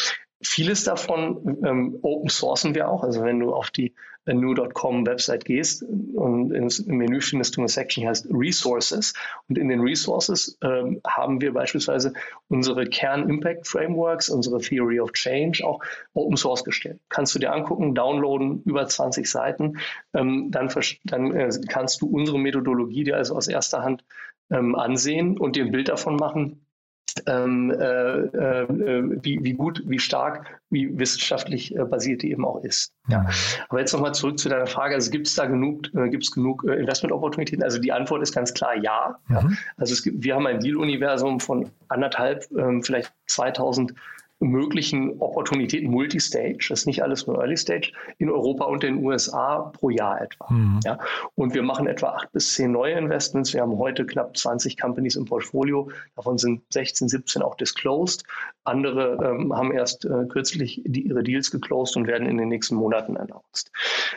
Vieles 0.43 0.85
davon 0.85 1.59
ähm, 1.65 1.99
open 2.03 2.29
sourcen 2.29 2.75
wir 2.75 2.89
auch. 2.89 3.03
Also 3.03 3.23
wenn 3.23 3.41
du 3.41 3.55
auf 3.55 3.71
die 3.71 3.95
new.com 4.35 5.07
Website 5.07 5.45
gehst 5.45 5.83
und 5.83 6.51
ins 6.53 6.85
Menü 6.87 7.21
findest 7.21 7.57
du 7.57 7.61
eine 7.61 7.69
Section, 7.69 8.03
die 8.03 8.09
heißt 8.09 8.27
Resources. 8.31 9.15
Und 9.49 9.57
in 9.57 9.69
den 9.69 9.81
Resources 9.81 10.59
ähm, 10.63 11.01
haben 11.07 11.41
wir 11.41 11.53
beispielsweise 11.53 12.13
unsere 12.49 12.87
Kern-Impact-Frameworks, 12.87 14.29
unsere 14.29 14.59
Theory 14.59 15.01
of 15.01 15.13
Change 15.13 15.65
auch 15.65 15.81
Open 16.15 16.37
Source 16.37 16.65
gestellt. 16.65 17.01
Kannst 17.09 17.35
du 17.35 17.39
dir 17.39 17.53
angucken, 17.53 17.95
downloaden, 17.95 18.63
über 18.65 18.87
20 18.87 19.31
Seiten. 19.31 19.79
Ähm, 20.13 20.51
dann, 20.51 20.69
dann 21.05 21.33
äh, 21.33 21.51
kannst 21.69 22.03
du 22.03 22.09
unsere 22.09 22.39
Methodologie 22.39 23.05
dir 23.05 23.17
also 23.17 23.37
aus 23.37 23.49
erster 23.49 23.83
Hand 23.83 24.05
ähm, 24.51 24.75
ansehen 24.75 25.39
und 25.39 25.57
dir 25.57 25.65
ein 25.65 25.73
Bild 25.73 25.89
davon 25.89 26.17
machen, 26.17 26.66
ähm, 27.27 27.71
äh, 27.71 28.19
äh, 28.19 28.67
wie, 29.23 29.43
wie, 29.43 29.53
gut, 29.55 29.83
wie 29.87 29.99
stark, 29.99 30.61
wie 30.71 30.99
wissenschaftlich 30.99 31.75
äh, 31.77 31.85
basiert 31.85 32.23
die 32.23 32.31
eben 32.31 32.45
auch 32.45 32.63
ist. 32.63 32.93
Ja. 33.09 33.27
Aber 33.69 33.81
jetzt 33.81 33.93
nochmal 33.93 34.15
zurück 34.15 34.39
zu 34.39 34.49
deiner 34.49 34.67
Frage. 34.67 34.95
Also 34.95 35.11
gibt 35.11 35.27
es 35.27 35.35
da 35.35 35.47
genug, 35.47 35.87
äh, 35.95 36.09
gibt's 36.09 36.31
genug 36.31 36.65
äh, 36.65 36.75
Investment-Opportunitäten? 36.75 37.63
Also 37.63 37.79
die 37.79 37.93
Antwort 37.93 38.23
ist 38.23 38.35
ganz 38.35 38.53
klar 38.55 38.77
ja. 38.77 39.17
Mhm. 39.29 39.57
Also 39.77 39.93
es 39.93 40.03
gibt, 40.03 40.23
wir 40.23 40.35
haben 40.35 40.47
ein 40.47 40.61
Deal-Universum 40.61 41.41
von 41.41 41.71
anderthalb, 41.89 42.45
ähm, 42.57 42.83
vielleicht 42.83 43.13
2000 43.27 43.95
möglichen 44.39 45.19
Opportunitäten 45.21 45.91
Multistage, 45.91 46.59
das 46.69 46.81
ist 46.81 46.87
nicht 46.87 47.03
alles 47.03 47.27
nur 47.27 47.39
Early 47.39 47.57
Stage, 47.57 47.93
in 48.19 48.29
Europa 48.29 48.65
und 48.67 48.83
den 48.83 49.03
USA 49.05 49.71
pro 49.73 49.91
Jahr 49.91 50.21
etwa. 50.21 50.53
Mhm. 50.53 50.81
Ja, 50.85 50.99
und 51.35 51.55
wir 51.55 51.63
machen 51.63 51.87
etwa 51.87 52.09
acht 52.11 52.33
bis 52.33 52.55
zehn 52.55 52.73
neue 52.73 52.95
Investments. 52.95 53.55
Wir 53.55 53.63
haben 53.63 53.79
heute 53.79 54.05
knapp 54.05 54.37
20 54.37 54.77
Companies 54.77 55.17
im 55.17 55.25
Portfolio. 55.25 55.91
Davon 56.17 56.37
sind 56.37 56.63
16, 56.71 57.09
17 57.09 57.43
auch 57.43 57.55
disclosed. 57.57 58.25
Andere 58.65 59.19
ähm, 59.25 59.55
haben 59.55 59.73
erst 59.73 60.05
äh, 60.05 60.27
kürzlich 60.29 60.83
die, 60.85 61.07
ihre 61.07 61.23
Deals 61.23 61.51
geclosed 61.51 61.97
und 61.97 62.07
werden 62.07 62.29
in 62.29 62.37
den 62.37 62.49
nächsten 62.49 62.75
Monaten 62.75 63.17
announced. 63.17 63.71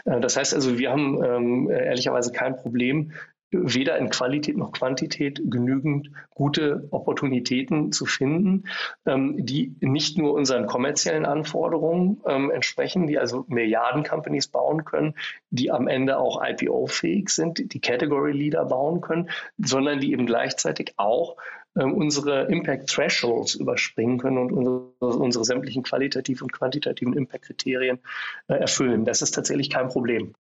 Äh, 0.05 0.19
das 0.19 0.35
heißt 0.35 0.53
also, 0.53 0.77
wir 0.77 0.91
haben 0.91 1.23
ähm, 1.23 1.69
ehrlicherweise 1.69 2.31
kein 2.31 2.55
Problem, 2.57 3.13
weder 3.51 3.97
in 3.97 4.09
Qualität 4.09 4.57
noch 4.57 4.71
Quantität 4.71 5.41
genügend 5.43 6.11
gute 6.29 6.87
Opportunitäten 6.91 7.91
zu 7.91 8.05
finden, 8.05 8.65
ähm, 9.05 9.45
die 9.45 9.75
nicht 9.79 10.17
nur 10.17 10.33
unseren 10.33 10.67
kommerziellen 10.67 11.25
Anforderungen 11.25 12.21
ähm, 12.25 12.51
entsprechen, 12.51 13.07
die 13.07 13.17
also 13.17 13.45
Milliarden-Companies 13.47 14.47
bauen 14.49 14.85
können, 14.85 15.15
die 15.49 15.71
am 15.71 15.87
Ende 15.87 16.17
auch 16.17 16.41
IPO-fähig 16.43 17.29
sind, 17.29 17.73
die 17.73 17.81
Category 17.81 18.31
Leader 18.31 18.65
bauen 18.65 19.01
können, 19.01 19.29
sondern 19.57 19.99
die 19.99 20.11
eben 20.11 20.25
gleichzeitig 20.25 20.93
auch 20.97 21.37
ähm, 21.75 21.93
unsere 21.93 22.45
Impact 22.45 22.89
Thresholds 22.89 23.55
überspringen 23.55 24.17
können 24.17 24.37
und 24.37 24.51
unsere, 24.51 25.17
unsere 25.17 25.45
sämtlichen 25.45 25.83
qualitativen 25.83 26.43
und 26.43 26.51
quantitativen 26.53 27.13
Impact-Kriterien 27.13 27.99
äh, 28.47 28.55
erfüllen. 28.55 29.05
Das 29.05 29.21
ist 29.21 29.31
tatsächlich 29.31 29.69
kein 29.69 29.87
Problem. 29.87 30.33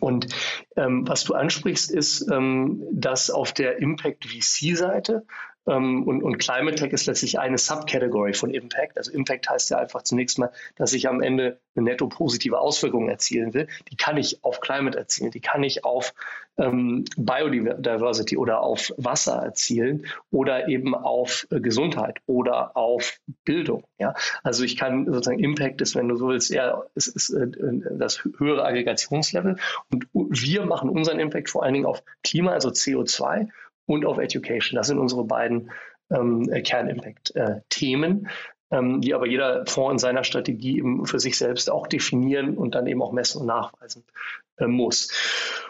Und 0.00 0.28
ähm, 0.76 1.06
was 1.06 1.24
du 1.24 1.34
ansprichst, 1.34 1.90
ist, 1.90 2.28
ähm, 2.30 2.84
dass 2.92 3.30
auf 3.30 3.52
der 3.52 3.78
Impact 3.78 4.24
VC-Seite 4.26 5.24
und, 5.72 6.22
und 6.22 6.38
Climate 6.38 6.76
Tech 6.76 6.92
ist 6.92 7.06
letztlich 7.06 7.38
eine 7.40 7.58
Subcategory 7.58 8.34
von 8.34 8.50
Impact. 8.54 8.96
Also 8.96 9.10
Impact 9.10 9.50
heißt 9.50 9.70
ja 9.70 9.78
einfach 9.78 10.02
zunächst 10.02 10.38
mal, 10.38 10.52
dass 10.76 10.92
ich 10.92 11.08
am 11.08 11.20
Ende 11.20 11.58
eine 11.74 11.84
netto 11.84 12.08
positive 12.08 12.60
Auswirkung 12.60 13.08
erzielen 13.08 13.52
will. 13.52 13.66
Die 13.90 13.96
kann 13.96 14.16
ich 14.16 14.44
auf 14.44 14.60
Climate 14.60 14.96
erzielen, 14.96 15.32
die 15.32 15.40
kann 15.40 15.64
ich 15.64 15.84
auf 15.84 16.14
ähm, 16.58 17.04
Biodiversity 17.16 18.36
oder 18.36 18.60
auf 18.60 18.92
Wasser 18.96 19.42
erzielen 19.42 20.06
oder 20.30 20.68
eben 20.68 20.94
auf 20.94 21.46
äh, 21.50 21.60
Gesundheit 21.60 22.20
oder 22.26 22.76
auf 22.76 23.18
Bildung. 23.44 23.84
Ja? 23.98 24.14
Also 24.42 24.64
ich 24.64 24.76
kann 24.76 25.06
sozusagen 25.06 25.40
Impact 25.40 25.80
ist, 25.80 25.96
wenn 25.96 26.08
du 26.08 26.16
so 26.16 26.28
willst, 26.28 26.50
eher 26.50 26.86
ist, 26.94 27.08
ist 27.08 27.30
äh, 27.30 27.48
das 27.98 28.24
höhere 28.38 28.64
Aggregationslevel. 28.64 29.56
Und 29.90 30.06
wir 30.14 30.64
machen 30.64 30.88
unseren 30.88 31.18
Impact 31.18 31.50
vor 31.50 31.64
allen 31.64 31.74
Dingen 31.74 31.86
auf 31.86 32.02
Klima, 32.22 32.52
also 32.52 32.70
CO2 32.70 33.48
und 33.86 34.04
auf 34.04 34.18
Education. 34.18 34.76
Das 34.76 34.88
sind 34.88 34.98
unsere 34.98 35.24
beiden 35.24 35.70
ähm, 36.10 36.48
Kernimpact-Themen, 36.50 38.26
äh, 38.26 38.76
ähm, 38.76 39.00
die 39.00 39.14
aber 39.14 39.26
jeder 39.26 39.64
Fonds 39.66 39.92
in 39.92 39.98
seiner 39.98 40.24
Strategie 40.24 40.78
eben 40.78 41.06
für 41.06 41.20
sich 41.20 41.38
selbst 41.38 41.70
auch 41.70 41.86
definieren 41.86 42.56
und 42.56 42.74
dann 42.74 42.86
eben 42.86 43.02
auch 43.02 43.12
messen 43.12 43.40
und 43.42 43.46
nachweisen 43.46 44.04
äh, 44.58 44.66
muss. 44.66 45.10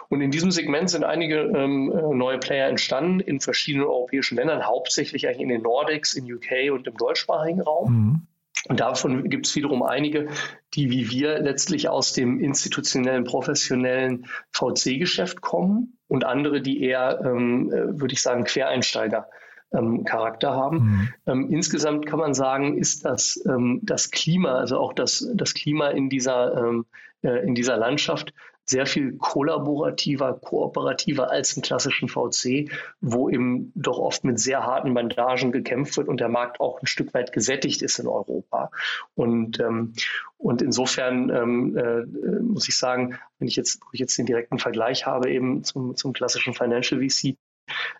Und 0.08 0.20
in 0.20 0.30
diesem 0.30 0.50
Segment 0.50 0.88
sind 0.88 1.04
einige 1.04 1.40
ähm, 1.40 1.92
äh, 1.92 2.14
neue 2.14 2.38
Player 2.38 2.68
entstanden 2.68 3.20
in 3.20 3.40
verschiedenen 3.40 3.86
europäischen 3.86 4.36
Ländern, 4.36 4.66
hauptsächlich 4.66 5.26
eigentlich 5.26 5.42
in 5.42 5.48
den 5.48 5.62
Nordics, 5.62 6.14
in 6.14 6.32
UK 6.32 6.72
und 6.72 6.86
im 6.86 6.96
deutschsprachigen 6.96 7.60
Raum. 7.60 7.92
Mhm. 7.92 8.26
Und 8.68 8.80
davon 8.80 9.28
gibt 9.28 9.46
es 9.46 9.54
wiederum 9.54 9.82
einige, 9.82 10.28
die 10.74 10.90
wie 10.90 11.10
wir 11.10 11.38
letztlich 11.38 11.88
aus 11.88 12.12
dem 12.12 12.40
institutionellen, 12.40 13.24
professionellen 13.24 14.26
VC-Geschäft 14.52 15.40
kommen 15.40 15.95
und 16.08 16.24
andere, 16.24 16.60
die 16.60 16.82
eher, 16.82 17.20
ähm, 17.24 17.70
äh, 17.72 18.00
würde 18.00 18.14
ich 18.14 18.22
sagen, 18.22 18.44
Quereinsteiger 18.44 19.28
ähm, 19.72 20.04
Charakter 20.04 20.54
haben. 20.54 20.76
Mhm. 20.76 21.08
Ähm, 21.26 21.50
insgesamt 21.50 22.06
kann 22.06 22.18
man 22.18 22.34
sagen, 22.34 22.76
ist 22.76 23.04
das, 23.04 23.42
ähm, 23.46 23.80
das 23.82 24.10
Klima, 24.10 24.54
also 24.54 24.78
auch 24.78 24.92
das, 24.92 25.28
das 25.34 25.54
Klima 25.54 25.88
in 25.88 26.08
dieser, 26.08 26.56
ähm, 26.56 26.86
äh, 27.22 27.44
in 27.44 27.54
dieser 27.54 27.76
Landschaft 27.76 28.32
sehr 28.66 28.86
viel 28.86 29.16
kollaborativer, 29.16 30.34
kooperativer 30.34 31.30
als 31.30 31.56
im 31.56 31.62
klassischen 31.62 32.08
VC, 32.08 32.70
wo 33.00 33.30
eben 33.30 33.72
doch 33.76 33.98
oft 33.98 34.24
mit 34.24 34.40
sehr 34.40 34.64
harten 34.64 34.92
Bandagen 34.92 35.52
gekämpft 35.52 35.96
wird 35.96 36.08
und 36.08 36.20
der 36.20 36.28
Markt 36.28 36.60
auch 36.60 36.82
ein 36.82 36.86
Stück 36.86 37.14
weit 37.14 37.32
gesättigt 37.32 37.80
ist 37.82 37.98
in 38.00 38.08
Europa. 38.08 38.70
Und, 39.14 39.60
ähm, 39.60 39.94
und 40.36 40.62
insofern 40.62 41.30
ähm, 41.30 41.76
äh, 41.76 42.02
muss 42.42 42.68
ich 42.68 42.76
sagen, 42.76 43.18
wenn 43.38 43.48
ich 43.48 43.56
jetzt, 43.56 43.80
wo 43.82 43.88
ich 43.92 44.00
jetzt 44.00 44.18
den 44.18 44.26
direkten 44.26 44.58
Vergleich 44.58 45.06
habe 45.06 45.30
eben 45.30 45.62
zum, 45.62 45.94
zum 45.94 46.12
klassischen 46.12 46.52
Financial 46.52 47.00
VC, 47.00 47.36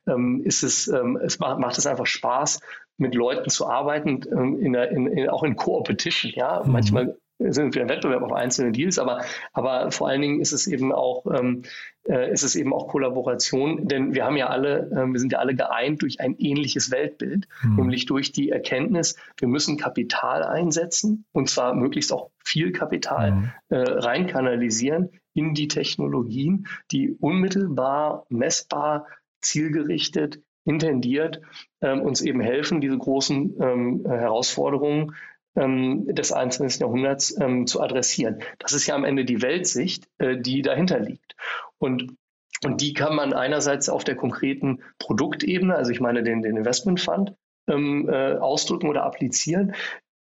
ähm, 0.07 0.43
ist 0.45 0.63
es, 0.63 0.89
ähm, 0.89 1.17
es 1.17 1.39
macht, 1.39 1.59
macht 1.59 1.79
es 1.79 1.87
einfach 1.87 2.07
Spaß, 2.07 2.61
mit 2.99 3.15
Leuten 3.15 3.51
zu 3.51 3.67
arbeiten, 3.67 4.21
ähm, 4.33 4.59
in 4.61 4.73
der, 4.73 4.91
in, 4.91 5.07
in, 5.07 5.29
auch 5.29 5.43
in 5.43 5.57
Co-Opetition. 5.57 6.33
Ja? 6.35 6.63
Mhm. 6.65 6.73
Manchmal 6.73 7.17
sind 7.39 7.75
wir 7.75 7.83
im 7.83 7.89
Wettbewerb 7.89 8.23
auf 8.23 8.33
einzelne 8.33 8.73
Deals, 8.73 8.99
aber, 8.99 9.25
aber 9.53 9.91
vor 9.91 10.09
allen 10.09 10.23
Dingen 10.23 10.41
ist 10.41 10.53
es 10.53 10.67
eben 10.67 10.93
auch, 10.93 11.27
ähm, 11.27 11.63
äh, 12.09 12.33
ist 12.33 12.43
es 12.43 12.57
eben 12.57 12.73
auch 12.73 12.89
Kollaboration, 12.89 13.87
denn 13.89 14.15
wir 14.15 14.25
haben 14.25 14.37
ja 14.37 14.49
alle, 14.49 14.91
äh, 14.91 15.07
wir 15.07 15.21
sind 15.21 15.33
ja 15.33 15.39
alle 15.39 15.55
geeint 15.55 16.03
durch 16.03 16.21
ein 16.21 16.37
ähnliches 16.39 16.91
Weltbild, 16.91 17.49
mhm. 17.63 17.77
nämlich 17.77 18.07
durch 18.07 18.33
die 18.33 18.51
Erkenntnis, 18.51 19.17
wir 19.37 19.49
müssen 19.49 19.77
Kapital 19.77 20.43
einsetzen 20.43 21.27
und 21.33 21.51
zwar 21.51 21.75
möglichst 21.75 22.13
auch 22.13 22.31
viel 22.43 22.73
Kapital 22.73 23.33
mhm. 23.33 23.51
äh, 23.69 23.77
reinkanalisieren 23.77 25.11
in 25.35 25.53
die 25.53 25.69
Technologien, 25.69 26.67
die 26.91 27.13
unmittelbar, 27.13 28.25
messbar, 28.31 29.07
zielgerichtet, 29.43 30.41
intendiert 30.65 31.41
ähm, 31.81 32.01
uns 32.01 32.21
eben 32.23 32.41
helfen, 32.41 32.81
diese 32.81 32.99
großen 32.99 33.57
ähm, 33.61 34.05
Herausforderungen 34.07 35.15
ähm, 35.57 36.07
des 36.15 36.33
21. 36.33 36.81
Jahrhunderts 36.81 37.39
ähm, 37.41 37.67
zu 37.67 37.81
adressieren. 37.81 38.43
Das 38.59 38.73
ist 38.73 38.87
ja 38.87 38.95
am 38.95 39.05
Ende 39.05 39.25
die 39.25 39.43
Weltsicht, 39.43 40.09
äh, 40.19 40.37
die 40.39 40.63
dahinter 40.63 41.01
liegt. 41.01 41.37
Und 41.79 42.17
und 42.65 42.81
die 42.81 42.95
kann 42.95 43.15
man 43.15 43.35
einerseits 43.35 43.89
auf 43.89 44.05
der 44.05 44.17
konkreten 44.17 44.83
Produktebene, 44.99 45.75
also 45.75 45.91
ich 45.91 46.01
meine 46.01 46.23
den, 46.23 46.43
den 46.43 46.57
Investment 46.57 47.01
Fund, 47.01 47.35
ähm, 47.69 48.09
äh, 48.09 48.37
ausdrücken 48.37 48.89
oder 48.89 49.05
applizieren. 49.05 49.75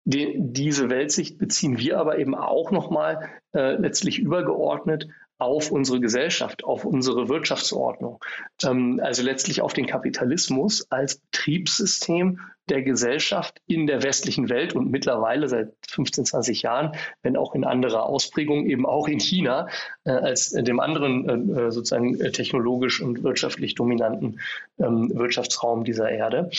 Die, 0.06 0.36
diese 0.38 0.90
Weltsicht 0.90 1.38
beziehen 1.38 1.78
wir 1.78 2.00
aber 2.00 2.18
eben 2.18 2.36
auch 2.36 2.72
nochmal 2.72 3.30
äh, 3.56 3.76
letztlich 3.76 4.20
übergeordnet 4.20 5.08
auf 5.38 5.72
unsere 5.72 6.00
Gesellschaft, 6.00 6.64
auf 6.64 6.86
unsere 6.86 7.30
Wirtschaftsordnung, 7.30 8.24
ähm, 8.64 9.00
also 9.04 9.24
letztlich 9.24 9.62
auf 9.62 9.74
den 9.74 9.86
Kapitalismus 9.86 10.90
als 10.90 11.18
Betriebssystem 11.18 12.40
der 12.70 12.82
Gesellschaft 12.82 13.62
in 13.68 13.88
der 13.88 14.04
westlichen 14.04 14.50
Welt 14.50 14.74
und 14.74 14.90
mittlerweile 14.90 15.50
seit 15.50 15.74
15, 15.88 16.26
20 16.26 16.62
Jahren, 16.62 16.96
wenn 17.22 17.36
auch 17.36 17.56
in 17.56 17.66
anderer 17.66 18.06
Ausprägung, 18.06 18.66
eben 18.68 18.86
auch 18.86 19.08
in 19.08 19.20
China 19.20 19.68
äh, 20.06 20.12
als 20.12 20.52
dem 20.52 20.80
anderen 20.80 21.56
äh, 21.58 21.72
sozusagen 21.72 22.18
technologisch 22.32 23.02
und 23.02 23.24
wirtschaftlich 23.24 23.76
dominanten 23.76 24.40
ähm, 24.80 25.12
Wirtschaftsraum 25.14 25.84
dieser 25.84 26.10
Erde. 26.10 26.50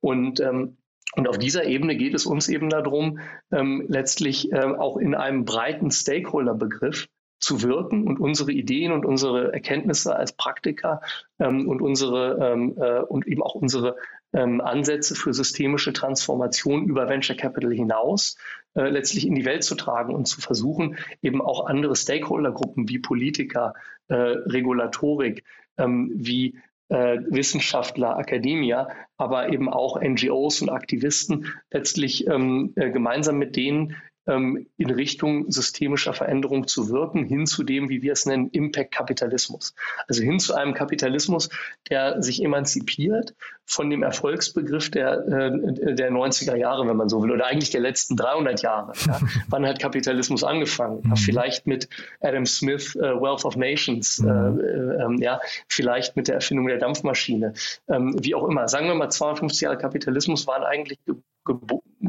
Und 0.00 0.40
ähm, 0.40 0.76
und 1.16 1.28
auf 1.28 1.38
dieser 1.38 1.64
Ebene 1.64 1.96
geht 1.96 2.14
es 2.14 2.26
uns 2.26 2.48
eben 2.48 2.70
darum, 2.70 3.20
ähm, 3.52 3.84
letztlich 3.86 4.50
äh, 4.52 4.64
auch 4.64 4.96
in 4.96 5.14
einem 5.14 5.44
breiten 5.44 5.92
Stakeholder-Begriff 5.92 7.06
zu 7.44 7.62
wirken 7.62 8.06
und 8.06 8.18
unsere 8.18 8.52
Ideen 8.52 8.92
und 8.92 9.04
unsere 9.04 9.52
Erkenntnisse 9.52 10.16
als 10.16 10.32
Praktiker 10.32 11.00
ähm, 11.38 11.68
und 11.68 11.82
unsere 11.82 12.38
ähm, 12.40 12.74
äh, 12.76 13.00
und 13.00 13.26
eben 13.26 13.42
auch 13.42 13.54
unsere 13.54 13.96
ähm, 14.32 14.60
Ansätze 14.60 15.14
für 15.14 15.32
systemische 15.32 15.92
Transformation 15.92 16.84
über 16.86 17.08
Venture 17.08 17.36
Capital 17.36 17.72
hinaus 17.72 18.36
äh, 18.74 18.88
letztlich 18.88 19.26
in 19.26 19.34
die 19.34 19.44
Welt 19.44 19.62
zu 19.62 19.74
tragen 19.74 20.14
und 20.14 20.26
zu 20.26 20.40
versuchen, 20.40 20.96
eben 21.22 21.40
auch 21.40 21.66
andere 21.66 21.94
Stakeholdergruppen 21.94 22.88
wie 22.88 22.98
Politiker, 22.98 23.74
äh, 24.08 24.14
Regulatorik, 24.14 25.44
ähm, 25.78 26.10
wie 26.14 26.58
äh, 26.88 27.18
Wissenschaftler, 27.28 28.16
Akademia, 28.16 28.88
aber 29.16 29.50
eben 29.50 29.68
auch 29.68 30.00
NGOs 30.00 30.62
und 30.62 30.70
Aktivisten 30.70 31.46
letztlich 31.70 32.26
ähm, 32.26 32.72
äh, 32.76 32.90
gemeinsam 32.90 33.38
mit 33.38 33.56
denen 33.56 33.96
ähm, 34.26 34.66
in 34.76 34.90
Richtung 34.90 35.50
systemischer 35.50 36.14
Veränderung 36.14 36.66
zu 36.66 36.88
wirken, 36.88 37.24
hin 37.24 37.46
zu 37.46 37.62
dem, 37.62 37.88
wie 37.88 38.02
wir 38.02 38.12
es 38.12 38.26
nennen, 38.26 38.48
Impact-Kapitalismus. 38.50 39.74
Also 40.08 40.22
hin 40.22 40.38
zu 40.38 40.54
einem 40.54 40.74
Kapitalismus, 40.74 41.50
der 41.90 42.22
sich 42.22 42.42
emanzipiert 42.42 43.34
von 43.66 43.88
dem 43.90 44.02
Erfolgsbegriff 44.02 44.90
der, 44.90 45.26
äh, 45.26 45.94
der 45.94 46.10
90er 46.10 46.56
Jahre, 46.56 46.86
wenn 46.86 46.96
man 46.96 47.08
so 47.08 47.22
will, 47.22 47.30
oder 47.30 47.46
eigentlich 47.46 47.70
der 47.70 47.80
letzten 47.80 48.16
300 48.16 48.62
Jahre. 48.62 48.92
Ja? 49.06 49.20
Wann 49.48 49.66
hat 49.66 49.78
Kapitalismus 49.80 50.44
angefangen? 50.44 51.00
Ja, 51.04 51.10
mhm. 51.10 51.16
vielleicht 51.16 51.66
mit 51.66 51.88
Adam 52.20 52.46
Smith, 52.46 52.94
äh, 52.96 53.00
Wealth 53.00 53.44
of 53.44 53.56
Nations, 53.56 54.18
äh, 54.18 54.24
mhm. 54.24 55.20
äh, 55.20 55.24
ja, 55.24 55.40
vielleicht 55.68 56.16
mit 56.16 56.28
der 56.28 56.36
Erfindung 56.36 56.66
der 56.66 56.78
Dampfmaschine, 56.78 57.54
ähm, 57.88 58.16
wie 58.20 58.34
auch 58.34 58.48
immer. 58.48 58.68
Sagen 58.68 58.86
wir 58.86 58.94
mal, 58.94 59.10
250 59.10 59.62
Jahre 59.62 59.78
Kapitalismus 59.78 60.46
waren 60.46 60.62
eigentlich 60.62 60.98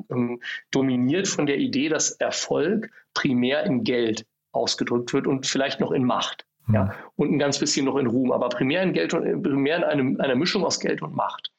ähm, 0.09 0.41
dominiert 0.71 1.27
von 1.27 1.45
der 1.45 1.57
Idee, 1.57 1.89
dass 1.89 2.11
Erfolg 2.11 2.91
primär 3.13 3.65
in 3.65 3.83
Geld 3.83 4.25
ausgedrückt 4.51 5.13
wird 5.13 5.27
und 5.27 5.45
vielleicht 5.45 5.79
noch 5.79 5.91
in 5.91 6.03
Macht. 6.03 6.45
Ja, 6.71 6.87
hm. 6.87 6.93
und 7.15 7.31
ein 7.31 7.39
ganz 7.39 7.59
bisschen 7.59 7.85
noch 7.85 7.97
in 7.97 8.07
Ruhm, 8.07 8.31
aber 8.31 8.49
primär 8.49 8.81
in 8.81 8.93
Geld 8.93 9.13
und 9.13 9.43
primär 9.43 9.77
in 9.77 9.83
einem, 9.83 10.19
einer 10.19 10.35
Mischung 10.35 10.63
aus 10.63 10.79
Geld 10.79 11.01
und 11.01 11.15
Macht. 11.15 11.51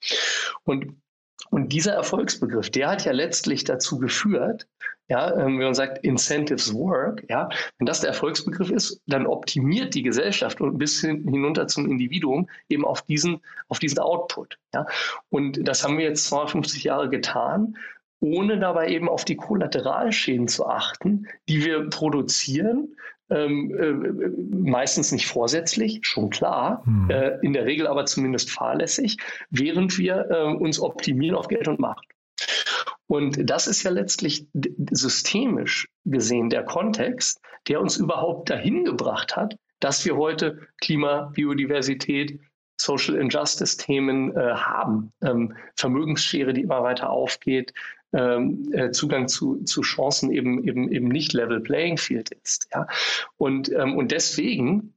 Und 0.65 0.97
Und 1.51 1.73
dieser 1.73 1.93
Erfolgsbegriff, 1.95 2.71
der 2.71 2.89
hat 2.89 3.05
ja 3.05 3.13
letztlich 3.13 3.65
dazu 3.65 3.99
geführt, 3.99 4.67
ja, 5.09 5.33
ähm, 5.35 5.59
wenn 5.59 5.67
man 5.67 5.75
sagt 5.75 6.05
Incentives 6.05 6.75
Work, 6.75 7.25
ja, 7.29 7.49
wenn 7.79 7.87
das 7.87 8.01
der 8.01 8.11
Erfolgsbegriff 8.11 8.71
ist, 8.71 9.01
dann 9.07 9.27
optimiert 9.27 9.95
die 9.95 10.03
Gesellschaft 10.03 10.61
und 10.61 10.79
bis 10.79 11.01
hin, 11.01 11.23
hinunter 11.29 11.69
zum 11.69 11.89
Individuum 11.89 12.49
eben 12.69 12.85
auf 12.85 13.03
diesen, 13.03 13.41
auf 13.69 13.79
diesen 13.79 14.01
Output. 14.01 14.59
Ja. 14.75 14.87
Und 15.29 15.67
das 15.67 15.85
haben 15.85 15.99
wir 15.99 16.05
jetzt 16.05 16.27
250 16.27 16.85
Jahre 16.85 17.09
getan, 17.09 17.77
ohne 18.21 18.59
dabei 18.59 18.89
eben 18.89 19.09
auf 19.09 19.25
die 19.25 19.37
Kollateralschäden 19.37 20.49
zu 20.49 20.67
achten, 20.67 21.29
die 21.49 21.65
wir 21.65 21.89
produzieren, 21.89 22.97
ähm, 23.31 23.75
äh, 23.79 24.67
meistens 24.71 25.13
nicht 25.13 25.27
vorsätzlich, 25.27 26.01
schon 26.03 26.31
klar, 26.31 26.83
hm. 26.85 27.11
äh, 27.11 27.39
in 27.43 27.53
der 27.53 27.67
Regel 27.67 27.87
aber 27.87 28.07
zumindest 28.07 28.51
fahrlässig, 28.51 29.19
während 29.51 29.99
wir 29.99 30.29
äh, 30.31 30.55
uns 30.55 30.81
optimieren 30.81 31.37
auf 31.37 31.49
Geld 31.49 31.69
und 31.69 31.81
Macht. 31.81 32.07
Und 33.09 33.49
das 33.49 33.67
ist 33.67 33.83
ja 33.83 33.91
letztlich 33.91 34.47
systemisch 34.91 35.89
gesehen 36.05 36.51
der 36.51 36.65
Kontext, 36.65 37.41
der 37.69 37.81
uns 37.81 37.97
überhaupt 37.97 38.51
dahin 38.51 38.85
gebracht 38.85 39.37
hat, 39.37 39.57
dass 39.81 40.05
wir 40.05 40.17
heute 40.17 40.67
Klima, 40.81 41.31
Biodiversität, 41.35 42.41
Social 42.79 43.17
Injustice 43.17 43.77
Themen 43.77 44.37
äh, 44.37 44.55
haben. 44.55 45.13
Ähm, 45.23 45.57
Vermögensschere, 45.77 46.53
die 46.53 46.63
immer 46.63 46.83
weiter 46.83 47.11
aufgeht, 47.11 47.73
äh, 48.13 48.91
Zugang 48.93 49.29
zu, 49.29 49.63
zu 49.65 49.83
Chancen 49.83 50.31
eben, 50.31 50.67
eben, 50.67 50.91
eben 50.91 51.09
nicht 51.09 51.33
Level 51.33 51.61
Playing 51.61 51.99
Field 51.99 52.31
ist. 52.43 52.69
Ja? 52.73 52.87
Und, 53.37 53.73
ähm, 53.73 53.97
und 53.97 54.13
deswegen 54.13 54.95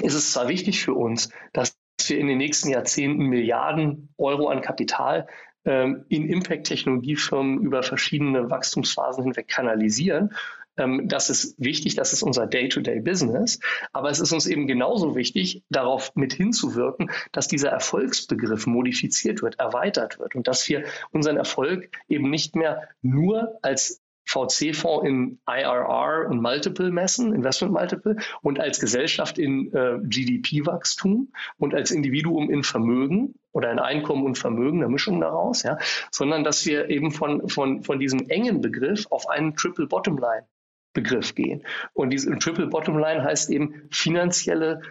ist 0.00 0.14
es 0.14 0.32
zwar 0.32 0.48
wichtig 0.48 0.82
für 0.82 0.94
uns, 0.94 1.30
dass 1.52 1.76
wir 2.06 2.18
in 2.18 2.26
den 2.26 2.38
nächsten 2.38 2.70
Jahrzehnten 2.70 3.26
Milliarden 3.26 4.08
Euro 4.18 4.48
an 4.48 4.60
Kapital 4.60 5.26
ähm, 5.64 6.04
in 6.08 6.28
Impact-Technologiefirmen 6.28 7.60
über 7.60 7.82
verschiedene 7.82 8.50
Wachstumsphasen 8.50 9.24
hinweg 9.24 9.48
kanalisieren. 9.48 10.34
Ähm, 10.76 11.08
das 11.08 11.30
ist 11.30 11.54
wichtig, 11.58 11.94
das 11.94 12.12
ist 12.12 12.22
unser 12.22 12.46
Day-to-Day-Business. 12.46 13.60
Aber 13.92 14.10
es 14.10 14.20
ist 14.20 14.32
uns 14.32 14.46
eben 14.46 14.66
genauso 14.66 15.14
wichtig, 15.14 15.62
darauf 15.70 16.14
mit 16.14 16.32
hinzuwirken, 16.32 17.10
dass 17.32 17.48
dieser 17.48 17.70
Erfolgsbegriff 17.70 18.66
modifiziert 18.66 19.42
wird, 19.42 19.58
erweitert 19.58 20.18
wird 20.18 20.34
und 20.34 20.48
dass 20.48 20.68
wir 20.68 20.84
unseren 21.10 21.36
Erfolg 21.36 21.90
eben 22.08 22.30
nicht 22.30 22.56
mehr 22.56 22.88
nur 23.02 23.58
als 23.62 24.00
VC-Fonds 24.24 25.06
in 25.06 25.40
IRR 25.48 26.28
und 26.28 26.40
Multiple 26.40 26.90
messen, 26.90 27.34
Investment 27.34 27.72
Multiple, 27.72 28.16
und 28.40 28.60
als 28.60 28.80
Gesellschaft 28.80 29.36
in 29.36 29.72
äh, 29.74 29.98
GDP-Wachstum 30.02 31.32
und 31.58 31.74
als 31.74 31.90
Individuum 31.90 32.50
in 32.50 32.62
Vermögen 32.62 33.34
oder 33.50 33.70
in 33.70 33.78
Einkommen 33.78 34.24
und 34.24 34.38
Vermögen, 34.38 34.82
eine 34.82 34.92
Mischung 34.92 35.20
daraus, 35.20 35.64
ja, 35.64 35.78
sondern 36.10 36.44
dass 36.44 36.64
wir 36.64 36.88
eben 36.88 37.10
von, 37.10 37.48
von, 37.48 37.82
von 37.82 37.98
diesem 37.98 38.28
engen 38.28 38.60
Begriff 38.60 39.06
auf 39.10 39.28
einen 39.28 39.56
Triple 39.56 39.86
Bottom 39.86 40.18
Line 40.18 40.46
Begriff 40.92 41.34
gehen. 41.34 41.64
Und 41.92 42.10
diese 42.10 42.36
Triple 42.38 42.66
Bottom 42.66 42.98
Line 42.98 43.22
heißt 43.22 43.50
eben 43.50 43.88
finanzielle 43.90 44.82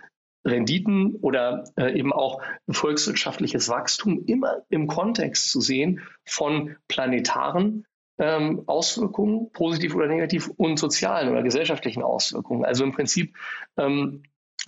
Renditen 0.45 1.16
oder 1.22 1.66
äh, 1.78 1.97
eben 1.97 2.12
auch 2.12 2.41
volkswirtschaftliches 2.70 3.70
Wachstum 3.70 4.26
immer 4.26 4.64
im 4.70 4.88
Kontext 4.88 5.52
zu 5.52 5.62
sehen 5.62 6.02
von 6.26 6.76
planetaren 6.88 7.86
ähm, 8.18 8.64
Auswirkungen, 8.68 9.52
positiv 9.52 9.95
oder 9.95 10.08
negativ, 10.08 10.49
und 10.58 10.78
sozialen 10.78 11.30
oder 11.30 11.43
gesellschaftlichen 11.43 12.04
Auswirkungen. 12.04 12.66
Also 12.66 12.84
im 12.84 12.91
Prinzip 12.91 13.36
ähm, 13.78 14.24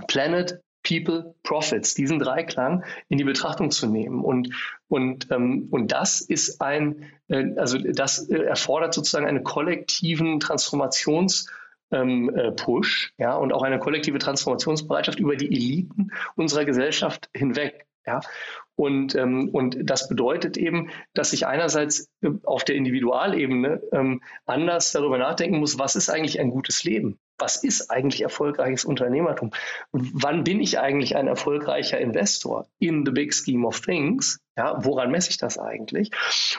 Planet, 0.07 0.59
People, 0.84 1.36
Profits, 1.43 1.93
diesen 1.93 2.19
Dreiklang 2.19 2.84
in 3.07 3.17
die 3.17 3.23
Betrachtung 3.23 3.71
zu 3.71 3.88
nehmen. 3.88 4.21
Und, 4.23 4.49
und, 4.93 5.31
ähm, 5.31 5.69
und 5.71 5.91
das 5.91 6.21
ist 6.21 6.61
ein, 6.61 7.09
äh, 7.27 7.55
also 7.57 7.79
das 7.79 8.29
äh, 8.29 8.43
erfordert 8.43 8.93
sozusagen 8.93 9.25
einen 9.25 9.43
kollektiven 9.43 10.39
Transformations- 10.39 11.49
ähm, 11.91 12.29
äh, 12.35 12.51
Push, 12.51 13.11
ja, 13.17 13.35
und 13.35 13.53
auch 13.53 13.63
eine 13.63 13.79
kollektive 13.79 14.19
Transformationsbereitschaft 14.19 15.19
über 15.19 15.35
die 15.35 15.47
Eliten 15.47 16.11
unserer 16.35 16.65
Gesellschaft 16.65 17.29
hinweg. 17.35 17.87
Ja, 18.05 18.21
und, 18.75 19.15
ähm, 19.15 19.49
und 19.49 19.77
das 19.81 20.09
bedeutet 20.09 20.57
eben, 20.57 20.89
dass 21.15 21.33
ich 21.33 21.47
einerseits 21.47 22.11
äh, 22.21 22.29
auf 22.43 22.63
der 22.63 22.75
Individualebene 22.75 23.81
ähm, 23.93 24.21
anders 24.45 24.91
darüber 24.91 25.17
nachdenken 25.17 25.57
muss, 25.57 25.79
was 25.79 25.95
ist 25.95 26.09
eigentlich 26.09 26.39
ein 26.39 26.51
gutes 26.51 26.83
Leben? 26.83 27.19
Was 27.38 27.63
ist 27.63 27.89
eigentlich 27.89 28.21
erfolgreiches 28.21 28.86
Unternehmertum? 28.86 29.51
Wann 29.91 30.43
bin 30.43 30.59
ich 30.61 30.79
eigentlich 30.79 31.15
ein 31.15 31.27
erfolgreicher 31.27 31.99
Investor 31.99 32.67
in 32.79 33.05
the 33.05 33.11
big 33.11 33.34
scheme 33.34 33.65
of 33.65 33.81
things? 33.81 34.39
Ja, 34.55 34.86
woran 34.86 35.09
messe 35.09 35.31
ich 35.31 35.38
das 35.38 35.57
eigentlich? 35.57 36.11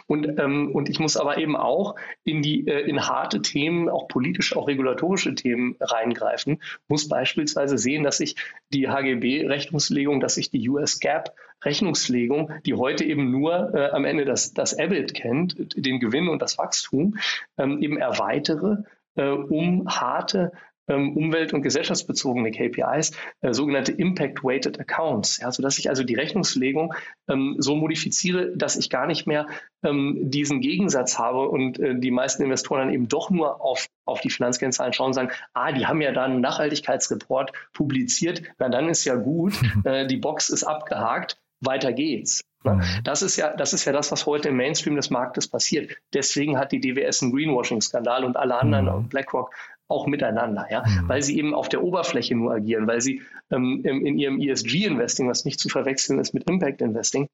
Und, 0.09 0.39
ähm, 0.41 0.72
und 0.72 0.89
ich 0.89 0.99
muss 0.99 1.16
aber 1.16 1.39
eben 1.39 1.55
auch 1.55 1.95
in 2.25 2.43
die 2.43 2.66
äh, 2.66 2.81
in 2.89 3.07
harte 3.07 3.41
Themen, 3.41 3.89
auch 3.89 4.09
politische, 4.09 4.57
auch 4.57 4.66
regulatorische 4.66 5.37
Themen 5.37 5.77
reingreifen. 5.81 6.61
Muss 6.89 7.09
beispielsweise 7.09 7.79
sehen, 7.79 8.03
dass 8.03 8.18
ich 8.18 8.35
die 8.70 8.89
HGB-Rechnungslegung, 8.89 10.18
dass 10.18 10.37
ich 10.39 10.51
die 10.51 10.68
US 10.68 10.99
GAAP 10.99 11.31
Rechnungslegung, 11.64 12.51
die 12.66 12.75
heute 12.75 13.05
eben 13.05 13.31
nur 13.31 13.72
äh, 13.75 13.91
am 13.91 14.05
Ende 14.05 14.25
das, 14.25 14.53
das 14.53 14.72
EBIT 14.72 15.14
kennt, 15.14 15.57
den 15.77 16.01
Gewinn 16.01 16.29
und 16.29 16.43
das 16.43 16.59
Wachstum, 16.59 17.16
ähm, 17.59 17.81
eben 17.81 17.97
erweitere 17.97 18.83
äh, 19.17 19.29
um 19.29 19.89
harte 19.89 20.53
ähm, 20.89 21.17
umwelt- 21.17 21.55
und 21.55 21.62
gesellschaftsbezogene 21.62 22.51
KPIs, 22.51 23.12
äh, 23.41 23.53
sogenannte 23.53 23.93
Impact-Weighted 23.93 24.79
Accounts, 24.81 25.39
ja, 25.39 25.51
sodass 25.51 25.79
ich 25.79 25.89
also 25.89 26.05
die 26.05 26.15
Rechnungslegung 26.15 26.95
ähm, 27.29 27.57
so 27.59 27.75
modifiziere, 27.75 28.57
dass 28.57 28.77
ich 28.77 28.91
gar 28.91 29.07
nicht 29.07 29.27
mehr 29.27 29.47
ähm, 29.83 30.19
diesen 30.31 30.61
Gegensatz 30.61 31.19
habe 31.19 31.49
und 31.49 31.79
äh, 31.79 31.99
die 31.99 32.11
meisten 32.11 32.43
Investoren 32.43 32.81
dann 32.81 32.95
eben 32.95 33.09
doch 33.09 33.31
nur 33.31 33.62
auf, 33.62 33.87
auf 34.05 34.21
die 34.21 34.31
Finanzkennzahlen 34.31 34.93
schauen 34.93 35.09
und 35.09 35.15
sagen, 35.15 35.31
ah, 35.55 35.73
die 35.73 35.87
haben 35.87 36.01
ja 36.01 36.12
da 36.12 36.25
einen 36.25 36.41
Nachhaltigkeitsreport 36.41 37.53
publiziert, 37.73 38.43
na 38.59 38.69
dann 38.69 38.89
ist 38.89 39.05
ja 39.05 39.15
gut, 39.15 39.55
äh, 39.85 40.07
die 40.07 40.19
Box 40.19 40.51
ist 40.51 40.65
abgehakt, 40.65 41.39
weiter 41.61 41.93
geht's. 41.93 42.43
Ne? 42.65 42.75
Mhm. 42.75 42.83
Das 43.05 43.23
ist 43.23 43.37
ja, 43.37 43.55
das 43.57 43.73
ist 43.73 43.85
ja 43.85 43.93
das, 43.93 44.11
was 44.12 44.27
heute 44.27 44.49
im 44.49 44.57
Mainstream 44.57 44.97
des 44.97 45.11
Marktes 45.11 45.49
passiert. 45.49 45.97
Deswegen 46.12 46.59
hat 46.59 46.73
die 46.73 46.81
DWS 46.81 47.23
einen 47.23 47.33
Greenwashing-Skandal 47.33 48.25
und 48.25 48.37
alle 48.37 48.57
anderen, 48.57 48.87
mhm. 48.87 49.09
BlackRock, 49.09 49.51
auch 49.89 50.07
miteinander, 50.07 50.67
ja, 50.71 50.83
mhm. 50.87 51.09
weil 51.09 51.23
sie 51.23 51.39
eben 51.39 51.55
auf 51.55 51.69
der 51.69 51.83
Oberfläche 51.83 52.35
nur 52.35 52.55
agieren, 52.55 52.87
weil 52.87 53.01
sie 53.01 53.23
ähm, 53.51 53.83
in 53.85 54.19
ihrem 54.19 54.41
ESG-Investing, 54.41 55.29
was 55.29 55.45
nicht 55.45 55.61
zu 55.61 55.69
verwechseln 55.69 56.19
ist 56.19 56.33
mit 56.33 56.49
Impact-Investing, 56.49 57.29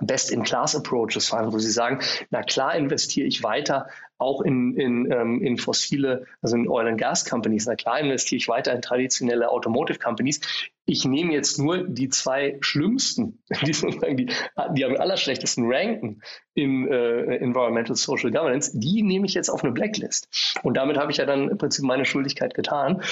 Best-in-Class-Approaches 0.00 1.28
fahren, 1.28 1.52
wo 1.52 1.58
sie 1.58 1.70
sagen, 1.70 2.00
na 2.30 2.42
klar 2.42 2.74
investiere 2.74 3.28
ich 3.28 3.42
weiter 3.42 3.86
auch 4.18 4.42
in, 4.42 4.74
in, 4.76 5.10
ähm, 5.12 5.40
in 5.40 5.56
fossile, 5.56 6.26
also 6.42 6.56
in 6.56 6.68
Oil 6.68 6.88
and 6.88 6.98
Gas 6.98 7.24
Companies, 7.24 7.66
na 7.66 7.76
klar 7.76 8.00
investiere 8.00 8.38
ich 8.38 8.48
weiter 8.48 8.72
in 8.72 8.82
traditionelle 8.82 9.50
Automotive 9.50 9.98
Companies 9.98 10.40
ich 10.86 11.04
nehme 11.04 11.32
jetzt 11.32 11.58
nur 11.58 11.84
die 11.88 12.08
zwei 12.08 12.58
schlimmsten, 12.60 13.42
die, 13.62 13.72
die, 13.72 14.32
die 14.76 14.84
am 14.84 14.96
allerschlechtesten 14.96 15.64
ranken 15.66 16.22
in 16.54 16.88
äh, 16.88 17.36
Environmental 17.36 17.96
Social 17.96 18.30
Governance, 18.30 18.78
die 18.78 19.02
nehme 19.02 19.26
ich 19.26 19.34
jetzt 19.34 19.48
auf 19.48 19.64
eine 19.64 19.72
Blacklist. 19.72 20.28
Und 20.62 20.76
damit 20.76 20.96
habe 20.96 21.10
ich 21.10 21.18
ja 21.18 21.26
dann 21.26 21.50
im 21.50 21.58
Prinzip 21.58 21.84
meine 21.84 22.04
Schuldigkeit 22.04 22.54
getan. 22.54 23.02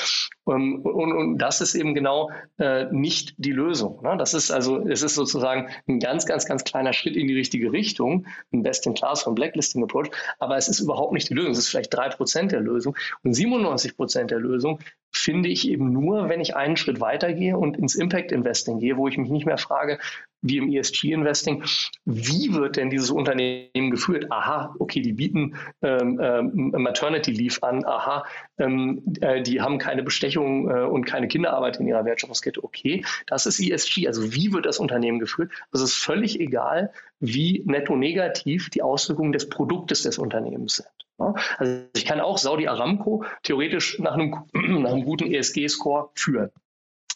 Um, 0.44 0.54
ähm, 0.54 0.80
und, 0.82 1.12
und, 1.12 1.38
das 1.38 1.60
ist 1.60 1.74
eben 1.74 1.94
genau 1.94 2.30
äh, 2.58 2.86
nicht 2.90 3.34
die 3.38 3.52
Lösung. 3.52 4.02
Ne? 4.02 4.16
Das 4.16 4.34
ist 4.34 4.50
also, 4.50 4.86
es 4.86 5.02
ist 5.02 5.14
sozusagen 5.14 5.68
ein 5.88 6.00
ganz, 6.00 6.26
ganz, 6.26 6.46
ganz 6.46 6.64
kleiner 6.64 6.92
Schritt 6.92 7.16
in 7.16 7.28
die 7.28 7.34
richtige 7.34 7.72
Richtung, 7.72 8.26
ein 8.52 8.62
Best-in-Class 8.62 9.22
von 9.22 9.34
Blacklisting 9.34 9.82
Approach, 9.84 10.10
aber 10.38 10.56
es 10.56 10.68
ist 10.68 10.80
überhaupt 10.80 11.12
nicht 11.12 11.28
die 11.28 11.34
Lösung. 11.34 11.52
Es 11.52 11.58
ist 11.58 11.68
vielleicht 11.68 11.94
drei 11.94 12.08
Prozent 12.08 12.52
der 12.52 12.60
Lösung. 12.60 12.96
Und 13.22 13.34
97 13.34 13.96
Prozent 13.96 14.30
der 14.30 14.40
Lösung 14.40 14.80
finde 15.12 15.48
ich 15.48 15.68
eben 15.68 15.92
nur, 15.92 16.28
wenn 16.28 16.40
ich 16.40 16.56
einen 16.56 16.76
Schritt 16.76 17.00
weitergehe 17.00 17.56
und 17.56 17.76
ins 17.76 17.94
Impact 17.94 18.32
Investing 18.32 18.78
gehe, 18.78 18.96
wo 18.96 19.08
ich 19.08 19.18
mich 19.18 19.30
nicht 19.30 19.46
mehr 19.46 19.58
frage, 19.58 19.98
wie 20.42 20.58
im 20.58 20.70
ESG-Investing, 20.70 21.64
wie 22.04 22.52
wird 22.52 22.76
denn 22.76 22.90
dieses 22.90 23.10
Unternehmen 23.10 23.90
geführt? 23.90 24.30
Aha, 24.30 24.74
okay, 24.78 25.00
die 25.00 25.12
bieten 25.12 25.54
ähm, 25.80 26.20
ähm, 26.20 26.74
Maternity 26.76 27.30
Leave 27.30 27.62
an, 27.62 27.84
aha, 27.84 28.24
ähm, 28.58 29.02
äh, 29.20 29.42
die 29.42 29.60
haben 29.60 29.78
keine 29.78 30.02
Bestechung 30.02 30.68
äh, 30.68 30.82
und 30.82 31.04
keine 31.04 31.28
Kinderarbeit 31.28 31.78
in 31.78 31.86
ihrer 31.86 32.04
Wertschöpfungskette. 32.04 32.62
Okay, 32.62 33.04
das 33.26 33.46
ist 33.46 33.60
ESG. 33.60 34.08
Also 34.08 34.34
wie 34.34 34.52
wird 34.52 34.66
das 34.66 34.78
Unternehmen 34.78 35.18
geführt? 35.18 35.52
Also 35.70 35.84
es 35.84 35.92
ist 35.92 36.02
völlig 36.02 36.40
egal, 36.40 36.92
wie 37.20 37.62
netto 37.64 37.96
negativ 37.96 38.68
die 38.70 38.82
Auswirkungen 38.82 39.32
des 39.32 39.48
Produktes 39.48 40.02
des 40.02 40.18
Unternehmens 40.18 40.76
sind. 40.76 40.88
Also 41.58 41.82
ich 41.94 42.04
kann 42.04 42.20
auch 42.20 42.38
Saudi 42.38 42.66
Aramco 42.66 43.24
theoretisch 43.44 43.98
nach 44.00 44.14
einem, 44.14 44.44
nach 44.52 44.92
einem 44.92 45.04
guten 45.04 45.32
ESG-Score 45.32 46.10
führen. 46.14 46.50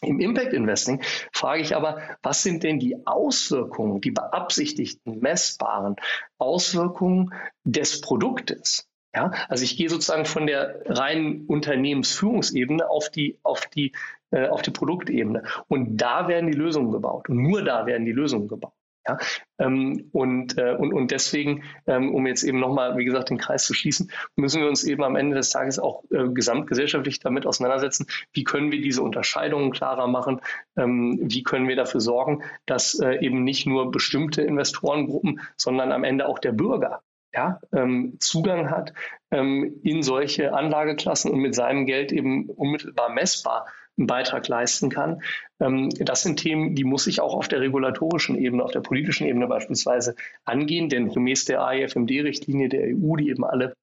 Im 0.03 0.21
Impact 0.21 0.53
Investing 0.53 1.03
frage 1.33 1.63
ich 1.63 1.75
aber, 1.75 2.01
was 2.23 2.43
sind 2.43 2.63
denn 2.63 2.79
die 2.79 3.07
Auswirkungen, 3.07 4.01
die 4.01 4.11
beabsichtigten, 4.11 5.21
messbaren 5.21 5.97
Auswirkungen 6.39 7.33
des 7.65 8.01
Produktes? 8.01 8.87
Ja, 9.15 9.31
also 9.49 9.65
ich 9.65 9.79
gehe 9.79 9.89
sozusagen 9.89 10.27
von 10.27 10.47
der 10.47 10.83
reinen 10.85 11.47
Unternehmensführungsebene 11.47 12.91
auf 12.91 13.09
die, 13.09 13.39
auf 13.43 13.67
die, 13.67 13.93
äh, 14.31 14.49
auf 14.49 14.61
die 14.61 14.71
Produktebene. 14.71 15.45
Und 15.69 15.97
da 15.97 16.29
werden 16.29 16.51
die 16.51 16.59
Lösungen 16.59 16.93
gebaut. 16.93 17.31
Und 17.31 17.39
nur 17.39 17.65
da 17.65 17.87
werden 17.87 18.05
die 18.05 18.13
Lösungen 18.13 18.47
gebaut. 18.47 18.75
Ja? 19.07 19.19
Ähm, 19.59 20.09
und, 20.13 20.59
äh, 20.59 20.75
und, 20.75 20.93
und 20.93 21.11
deswegen, 21.11 21.63
ähm, 21.87 22.15
um 22.15 22.27
jetzt 22.27 22.43
eben 22.43 22.61
nochmal, 22.61 22.97
wie 22.99 23.05
gesagt, 23.05 23.31
den 23.31 23.39
Kreis 23.39 23.65
zu 23.65 23.75
schließen, 23.75 24.11
müssen 24.37 24.61
wir 24.61 24.69
uns 24.69 24.85
eben 24.85 25.05
am 25.05 25.17
Ende 25.17 25.37
des 25.37 25.51
Tages 25.51 25.79
auch 25.79 26.05
äh, 26.11 26.29
gesamtgesellschaftlich 26.29 27.21
damit 27.21 27.47
auseinandersetzen, 27.47 28.07
wie 28.33 28.45
können 28.45 28.73
wir 28.73 28.81
diese 28.81 29.03
Unterscheidungen 29.03 29.71
klarer 29.71 30.07
machen, 30.07 30.41
ähm, 30.77 31.19
wie 31.23 31.43
können 31.43 31.69
wir 31.69 31.77
dafür 31.77 32.01
sorgen, 32.01 32.43
dass 32.67 32.99
äh, 32.99 33.25
eben 33.25 33.45
nicht 33.45 33.67
nur 33.67 33.91
bestimmte 33.91 34.43
Investorengruppen, 34.43 35.41
sondern 35.57 35.93
am 35.93 36.05
Ende 36.05 36.27
auch 36.29 36.39
der 36.39 36.53
Bürger 36.53 37.03
ja, 37.33 37.61
ähm, 37.73 38.17
Zugang 38.19 38.71
hat 38.71 38.95
ähm, 39.31 39.81
in 39.83 40.03
solche 40.03 40.55
Anlageklassen 40.55 41.31
und 41.31 41.41
mit 41.41 41.55
seinem 41.55 41.85
Geld 41.85 42.11
eben 42.11 42.49
unmittelbar 42.49 43.11
messbar 43.11 43.67
einen 43.99 44.07
Beitrag 44.07 44.49
leisten 44.49 44.91
kann. 44.91 45.23
Ähm, 45.61 45.91
das 45.91 46.23
sind 46.23 46.39
Themen, 46.39 46.75
die 46.75 46.85
muss 46.85 47.07
ich 47.07 47.21
auch 47.21 47.35
auf 47.35 47.49
der 47.49 47.61
regulatorischen 47.61 48.37
Ebene, 48.37 48.65
auf 48.65 48.73
der 48.73 48.81
politischen 48.81 49.27
Ebene 49.27 49.47
beispielsweise 49.47 50.15
angehen, 50.45 50.89
denn 50.89 51.09
gemäß 51.09 51.45
der 51.47 51.65
AIFMD-Richtlinie 51.65 52.69
der 52.69 52.95
EU, 52.95 53.17
die 53.17 53.31
eben 53.31 53.45
alle 53.45 53.75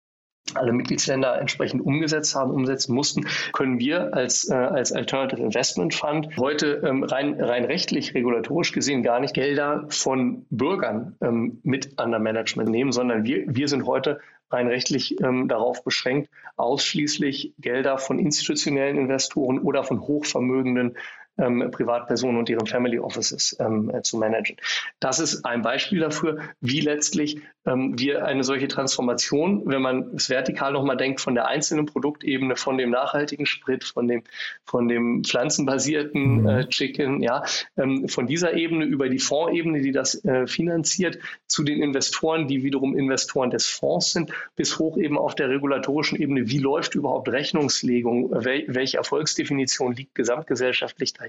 alle 0.54 0.74
Mitgliedsländer 0.74 1.40
entsprechend 1.40 1.82
umgesetzt 1.82 2.36
haben, 2.36 2.52
umsetzen 2.52 2.94
mussten, 2.94 3.26
können 3.54 3.80
wir 3.80 4.14
als, 4.14 4.50
äh, 4.50 4.54
als 4.54 4.92
Alternative 4.92 5.42
Investment 5.42 5.94
Fund 5.94 6.30
heute 6.38 6.82
ähm, 6.86 7.04
rein, 7.04 7.42
rein 7.42 7.66
rechtlich, 7.66 8.14
regulatorisch 8.14 8.72
gesehen 8.72 9.04
gar 9.04 9.20
nicht 9.20 9.34
Gelder 9.34 9.86
von 9.90 10.46
Bürgern 10.50 11.16
ähm, 11.22 11.60
mit 11.64 11.98
an 11.98 12.12
der 12.12 12.20
Management 12.20 12.70
nehmen, 12.70 12.92
sondern 12.92 13.24
wir, 13.24 13.44
wir 13.48 13.68
sind 13.68 13.86
heute 13.86 14.20
rein 14.52 14.68
rechtlich 14.68 15.20
ähm, 15.22 15.48
darauf 15.48 15.84
beschränkt, 15.84 16.30
ausschließlich 16.58 17.54
Gelder 17.58 17.98
von 17.98 18.20
institutionellen 18.20 18.98
Investoren 18.98 19.60
oder 19.60 19.84
von 19.84 20.02
hochvermögenden 20.02 20.96
ähm, 21.38 21.70
Privatpersonen 21.72 22.38
und 22.38 22.50
ihren 22.50 22.68
Family 22.68 23.00
Offices 23.00 23.56
ähm, 23.60 23.90
äh, 23.94 24.02
zu 24.02 24.18
managen. 24.18 24.58
Das 25.00 25.20
ist 25.20 25.46
ein 25.46 25.62
Beispiel 25.62 26.00
dafür, 26.00 26.40
wie 26.62 26.80
letztlich 26.80 27.42
ähm, 27.66 27.98
wir 27.98 28.26
eine 28.26 28.44
solche 28.44 28.68
Transformation, 28.68 29.64
wenn 29.66 29.82
man 29.82 30.16
es 30.16 30.30
vertikal 30.30 30.74
nochmal 30.74 30.98
denkt, 30.98 31.22
von 31.22 31.34
der 31.34 31.48
einzelnen 31.48 31.86
Produktebene, 31.86 32.56
von 32.56 32.78
dem 32.78 32.92
nachhaltigen 32.92 33.46
Sprit, 33.46 33.84
von 33.84 34.08
dem, 34.08 34.24
von 34.66 34.88
dem 34.88 35.24
pflanzenbasierten 35.24 36.42
mhm. 36.42 36.48
äh, 36.48 36.68
Chicken, 36.68 37.22
ja, 37.22 37.44
ähm, 37.78 38.08
von 38.08 38.28
dieser 38.28 38.54
Ebene 38.54 38.86
über 38.86 39.10
die 39.10 39.20
Fondsebene, 39.20 39.82
die 39.82 39.92
das 39.92 40.24
äh, 40.26 40.46
finanziert, 40.46 41.20
zu 41.48 41.64
den 41.64 41.82
Investoren, 41.82 42.48
die 42.48 42.64
wiederum 42.64 42.96
Investoren 42.98 43.50
des 43.50 43.68
Fonds 43.68 44.12
sind, 44.12 44.32
bis 44.56 44.78
hoch 44.78 44.98
eben 44.98 45.18
auf 45.18 45.36
der 45.36 45.50
regulatorischen 45.50 46.20
Ebene, 46.20 46.50
wie 46.50 46.60
läuft 46.60 46.96
überhaupt 46.96 47.30
Rechnungslegung, 47.30 48.32
wel 48.32 48.66
welche 48.68 48.98
Erfolgsdefinition 48.98 49.94
liegt 49.94 50.16
gesamtgesellschaftlich 50.16 51.14
dahinter, 51.14 51.23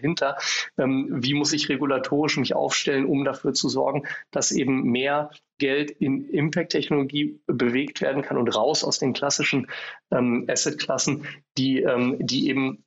ähm, 0.78 1.08
wie 1.10 1.34
muss 1.34 1.52
ich 1.52 1.68
regulatorisch 1.68 2.36
mich 2.36 2.54
aufstellen, 2.54 3.06
um 3.06 3.24
dafür 3.24 3.52
zu 3.52 3.68
sorgen, 3.68 4.06
dass 4.30 4.50
eben 4.50 4.90
mehr 4.90 5.30
Geld 5.58 5.90
in 5.90 6.28
Impact-Technologie 6.28 7.40
bewegt 7.46 8.00
werden 8.00 8.22
kann 8.22 8.36
und 8.36 8.54
raus 8.54 8.84
aus 8.84 8.98
den 8.98 9.12
klassischen 9.12 9.68
ähm, 10.10 10.46
Asset-Klassen, 10.48 11.26
die, 11.56 11.82
ähm, 11.82 12.16
die 12.20 12.48
eben 12.48 12.84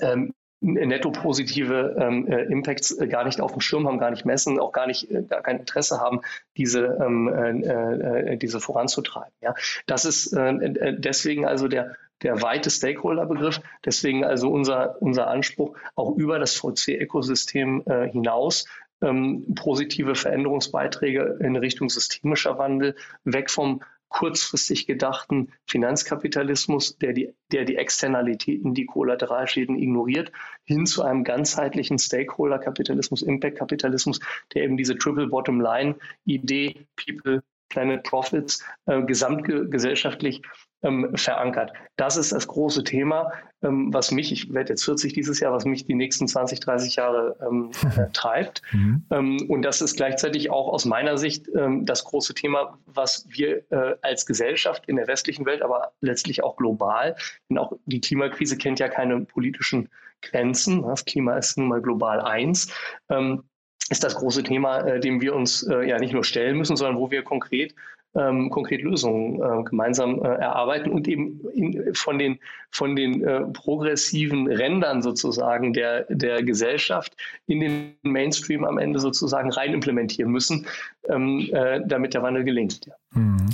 ähm, 0.00 0.32
netto 0.60 1.10
positive 1.10 1.96
ähm, 1.98 2.26
äh, 2.26 2.42
Impacts 2.44 2.90
äh, 2.98 3.06
gar 3.06 3.24
nicht 3.24 3.40
auf 3.40 3.52
dem 3.52 3.60
Schirm 3.60 3.86
haben, 3.86 3.98
gar 3.98 4.10
nicht 4.10 4.24
messen, 4.24 4.58
auch 4.58 4.72
gar 4.72 4.86
nicht, 4.86 5.10
äh, 5.10 5.22
gar 5.22 5.42
kein 5.42 5.58
Interesse 5.58 6.00
haben, 6.00 6.20
diese, 6.56 6.98
ähm, 7.00 7.28
äh, 7.28 8.32
äh 8.32 8.36
diese 8.36 8.60
voranzutreiben. 8.60 9.32
Ja, 9.42 9.54
das 9.86 10.04
ist 10.04 10.32
äh, 10.32 10.96
deswegen 10.98 11.46
also 11.46 11.68
der 11.68 11.96
der 12.22 12.42
weite 12.42 12.70
Stakeholder-Begriff. 12.70 13.60
Deswegen 13.84 14.24
also 14.24 14.50
unser, 14.50 15.00
unser 15.00 15.28
Anspruch, 15.28 15.76
auch 15.94 16.16
über 16.16 16.38
das 16.38 16.56
VC-Ökosystem 16.56 17.82
äh, 17.86 18.10
hinaus 18.10 18.66
ähm, 19.02 19.54
positive 19.54 20.14
Veränderungsbeiträge 20.14 21.38
in 21.40 21.56
Richtung 21.56 21.90
systemischer 21.90 22.58
Wandel, 22.58 22.96
weg 23.24 23.50
vom 23.50 23.82
kurzfristig 24.08 24.86
gedachten 24.86 25.52
Finanzkapitalismus, 25.66 26.96
der 26.98 27.12
die, 27.12 27.34
der 27.52 27.64
die 27.64 27.76
Externalitäten, 27.76 28.72
die 28.72 28.86
Kollateralschäden 28.86 29.76
ignoriert, 29.76 30.32
hin 30.64 30.86
zu 30.86 31.02
einem 31.02 31.24
ganzheitlichen 31.24 31.98
Stakeholder-Kapitalismus, 31.98 33.22
Impact-Kapitalismus, 33.22 34.20
der 34.54 34.64
eben 34.64 34.76
diese 34.76 34.96
Triple-Bottom-Line-Idee, 34.96 36.86
People, 36.96 37.42
Planet 37.68 38.04
Profits, 38.04 38.64
äh, 38.86 39.02
gesamtgesellschaftlich 39.02 40.42
ähm, 40.82 41.10
verankert. 41.14 41.72
Das 41.96 42.16
ist 42.16 42.32
das 42.32 42.46
große 42.46 42.84
Thema, 42.84 43.32
ähm, 43.62 43.92
was 43.92 44.10
mich, 44.10 44.32
ich 44.32 44.52
werde 44.52 44.70
jetzt 44.70 44.84
40 44.84 45.12
dieses 45.12 45.40
Jahr, 45.40 45.52
was 45.52 45.64
mich 45.64 45.86
die 45.86 45.94
nächsten 45.94 46.28
20, 46.28 46.60
30 46.60 46.96
Jahre 46.96 47.36
ähm, 47.46 47.70
äh, 47.96 48.10
treibt. 48.12 48.62
Mhm. 48.72 49.04
Ähm, 49.10 49.46
und 49.48 49.62
das 49.62 49.80
ist 49.80 49.96
gleichzeitig 49.96 50.50
auch 50.50 50.68
aus 50.68 50.84
meiner 50.84 51.18
Sicht 51.18 51.48
ähm, 51.56 51.86
das 51.86 52.04
große 52.04 52.34
Thema, 52.34 52.78
was 52.86 53.26
wir 53.28 53.70
äh, 53.70 53.96
als 54.02 54.26
Gesellschaft 54.26 54.84
in 54.86 54.96
der 54.96 55.06
westlichen 55.06 55.46
Welt, 55.46 55.62
aber 55.62 55.92
letztlich 56.00 56.44
auch 56.44 56.56
global, 56.56 57.16
denn 57.48 57.58
auch 57.58 57.72
die 57.86 58.00
Klimakrise 58.00 58.56
kennt 58.56 58.78
ja 58.78 58.88
keine 58.88 59.20
politischen 59.20 59.88
Grenzen. 60.22 60.82
Das 60.82 61.04
Klima 61.04 61.36
ist 61.36 61.56
nun 61.58 61.68
mal 61.68 61.82
global 61.82 62.20
eins 62.20 62.72
ähm, 63.08 63.44
ist 63.88 64.02
das 64.02 64.16
große 64.16 64.42
Thema, 64.42 64.80
äh, 64.80 65.00
dem 65.00 65.20
wir 65.20 65.34
uns 65.34 65.62
äh, 65.62 65.88
ja 65.88 65.98
nicht 65.98 66.12
nur 66.12 66.24
stellen 66.24 66.56
müssen, 66.58 66.76
sondern 66.76 66.98
wo 66.98 67.10
wir 67.10 67.22
konkret 67.22 67.74
ähm, 68.16 68.50
konkret 68.50 68.82
Lösungen 68.82 69.40
äh, 69.40 69.62
gemeinsam 69.64 70.22
äh, 70.22 70.28
erarbeiten 70.28 70.90
und 70.90 71.06
eben 71.08 71.40
in, 71.52 71.94
von 71.94 72.18
den, 72.18 72.38
von 72.70 72.96
den 72.96 73.22
äh, 73.22 73.42
progressiven 73.52 74.46
Rändern 74.46 75.02
sozusagen 75.02 75.72
der, 75.72 76.04
der 76.08 76.42
Gesellschaft 76.42 77.16
in 77.46 77.60
den 77.60 77.94
Mainstream 78.02 78.64
am 78.64 78.78
Ende 78.78 78.98
sozusagen 78.98 79.50
rein 79.50 79.72
implementieren 79.72 80.30
müssen, 80.30 80.66
ähm, 81.08 81.48
äh, 81.52 81.80
damit 81.86 82.14
der 82.14 82.22
Wandel 82.22 82.44
gelingt. 82.44 82.86
Ja. 82.86 82.94
Mhm. 83.12 83.48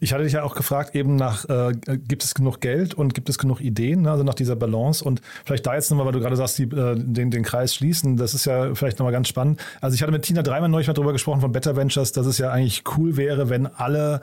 Ich 0.00 0.12
hatte 0.12 0.24
dich 0.24 0.32
ja 0.32 0.42
auch 0.42 0.54
gefragt, 0.54 0.94
eben 0.94 1.16
nach, 1.16 1.48
äh, 1.48 1.72
gibt 1.74 2.24
es 2.24 2.34
genug 2.34 2.60
Geld 2.60 2.94
und 2.94 3.14
gibt 3.14 3.28
es 3.28 3.36
genug 3.36 3.60
Ideen, 3.60 4.02
ne? 4.02 4.10
also 4.10 4.24
nach 4.24 4.34
dieser 4.34 4.56
Balance 4.56 5.04
und 5.04 5.20
vielleicht 5.44 5.66
da 5.66 5.74
jetzt 5.74 5.90
nochmal, 5.90 6.06
weil 6.06 6.12
du 6.12 6.20
gerade 6.20 6.36
sagst, 6.36 6.58
die, 6.58 6.64
äh, 6.64 6.96
den, 6.96 7.30
den 7.30 7.42
Kreis 7.42 7.74
schließen, 7.74 8.16
das 8.16 8.32
ist 8.32 8.46
ja 8.46 8.74
vielleicht 8.74 8.98
nochmal 8.98 9.12
ganz 9.12 9.28
spannend. 9.28 9.60
Also 9.82 9.94
ich 9.94 10.02
hatte 10.02 10.12
mit 10.12 10.22
Tina 10.22 10.42
dreimal 10.42 10.70
neulich 10.70 10.88
mal 10.88 10.94
darüber 10.94 11.12
gesprochen 11.12 11.42
von 11.42 11.52
Better 11.52 11.76
Ventures, 11.76 12.12
dass 12.12 12.26
es 12.26 12.38
ja 12.38 12.50
eigentlich 12.50 12.82
cool 12.96 13.16
wäre, 13.18 13.50
wenn 13.50 13.66
alle 13.66 14.22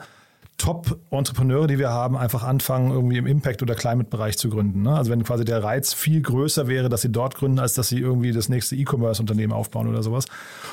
Top-Entrepreneure, 0.58 1.68
die 1.68 1.78
wir 1.78 1.90
haben, 1.90 2.16
einfach 2.16 2.42
anfangen, 2.42 2.90
irgendwie 2.90 3.16
im 3.16 3.26
Impact- 3.26 3.62
oder 3.62 3.76
Climate-Bereich 3.76 4.36
zu 4.36 4.50
gründen. 4.50 4.82
Ne? 4.82 4.94
Also 4.96 5.12
wenn 5.12 5.22
quasi 5.22 5.44
der 5.44 5.62
Reiz 5.62 5.94
viel 5.94 6.20
größer 6.20 6.66
wäre, 6.66 6.88
dass 6.88 7.02
sie 7.02 7.12
dort 7.12 7.36
gründen, 7.36 7.60
als 7.60 7.74
dass 7.74 7.88
sie 7.88 8.00
irgendwie 8.00 8.32
das 8.32 8.48
nächste 8.48 8.74
E-Commerce-Unternehmen 8.74 9.52
aufbauen 9.52 9.88
oder 9.88 10.02
sowas. 10.02 10.26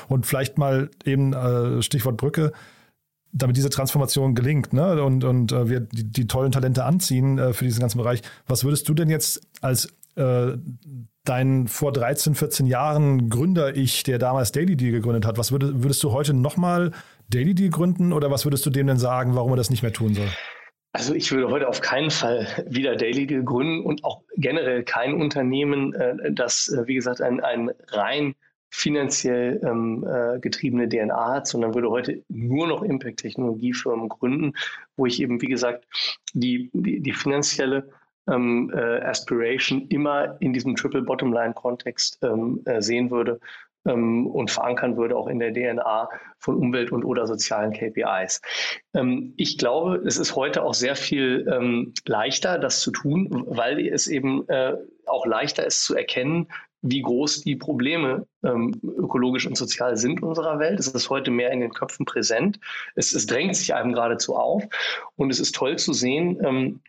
Und 0.08 0.26
vielleicht 0.26 0.58
mal 0.58 0.90
eben 1.04 1.32
äh, 1.32 1.82
Stichwort 1.82 2.16
Brücke, 2.16 2.52
damit 3.32 3.56
diese 3.56 3.70
Transformation 3.70 4.34
gelingt 4.34 4.72
ne? 4.72 5.02
und, 5.02 5.24
und 5.24 5.52
äh, 5.52 5.68
wir 5.68 5.80
die, 5.80 6.04
die, 6.04 6.26
tollen 6.26 6.52
Talente 6.52 6.84
anziehen 6.84 7.38
äh, 7.38 7.52
für 7.52 7.64
diesen 7.64 7.80
ganzen 7.80 7.98
Bereich. 7.98 8.22
Was 8.46 8.64
würdest 8.64 8.88
du 8.88 8.94
denn 8.94 9.10
jetzt 9.10 9.46
als 9.60 9.92
äh, 10.16 10.56
dein 11.24 11.66
vor 11.66 11.92
13, 11.92 12.34
14 12.34 12.66
Jahren 12.66 13.28
Gründer-Ich, 13.28 14.04
der 14.04 14.18
damals 14.18 14.52
Daily 14.52 14.76
Deal 14.76 14.92
gegründet 14.92 15.26
hat, 15.26 15.38
was 15.38 15.52
würdest, 15.52 15.82
würdest 15.82 16.02
du 16.02 16.12
heute 16.12 16.32
nochmal 16.32 16.92
Daily 17.28 17.54
Deal 17.54 17.70
gründen 17.70 18.12
oder 18.12 18.30
was 18.30 18.44
würdest 18.44 18.64
du 18.64 18.70
dem 18.70 18.86
denn 18.86 18.98
sagen, 18.98 19.34
warum 19.34 19.52
er 19.52 19.56
das 19.56 19.70
nicht 19.70 19.82
mehr 19.82 19.92
tun 19.92 20.14
soll? 20.14 20.28
Also 20.92 21.14
ich 21.14 21.30
würde 21.30 21.50
heute 21.50 21.68
auf 21.68 21.82
keinen 21.82 22.10
Fall 22.10 22.46
wieder 22.66 22.96
Daily 22.96 23.26
Deal 23.26 23.42
gründen 23.42 23.84
und 23.84 24.04
auch 24.04 24.22
generell 24.36 24.82
kein 24.82 25.14
Unternehmen, 25.14 25.92
äh, 25.92 26.32
das, 26.32 26.68
äh, 26.68 26.86
wie 26.86 26.94
gesagt, 26.94 27.20
ein, 27.20 27.40
ein 27.40 27.70
rein 27.88 28.34
finanziell 28.76 29.58
ähm, 29.64 30.06
äh, 30.06 30.38
getriebene 30.38 30.86
DNA 30.86 31.34
hat, 31.34 31.46
sondern 31.46 31.74
würde 31.74 31.88
heute 31.88 32.22
nur 32.28 32.66
noch 32.66 32.82
Impact-Technologiefirmen 32.82 34.10
gründen, 34.10 34.52
wo 34.96 35.06
ich 35.06 35.22
eben, 35.22 35.40
wie 35.40 35.46
gesagt, 35.46 35.86
die, 36.34 36.70
die, 36.74 37.00
die 37.00 37.12
finanzielle 37.12 37.88
ähm, 38.28 38.70
äh, 38.74 39.00
Aspiration 39.00 39.88
immer 39.88 40.36
in 40.40 40.52
diesem 40.52 40.76
Triple 40.76 41.02
Bottom 41.02 41.32
Line 41.32 41.54
Kontext 41.54 42.18
ähm, 42.22 42.60
äh, 42.66 42.82
sehen 42.82 43.10
würde 43.10 43.40
ähm, 43.86 44.26
und 44.26 44.50
verankern 44.50 44.98
würde, 44.98 45.16
auch 45.16 45.28
in 45.28 45.38
der 45.38 45.54
DNA 45.54 46.10
von 46.38 46.56
Umwelt- 46.56 46.92
und 46.92 47.02
oder 47.02 47.26
sozialen 47.26 47.72
KPIs. 47.72 48.42
Ähm, 48.92 49.32
ich 49.38 49.56
glaube, 49.56 50.02
es 50.04 50.18
ist 50.18 50.36
heute 50.36 50.62
auch 50.62 50.74
sehr 50.74 50.96
viel 50.96 51.50
ähm, 51.50 51.94
leichter, 52.04 52.58
das 52.58 52.80
zu 52.80 52.90
tun, 52.90 53.44
weil 53.48 53.80
es 53.88 54.06
eben 54.06 54.46
äh, 54.50 54.74
auch 55.06 55.24
leichter 55.24 55.64
ist 55.64 55.82
zu 55.82 55.96
erkennen, 55.96 56.48
wie 56.90 57.02
groß 57.02 57.42
die 57.42 57.56
Probleme 57.56 58.26
ähm, 58.44 58.74
ökologisch 58.82 59.46
und 59.46 59.56
sozial 59.56 59.96
sind 59.96 60.22
unserer 60.22 60.58
Welt. 60.58 60.78
Es 60.78 60.88
ist 60.88 61.10
heute 61.10 61.30
mehr 61.30 61.50
in 61.50 61.60
den 61.60 61.72
Köpfen 61.72 62.06
präsent. 62.06 62.58
Es, 62.94 63.12
es 63.12 63.26
drängt 63.26 63.56
sich 63.56 63.74
einem 63.74 63.92
geradezu 63.92 64.36
auf. 64.36 64.64
Und 65.16 65.30
es 65.30 65.40
ist 65.40 65.54
toll 65.54 65.76
zu 65.76 65.92
sehen, 65.92 66.38
ähm, 66.44 66.80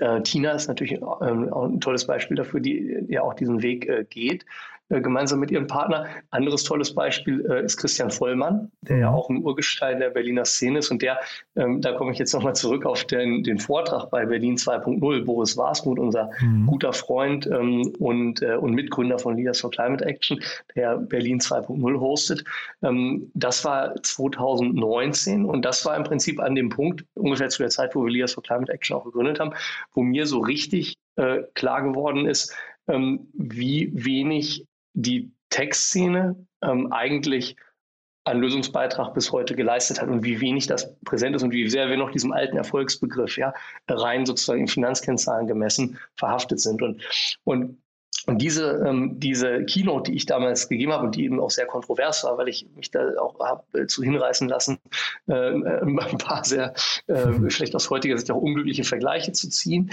äh, 0.00 0.22
Tina 0.22 0.52
ist 0.52 0.68
natürlich 0.68 0.94
ähm, 0.94 1.52
auch 1.52 1.66
ein 1.66 1.80
tolles 1.80 2.06
Beispiel 2.06 2.36
dafür, 2.36 2.60
die 2.60 3.04
ja 3.08 3.22
auch 3.22 3.34
diesen 3.34 3.62
Weg 3.62 3.88
äh, 3.88 4.04
geht, 4.08 4.44
äh, 4.90 5.00
gemeinsam 5.00 5.40
mit 5.40 5.50
ihrem 5.50 5.66
Partner. 5.66 6.06
Anderes 6.30 6.62
tolles 6.62 6.94
Beispiel 6.94 7.44
äh, 7.50 7.64
ist 7.64 7.78
Christian 7.78 8.10
Vollmann, 8.10 8.70
der 8.82 8.98
ja 8.98 9.10
auch 9.10 9.30
ein 9.30 9.42
Urgestein 9.42 9.98
der 9.98 10.10
Berliner 10.10 10.44
Szene 10.44 10.80
ist 10.80 10.90
und 10.90 11.00
der, 11.00 11.18
ähm, 11.56 11.80
da 11.80 11.92
komme 11.92 12.12
ich 12.12 12.18
jetzt 12.18 12.34
nochmal 12.34 12.54
zurück 12.54 12.84
auf 12.84 13.04
den, 13.04 13.42
den 13.42 13.58
Vortrag 13.58 14.10
bei 14.10 14.26
Berlin 14.26 14.56
2.0, 14.56 15.24
Boris 15.24 15.56
Wasmuth, 15.56 15.98
unser 15.98 16.30
mhm. 16.40 16.66
guter 16.66 16.92
Freund 16.92 17.46
ähm, 17.46 17.94
und, 17.98 18.42
äh, 18.42 18.56
und 18.56 18.74
Mitgründer 18.74 19.18
von 19.18 19.38
Leaders 19.38 19.62
for 19.62 19.70
Climate 19.70 20.04
Action, 20.04 20.38
der 20.76 20.98
Berlin 20.98 21.40
2.0 21.40 22.00
hostet. 22.00 22.44
Ähm, 22.82 23.30
das 23.32 23.64
war 23.64 23.94
2019 24.02 25.46
und 25.46 25.64
das 25.64 25.86
war 25.86 25.96
im 25.96 26.04
Prinzip 26.04 26.40
an 26.40 26.54
dem 26.54 26.68
Punkt, 26.68 27.06
ungefähr 27.14 27.48
zu 27.48 27.62
der 27.62 27.70
Zeit, 27.70 27.94
wo 27.94 28.04
wir 28.04 28.12
Leaders 28.12 28.34
for 28.34 28.42
Climate 28.42 28.70
Action 28.70 28.96
auch 28.96 29.04
gegründet 29.04 29.40
haben, 29.40 29.54
wo 29.94 30.02
mir 30.02 30.26
so 30.26 30.40
richtig 30.40 30.98
äh, 31.16 31.38
klar 31.54 31.82
geworden 31.82 32.26
ist, 32.26 32.54
ähm, 32.88 33.28
wie 33.32 33.90
wenig 33.94 34.66
die 34.94 35.32
Tech-Szene 35.50 36.46
ähm, 36.62 36.92
eigentlich 36.92 37.56
an 38.24 38.40
Lösungsbeitrag 38.40 39.12
bis 39.12 39.32
heute 39.32 39.54
geleistet 39.54 40.00
hat 40.00 40.08
und 40.08 40.24
wie 40.24 40.40
wenig 40.40 40.66
das 40.66 40.96
präsent 41.04 41.36
ist 41.36 41.42
und 41.42 41.52
wie 41.52 41.68
sehr 41.68 41.90
wir 41.90 41.98
noch 41.98 42.10
diesem 42.10 42.32
alten 42.32 42.56
Erfolgsbegriff 42.56 43.36
ja 43.36 43.52
rein 43.86 44.24
sozusagen 44.24 44.62
in 44.62 44.68
Finanzkennzahlen 44.68 45.46
gemessen 45.46 45.98
verhaftet 46.16 46.60
sind. 46.60 46.80
Und, 46.80 47.02
und 47.44 47.78
und 48.26 48.38
diese, 48.38 48.82
ähm, 48.86 49.20
diese 49.20 49.64
Keynote, 49.64 50.10
die 50.10 50.16
ich 50.16 50.24
damals 50.24 50.68
gegeben 50.68 50.92
habe 50.92 51.04
und 51.04 51.14
die 51.14 51.24
eben 51.24 51.40
auch 51.40 51.50
sehr 51.50 51.66
kontrovers 51.66 52.24
war, 52.24 52.38
weil 52.38 52.48
ich 52.48 52.66
mich 52.74 52.90
da 52.90 53.18
auch 53.18 53.38
habe 53.40 53.64
äh, 53.78 53.86
zu 53.86 54.02
hinreißen 54.02 54.48
lassen, 54.48 54.78
äh, 55.28 55.34
äh 55.34 55.80
ein 55.82 56.18
paar 56.18 56.44
sehr 56.44 56.72
äh, 57.06 57.32
schlecht 57.50 57.74
aus 57.74 57.90
heutiger 57.90 58.16
Sicht 58.16 58.30
auch 58.30 58.40
unglückliche 58.40 58.84
Vergleiche 58.84 59.32
zu 59.32 59.50
ziehen. 59.50 59.90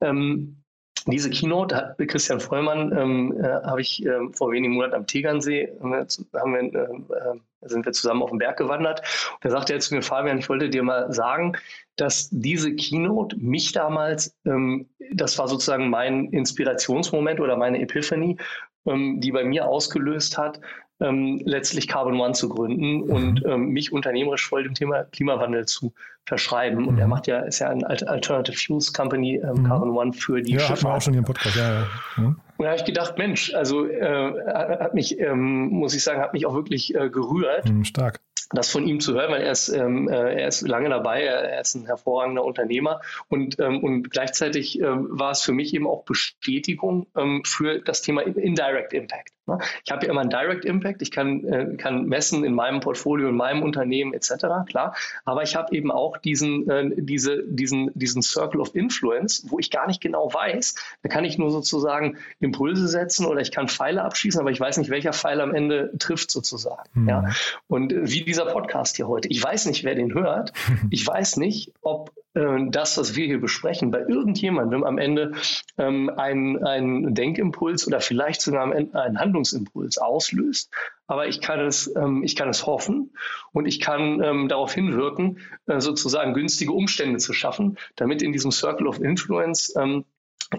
Ähm, 0.00 0.63
diese 1.06 1.30
Keynote 1.30 1.76
hat 1.76 1.98
Christian 2.08 2.40
Vollmann, 2.40 2.96
ähm, 2.96 3.34
äh, 3.38 3.44
habe 3.44 3.80
ich 3.80 4.04
äh, 4.04 4.28
vor 4.32 4.50
wenigen 4.52 4.74
Monaten 4.74 4.94
am 4.94 5.06
Tegernsee, 5.06 5.72
haben 5.80 5.92
wir, 5.92 6.74
äh, 6.74 7.68
sind 7.68 7.84
wir 7.84 7.92
zusammen 7.92 8.22
auf 8.22 8.30
den 8.30 8.38
Berg 8.38 8.56
gewandert. 8.56 9.00
Und 9.34 9.44
da 9.44 9.50
sagte 9.50 9.74
er 9.74 9.80
zu 9.80 9.94
mir, 9.94 10.02
Fabian, 10.02 10.38
ich 10.38 10.48
wollte 10.48 10.70
dir 10.70 10.82
mal 10.82 11.12
sagen, 11.12 11.56
dass 11.96 12.28
diese 12.30 12.74
Keynote 12.74 13.36
mich 13.36 13.72
damals, 13.72 14.34
ähm, 14.46 14.88
das 15.12 15.38
war 15.38 15.48
sozusagen 15.48 15.90
mein 15.90 16.26
Inspirationsmoment 16.26 17.40
oder 17.40 17.56
meine 17.56 17.80
Epiphany, 17.80 18.38
ähm, 18.86 19.20
die 19.20 19.32
bei 19.32 19.44
mir 19.44 19.66
ausgelöst 19.66 20.38
hat, 20.38 20.60
ähm, 21.04 21.40
letztlich 21.44 21.86
Carbon 21.88 22.18
One 22.18 22.32
zu 22.32 22.48
gründen 22.48 22.96
mhm. 22.96 23.02
und 23.02 23.44
ähm, 23.46 23.68
mich 23.68 23.92
unternehmerisch 23.92 24.48
voll 24.48 24.64
dem 24.64 24.74
Thema 24.74 25.04
Klimawandel 25.04 25.66
zu 25.66 25.92
verschreiben. 26.26 26.88
Und 26.88 26.98
er 26.98 27.04
mhm. 27.04 27.10
macht 27.10 27.26
ja, 27.26 27.40
ist 27.40 27.58
ja 27.58 27.68
ein 27.68 27.84
Alternative 27.84 28.56
Fuels 28.56 28.92
Company, 28.92 29.36
ähm, 29.36 29.62
mhm. 29.62 29.66
Carbon 29.66 29.90
One 29.90 30.12
für 30.12 30.40
die 30.40 30.54
ja, 30.54 30.60
Schifffahrt. 30.60 30.82
Ja, 30.82 30.96
auch 30.96 31.02
schon 31.02 31.12
hier 31.12 31.20
im 31.20 31.26
Podcast, 31.26 31.56
ja. 31.56 31.74
ja. 31.74 31.86
Mhm. 32.16 32.40
Und 32.56 32.64
da 32.64 32.66
habe 32.66 32.76
ich 32.76 32.84
gedacht, 32.84 33.18
Mensch, 33.18 33.52
also 33.54 33.86
äh, 33.86 34.32
hat 34.46 34.94
mich, 34.94 35.18
ähm, 35.18 35.68
muss 35.68 35.94
ich 35.94 36.02
sagen, 36.02 36.20
hat 36.20 36.32
mich 36.32 36.46
auch 36.46 36.54
wirklich 36.54 36.94
äh, 36.94 37.10
gerührt. 37.10 37.70
Stark 37.82 38.20
das 38.54 38.70
von 38.70 38.86
ihm 38.86 39.00
zu 39.00 39.14
hören, 39.14 39.32
weil 39.32 39.42
er 39.42 39.52
ist, 39.52 39.68
ähm, 39.68 40.08
äh, 40.08 40.40
er 40.40 40.48
ist 40.48 40.62
lange 40.62 40.88
dabei, 40.88 41.22
er, 41.24 41.60
ist 41.60 41.74
ein 41.74 41.86
hervorragender 41.86 42.44
Unternehmer 42.44 43.00
und, 43.28 43.58
ähm, 43.60 43.82
und 43.82 44.10
gleichzeitig 44.10 44.80
ähm, 44.80 45.08
war 45.10 45.32
es 45.32 45.42
für 45.42 45.52
mich 45.52 45.74
eben 45.74 45.86
auch 45.86 46.04
Bestätigung 46.04 47.06
ähm, 47.16 47.42
für 47.44 47.80
das 47.80 48.02
Thema 48.02 48.22
Indirect 48.22 48.92
Impact. 48.92 49.34
Ne? 49.46 49.58
Ich 49.84 49.92
habe 49.92 50.06
ja 50.06 50.12
immer 50.12 50.22
einen 50.22 50.30
Direct 50.30 50.64
Impact, 50.64 51.02
ich 51.02 51.10
kann, 51.10 51.44
äh, 51.44 51.76
kann 51.76 52.06
messen 52.06 52.44
in 52.44 52.54
meinem 52.54 52.80
Portfolio, 52.80 53.28
in 53.28 53.36
meinem 53.36 53.62
Unternehmen 53.62 54.14
etc., 54.14 54.46
klar, 54.66 54.94
aber 55.24 55.42
ich 55.42 55.56
habe 55.56 55.74
eben 55.74 55.90
auch 55.90 56.16
diesen, 56.16 56.68
äh, 56.68 56.90
diese, 56.96 57.42
diesen, 57.46 57.90
diesen 57.94 58.22
Circle 58.22 58.60
of 58.60 58.74
Influence, 58.74 59.44
wo 59.48 59.58
ich 59.58 59.70
gar 59.70 59.86
nicht 59.86 60.00
genau 60.00 60.32
weiß, 60.32 60.74
da 61.02 61.08
kann 61.08 61.24
ich 61.24 61.38
nur 61.38 61.50
sozusagen 61.50 62.18
Impulse 62.40 62.88
setzen 62.88 63.26
oder 63.26 63.40
ich 63.40 63.52
kann 63.52 63.68
Pfeile 63.68 64.02
abschießen, 64.02 64.40
aber 64.40 64.50
ich 64.50 64.60
weiß 64.60 64.78
nicht, 64.78 64.90
welcher 64.90 65.12
Pfeil 65.12 65.40
am 65.40 65.54
Ende 65.54 65.92
trifft 65.98 66.30
sozusagen. 66.30 66.88
Mhm. 66.94 67.08
Ja? 67.08 67.24
Und 67.68 67.92
äh, 67.92 68.10
wie 68.10 68.24
dieser 68.24 68.43
Podcast 68.46 68.96
hier 68.96 69.08
heute, 69.08 69.28
ich 69.28 69.42
weiß 69.42 69.66
nicht, 69.66 69.84
wer 69.84 69.94
den 69.94 70.14
hört, 70.14 70.52
ich 70.90 71.06
weiß 71.06 71.36
nicht, 71.36 71.72
ob 71.82 72.12
äh, 72.34 72.66
das, 72.68 72.98
was 72.98 73.16
wir 73.16 73.26
hier 73.26 73.40
besprechen, 73.40 73.90
bei 73.90 74.00
irgendjemandem 74.00 74.84
am 74.84 74.98
Ende 74.98 75.32
ähm, 75.78 76.10
einen, 76.16 77.14
Denkimpuls 77.14 77.86
oder 77.86 78.00
vielleicht 78.00 78.42
sogar 78.42 78.62
am 78.62 78.72
Ende 78.72 79.00
einen 79.00 79.18
Handlungsimpuls 79.18 79.98
auslöst. 79.98 80.70
Aber 81.06 81.28
ich 81.28 81.40
kann 81.40 81.60
es, 81.60 81.94
ähm, 81.96 82.22
ich 82.24 82.34
kann 82.34 82.48
es 82.48 82.66
hoffen 82.66 83.14
und 83.52 83.66
ich 83.66 83.80
kann 83.80 84.22
ähm, 84.22 84.48
darauf 84.48 84.74
hinwirken, 84.74 85.38
äh, 85.66 85.80
sozusagen 85.80 86.34
günstige 86.34 86.72
Umstände 86.72 87.18
zu 87.18 87.32
schaffen, 87.32 87.78
damit 87.96 88.22
in 88.22 88.32
diesem 88.32 88.50
Circle 88.50 88.86
of 88.86 89.00
Influence 89.00 89.74
ähm, 89.76 90.04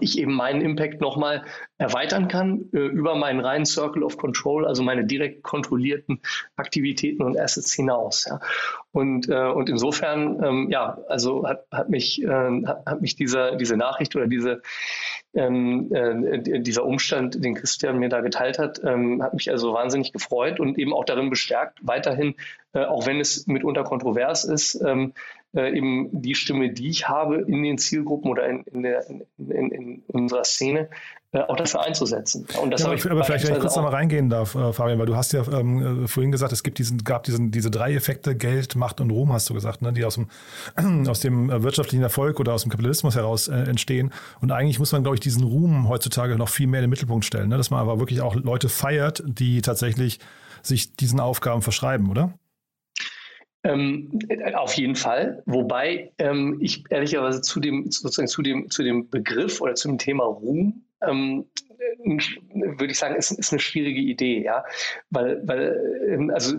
ich 0.00 0.18
eben 0.18 0.32
meinen 0.32 0.60
Impact 0.60 1.00
nochmal 1.00 1.44
erweitern 1.78 2.28
kann 2.28 2.66
äh, 2.72 2.78
über 2.78 3.14
meinen 3.16 3.40
reinen 3.40 3.66
Circle 3.66 4.02
of 4.02 4.16
Control, 4.16 4.66
also 4.66 4.82
meine 4.82 5.04
direkt 5.04 5.42
kontrollierten 5.42 6.20
Aktivitäten 6.56 7.22
und 7.22 7.38
Assets 7.38 7.72
hinaus. 7.72 8.26
Ja. 8.28 8.40
Und, 8.92 9.28
äh, 9.28 9.48
und 9.48 9.68
insofern, 9.68 10.42
ähm, 10.42 10.70
ja, 10.70 10.98
also 11.08 11.46
hat, 11.46 11.66
hat 11.70 11.90
mich, 11.90 12.22
äh, 12.22 12.62
hat, 12.66 13.00
mich 13.00 13.16
dieser, 13.16 13.56
diese 13.56 13.76
Nachricht 13.76 14.16
oder 14.16 14.26
diese, 14.26 14.62
ähm, 15.34 15.92
äh, 15.92 16.60
dieser 16.60 16.84
Umstand, 16.84 17.44
den 17.44 17.54
Christian 17.54 17.98
mir 17.98 18.08
da 18.08 18.20
geteilt 18.20 18.58
hat, 18.58 18.80
ähm, 18.82 19.22
hat 19.22 19.34
mich 19.34 19.50
also 19.50 19.74
wahnsinnig 19.74 20.12
gefreut 20.12 20.60
und 20.60 20.78
eben 20.78 20.94
auch 20.94 21.04
darin 21.04 21.28
bestärkt, 21.28 21.78
weiterhin, 21.82 22.36
äh, 22.72 22.84
auch 22.84 23.06
wenn 23.06 23.20
es 23.20 23.46
mitunter 23.46 23.84
kontrovers 23.84 24.44
ist, 24.44 24.80
ähm, 24.82 25.12
äh, 25.56 25.76
eben 25.76 26.08
die 26.12 26.34
Stimme, 26.34 26.70
die 26.70 26.88
ich 26.88 27.08
habe 27.08 27.40
in 27.40 27.62
den 27.62 27.78
Zielgruppen 27.78 28.30
oder 28.30 28.48
in, 28.48 28.62
in, 28.64 28.82
der, 28.82 29.08
in, 29.08 29.70
in 29.70 30.02
unserer 30.06 30.44
Szene, 30.44 30.88
äh, 31.32 31.40
auch 31.40 31.56
dafür 31.56 31.82
einzusetzen. 31.82 32.46
Und 32.62 32.70
das 32.70 32.82
ja, 32.82 32.86
aber, 32.86 33.10
aber 33.10 33.24
vielleicht, 33.24 33.46
wenn 33.46 33.54
ich 33.54 33.60
kurz 33.60 33.76
noch 33.76 33.82
mal 33.82 33.90
reingehen 33.90 34.30
darf, 34.30 34.54
äh, 34.54 34.72
Fabian, 34.72 34.98
weil 34.98 35.06
du 35.06 35.16
hast 35.16 35.32
ja 35.32 35.42
ähm, 35.52 36.04
äh, 36.04 36.08
vorhin 36.08 36.30
gesagt, 36.30 36.52
es 36.52 36.62
gibt 36.62 36.78
diesen, 36.78 37.04
gab 37.04 37.24
diesen, 37.24 37.50
diese 37.50 37.70
drei 37.70 37.94
Effekte, 37.94 38.36
Geld, 38.36 38.76
Macht 38.76 39.00
und 39.00 39.10
Ruhm, 39.10 39.32
hast 39.32 39.50
du 39.50 39.54
gesagt, 39.54 39.82
ne, 39.82 39.92
die 39.92 40.04
aus 40.04 40.14
dem, 40.14 40.28
aus 41.08 41.20
dem 41.20 41.50
äh, 41.50 41.62
wirtschaftlichen 41.62 42.02
Erfolg 42.02 42.38
oder 42.38 42.54
aus 42.54 42.62
dem 42.62 42.70
Kapitalismus 42.70 43.16
heraus 43.16 43.48
äh, 43.48 43.54
entstehen. 43.54 44.12
Und 44.40 44.52
eigentlich 44.52 44.78
muss 44.78 44.92
man, 44.92 45.02
glaube 45.02 45.16
ich, 45.16 45.20
diesen 45.20 45.42
Ruhm 45.42 45.88
heutzutage 45.88 46.36
noch 46.36 46.48
viel 46.48 46.66
mehr 46.68 46.80
in 46.80 46.84
den 46.84 46.90
Mittelpunkt 46.90 47.24
stellen, 47.24 47.48
ne, 47.48 47.56
dass 47.56 47.70
man 47.70 47.80
aber 47.80 47.98
wirklich 47.98 48.20
auch 48.20 48.34
Leute 48.34 48.68
feiert, 48.68 49.22
die 49.26 49.62
tatsächlich 49.62 50.20
sich 50.62 50.96
diesen 50.96 51.20
Aufgaben 51.20 51.62
verschreiben, 51.62 52.10
oder? 52.10 52.34
Ähm, 53.66 54.18
auf 54.54 54.74
jeden 54.74 54.94
Fall. 54.94 55.42
Wobei 55.46 56.12
ähm, 56.18 56.58
ich 56.60 56.84
ehrlicherweise 56.90 57.42
zu 57.42 57.58
dem, 57.58 57.90
sozusagen 57.90 58.28
zu 58.28 58.42
dem, 58.42 58.70
zu 58.70 58.82
dem 58.82 59.10
Begriff 59.10 59.60
oder 59.60 59.74
zum 59.74 59.98
Thema 59.98 60.24
Ruhm 60.24 60.84
ähm, 61.02 61.46
würde 61.78 62.90
ich 62.90 62.98
sagen, 62.98 63.16
ist, 63.16 63.30
ist 63.32 63.52
eine 63.52 63.60
schwierige 63.60 64.00
Idee, 64.00 64.42
ja. 64.42 64.64
Weil, 65.10 65.40
weil 65.46 66.06
ähm, 66.08 66.30
also 66.30 66.56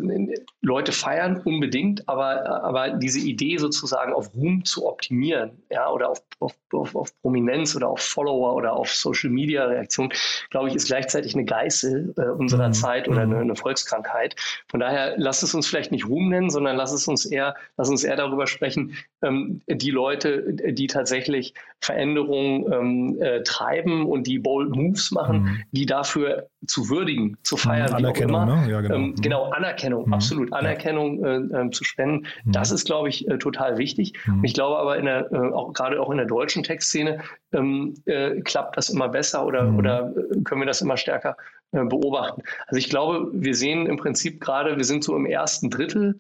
Leute 0.62 0.92
feiern 0.92 1.42
unbedingt, 1.44 2.08
aber, 2.08 2.64
aber 2.64 2.90
diese 2.92 3.20
Idee 3.20 3.58
sozusagen 3.58 4.14
auf 4.14 4.34
Ruhm 4.34 4.66
zu 4.66 4.88
optimieren, 4.88 5.64
ja, 5.72 5.90
oder 5.90 6.10
auf, 6.10 6.22
auf, 6.40 6.56
auf, 6.74 6.96
auf 6.96 7.22
Prominenz 7.22 7.76
oder 7.76 7.90
auf 7.90 8.02
Follower 8.02 8.56
oder 8.56 8.74
auf 8.74 8.94
Social 8.94 9.30
Media 9.30 9.66
Reaktion, 9.66 10.12
glaube 10.50 10.70
ich, 10.70 10.76
ist 10.76 10.88
gleichzeitig 10.88 11.34
eine 11.34 11.46
Geißel 11.46 12.14
äh, 12.18 12.22
unserer 12.30 12.70
mhm. 12.70 12.74
Zeit 12.74 13.08
oder 13.08 13.22
eine, 13.22 13.36
mhm. 13.36 13.42
eine, 13.42 13.56
Volkskrankheit. 13.56 14.36
Von 14.70 14.80
daher 14.80 15.16
lass 15.18 15.44
es 15.44 15.54
uns 15.54 15.68
vielleicht 15.68 15.92
nicht 15.92 16.08
Ruhm 16.08 16.30
nennen, 16.30 16.50
sondern 16.50 16.76
lass 16.76 16.92
es 16.92 17.08
uns 17.08 17.26
eher, 17.26 17.56
lass 17.78 17.90
uns 17.90 18.04
eher 18.04 18.16
darüber 18.16 18.48
sprechen, 18.48 18.96
ähm, 19.22 19.62
die 19.68 19.92
Leute, 19.92 20.54
die 20.54 20.88
tatsächlich 20.88 21.54
Veränderungen 21.80 22.72
ähm, 22.72 23.22
äh, 23.22 23.44
treiben 23.44 24.06
und 24.06 24.28
die 24.28 24.40
bold 24.40 24.70
Moves 24.70 25.07
machen, 25.12 25.44
mhm. 25.44 25.64
die 25.72 25.86
dafür 25.86 26.48
zu 26.66 26.90
würdigen, 26.90 27.38
zu 27.44 27.58
feiern, 27.58 27.92
mhm, 27.94 27.98
wie 27.98 28.06
auch 28.08 28.18
immer. 28.18 28.46
Ne? 28.46 28.72
Ja, 28.72 28.82
genau. 28.82 28.96
Ähm, 28.96 29.02
mhm. 29.02 29.16
genau, 29.16 29.50
Anerkennung, 29.52 30.08
mhm. 30.08 30.14
absolut. 30.14 30.54
Anerkennung 30.54 31.24
ja. 31.24 31.38
äh, 31.38 31.62
ähm, 31.62 31.72
zu 31.72 31.84
spenden, 31.84 32.28
mhm. 32.44 32.52
das 32.52 32.72
ist, 32.72 32.86
glaube 32.86 33.10
ich, 33.10 33.28
äh, 33.28 33.38
total 33.38 33.78
wichtig. 33.78 34.14
Mhm. 34.26 34.44
Ich 34.44 34.54
glaube 34.54 34.78
aber 34.78 34.98
in 34.98 35.06
der, 35.06 35.32
äh, 35.32 35.54
auch 35.54 35.74
gerade 35.74 36.02
auch 36.02 36.10
in 36.10 36.18
der 36.18 36.26
deutschen 36.26 36.64
Textszene 36.64 37.20
ähm, 37.54 37.96
äh, 38.06 38.42
klappt 38.42 38.78
das 38.78 38.90
immer 38.90 39.10
besser 39.10 39.46
oder, 39.46 39.74
oder 39.74 40.14
äh, 40.16 40.42
können 40.44 40.62
wir 40.62 40.68
das 40.68 40.82
immer 40.82 40.98
stärker 40.98 41.38
äh, 41.72 41.84
beobachten. 41.84 42.44
Also 42.68 42.78
ich 42.78 42.90
glaube, 42.90 43.30
wir 43.34 43.56
sehen 43.56 43.88
im 43.88 43.98
Prinzip 43.98 44.42
gerade, 44.42 44.78
wir 44.78 44.86
sind 44.86 45.04
so 45.04 45.16
im 45.16 45.26
ersten 45.26 45.70
Drittel 45.70 46.20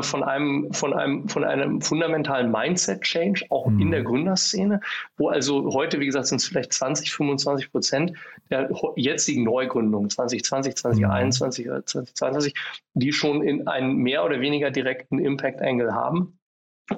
von 0.00 0.22
einem, 0.22 0.72
von 0.72 0.94
einem, 0.94 1.28
von 1.28 1.44
einem 1.44 1.80
fundamentalen 1.80 2.50
Mindset-Change, 2.50 3.46
auch 3.50 3.66
mhm. 3.66 3.80
in 3.80 3.90
der 3.90 4.02
Gründerszene, 4.02 4.80
wo 5.16 5.28
also 5.28 5.72
heute, 5.72 6.00
wie 6.00 6.06
gesagt, 6.06 6.26
sind 6.26 6.40
es 6.40 6.46
vielleicht 6.46 6.72
20, 6.72 7.12
25 7.12 7.70
Prozent 7.70 8.12
der 8.50 8.70
jetzigen 8.96 9.44
Neugründungen, 9.44 10.08
2020, 10.08 10.76
2021 10.76 11.66
oder 11.66 11.84
2022, 11.84 12.54
die 12.94 13.12
schon 13.12 13.42
in 13.42 13.66
einen 13.66 13.96
mehr 13.96 14.24
oder 14.24 14.40
weniger 14.40 14.70
direkten 14.70 15.18
Impact-Angle 15.18 15.92
haben 15.92 16.38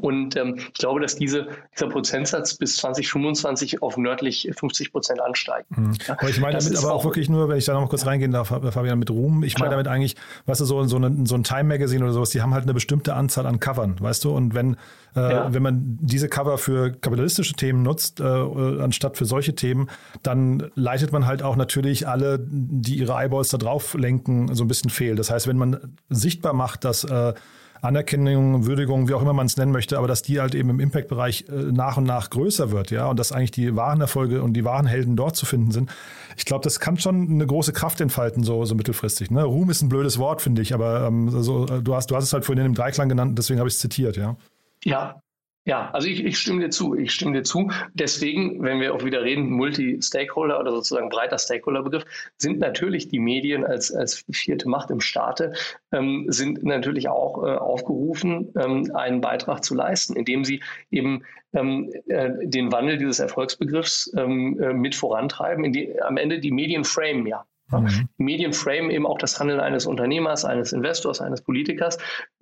Und 0.01 0.35
ähm, 0.35 0.57
ich 0.57 0.73
glaube, 0.75 1.01
dass 1.01 1.15
diese, 1.15 1.47
dieser 1.73 1.89
Prozentsatz 1.89 2.55
bis 2.55 2.77
2025 2.77 3.83
auf 3.83 3.97
nördlich 3.97 4.51
50 4.59 4.91
Prozent 4.91 5.21
ansteigt. 5.21 5.71
Mhm. 5.71 5.95
Aber 6.09 6.29
ich 6.29 6.41
meine 6.41 6.59
damit 6.59 6.77
aber 6.77 6.93
auch 6.93 7.05
wirklich 7.05 7.29
nur, 7.29 7.49
wenn 7.49 7.57
ich 7.57 7.67
da 7.67 7.75
noch 7.75 7.83
mal 7.83 7.89
kurz 7.89 8.05
reingehen 8.05 8.33
darf, 8.33 8.49
Fabian, 8.49 8.99
mit 8.99 9.11
Ruhm, 9.11 9.45
ich 9.45 9.59
meine 9.59 9.71
damit 9.71 9.87
eigentlich, 9.87 10.17
weißt 10.47 10.61
du, 10.61 10.65
so, 10.65 10.83
so, 10.85 10.97
eine, 10.97 11.25
so 11.27 11.37
ein 11.37 11.45
Time 11.45 11.65
Magazine 11.65 12.03
oder 12.03 12.13
sowas, 12.13 12.31
die 12.31 12.43
haben 12.43 12.53
halt 12.53 12.65
eine 12.65 12.75
bestimmte 12.75 13.15
Anzahl 13.15 13.47
an 13.47 13.61
Covern, 13.61 13.97
weißt 14.01 14.25
du? 14.25 14.35
Und 14.35 14.55
wenn, 14.55 14.77
äh, 15.15 15.21
ja. 15.21 15.55
wenn 15.55 15.63
man 15.63 15.99
diese 16.01 16.29
Cover 16.29 16.59
für 16.59 16.91
kapitalistische 16.91 17.55
Themen 17.55 17.85
nutzt, 17.85 18.19
äh, 18.19 18.25
anstatt 18.25 19.17
für 19.17 19.25
solche 19.25 19.55
Themen, 19.55 19.89
dann 20.25 20.69
leitet 20.75 21.13
man 21.13 21.27
halt 21.27 21.45
auch 21.45 21.55
natürlich 21.55 22.09
alle, 22.09 22.41
die 22.41 22.97
ihre 22.97 23.13
Eyeballs 23.13 23.51
da 23.51 23.59
drauf 23.59 23.95
lenken, 23.95 24.53
so 24.53 24.65
ein 24.65 24.69
bisschen 24.69 24.91
fehl. 24.91 25.15
Das 25.15 25.31
heißt, 25.31 25.47
wenn 25.47 25.59
man 25.59 25.97
sichtbar 26.09 26.55
macht, 26.55 26.85
dass 26.85 27.05
äh, 27.05 27.35
Anerkennung, 27.83 28.67
Würdigung, 28.67 29.09
wie 29.09 29.15
auch 29.15 29.23
immer 29.23 29.33
man 29.33 29.47
es 29.47 29.57
nennen 29.57 29.73
möchte, 29.73 29.99
aber 29.99 30.07
dass 30.07 30.23
die 30.23 30.41
halt 30.41 30.55
eben 30.55 30.71
im 30.71 30.81
Impact-Bereich 30.81 31.47
äh, 31.49 31.53
nach 31.53 31.97
und 31.97 32.05
nach 32.05 32.31
größer 32.31 32.71
wird, 32.71 32.91
ja, 32.91 33.09
und 33.09 33.19
dass 33.19 33.33
eigentlich 33.33 33.51
die 33.51 33.77
wahren 33.77 34.01
Erfolge 34.01 34.43
und 34.43 34.55
die 34.55 34.65
wahren 34.65 34.87
Helden 34.87 35.17
dort 35.17 35.37
zu 35.37 35.47
finden 35.47 35.71
sind. 35.71 35.91
Ich 36.37 36.45
glaube, 36.45 36.65
das 36.65 36.81
kann 36.81 36.99
schon 36.99 37.29
eine 37.29 37.47
große 37.47 37.73
Kraft 37.73 38.01
entfalten, 38.01 38.45
so, 38.45 38.65
so 38.65 38.75
mittelfristig. 38.75 39.31
Ne? 39.31 39.43
Ruhm 39.43 39.71
ist 39.71 39.83
ein 39.83 39.89
blödes 39.89 40.19
Wort, 40.19 40.43
finde 40.43 40.63
ich, 40.63 40.75
aber 40.75 41.07
ähm, 41.07 41.31
also, 41.35 41.67
du, 41.67 41.95
hast, 41.95 42.11
du 42.11 42.17
hast 42.17 42.25
es 42.25 42.33
halt 42.33 42.45
vorhin 42.45 42.65
im 42.65 42.75
Dreiklang 42.75 43.09
genannt, 43.09 43.39
deswegen 43.39 43.59
habe 43.59 43.69
ich 43.69 43.75
es 43.75 43.81
zitiert, 43.81 44.17
ja. 44.17 44.37
Ja, 44.85 45.21
ja, 45.67 45.91
also 45.91 46.07
ich, 46.07 46.25
ich 46.25 46.39
stimme 46.39 46.61
dir 46.61 46.71
zu. 46.71 46.95
Ich 46.95 47.13
stimme 47.13 47.33
dir 47.33 47.43
zu. 47.43 47.73
Deswegen, 47.93 48.63
wenn 48.63 48.81
wir 48.81 48.95
auch 48.95 49.05
wieder 49.05 49.23
reden, 49.23 49.51
Multi-Stakeholder 49.51 50.61
oder 50.61 50.71
sozusagen 50.71 51.09
breiter 51.09 51.39
Stakeholder-Begriff, 51.39 52.05
sind 52.39 52.61
natürlich 52.61 53.09
die 53.09 53.19
Medien 53.19 53.65
als, 53.65 53.93
als 53.93 54.25
vierte 54.31 54.69
Macht 54.69 54.91
im 54.93 55.01
Staate, 55.01 55.55
ähm, 55.91 56.27
sind 56.29 56.63
natürlich 56.63 57.09
auch 57.09 57.43
äh, 57.43 57.57
aufgerufen, 57.57 58.53
ähm, 58.57 58.93
einen 58.95 59.21
Beitrag 59.21 59.65
zu 59.65 59.75
leisten, 59.75 60.15
indem 60.15 60.45
sie 60.45 60.63
eben 60.93 61.25
ähm, 61.53 61.93
äh, 62.07 62.31
den 62.45 62.71
Wandel 62.71 62.99
dieses 62.99 63.19
Erfolgsbegriffs 63.19 64.13
ähm, 64.17 64.61
äh, 64.61 64.73
mit 64.73 64.95
vorantreiben, 64.95 65.65
indem 65.65 66.01
am 66.03 66.17
Ende 66.17 66.39
die 66.39 66.53
Medien 66.53 66.85
frame 66.85 67.27
ja. 67.27 67.45
Mhm. 67.71 68.09
Medien 68.17 68.53
frame 68.53 68.91
eben 68.91 69.07
auch 69.07 69.19
das 69.19 69.39
Handeln 69.41 69.61
eines 69.61 69.87
Unternehmers, 69.87 70.45
eines 70.45 70.73
Investors, 70.73 71.21
eines 71.21 71.43
Politikers 71.43 71.99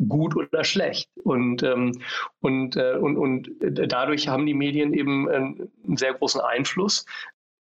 gut 0.09 0.37
oder 0.37 0.65
schlecht. 0.65 1.11
Und, 1.23 1.63
ähm, 1.63 2.01
und, 2.41 2.77
äh, 2.77 2.97
und, 2.97 3.17
und 3.17 3.51
dadurch 3.61 4.29
haben 4.29 4.47
die 4.47 4.55
Medien 4.55 4.93
eben 4.93 5.29
äh, 5.29 5.35
einen 5.35 5.97
sehr 5.97 6.15
großen 6.15 6.41
Einfluss 6.41 7.07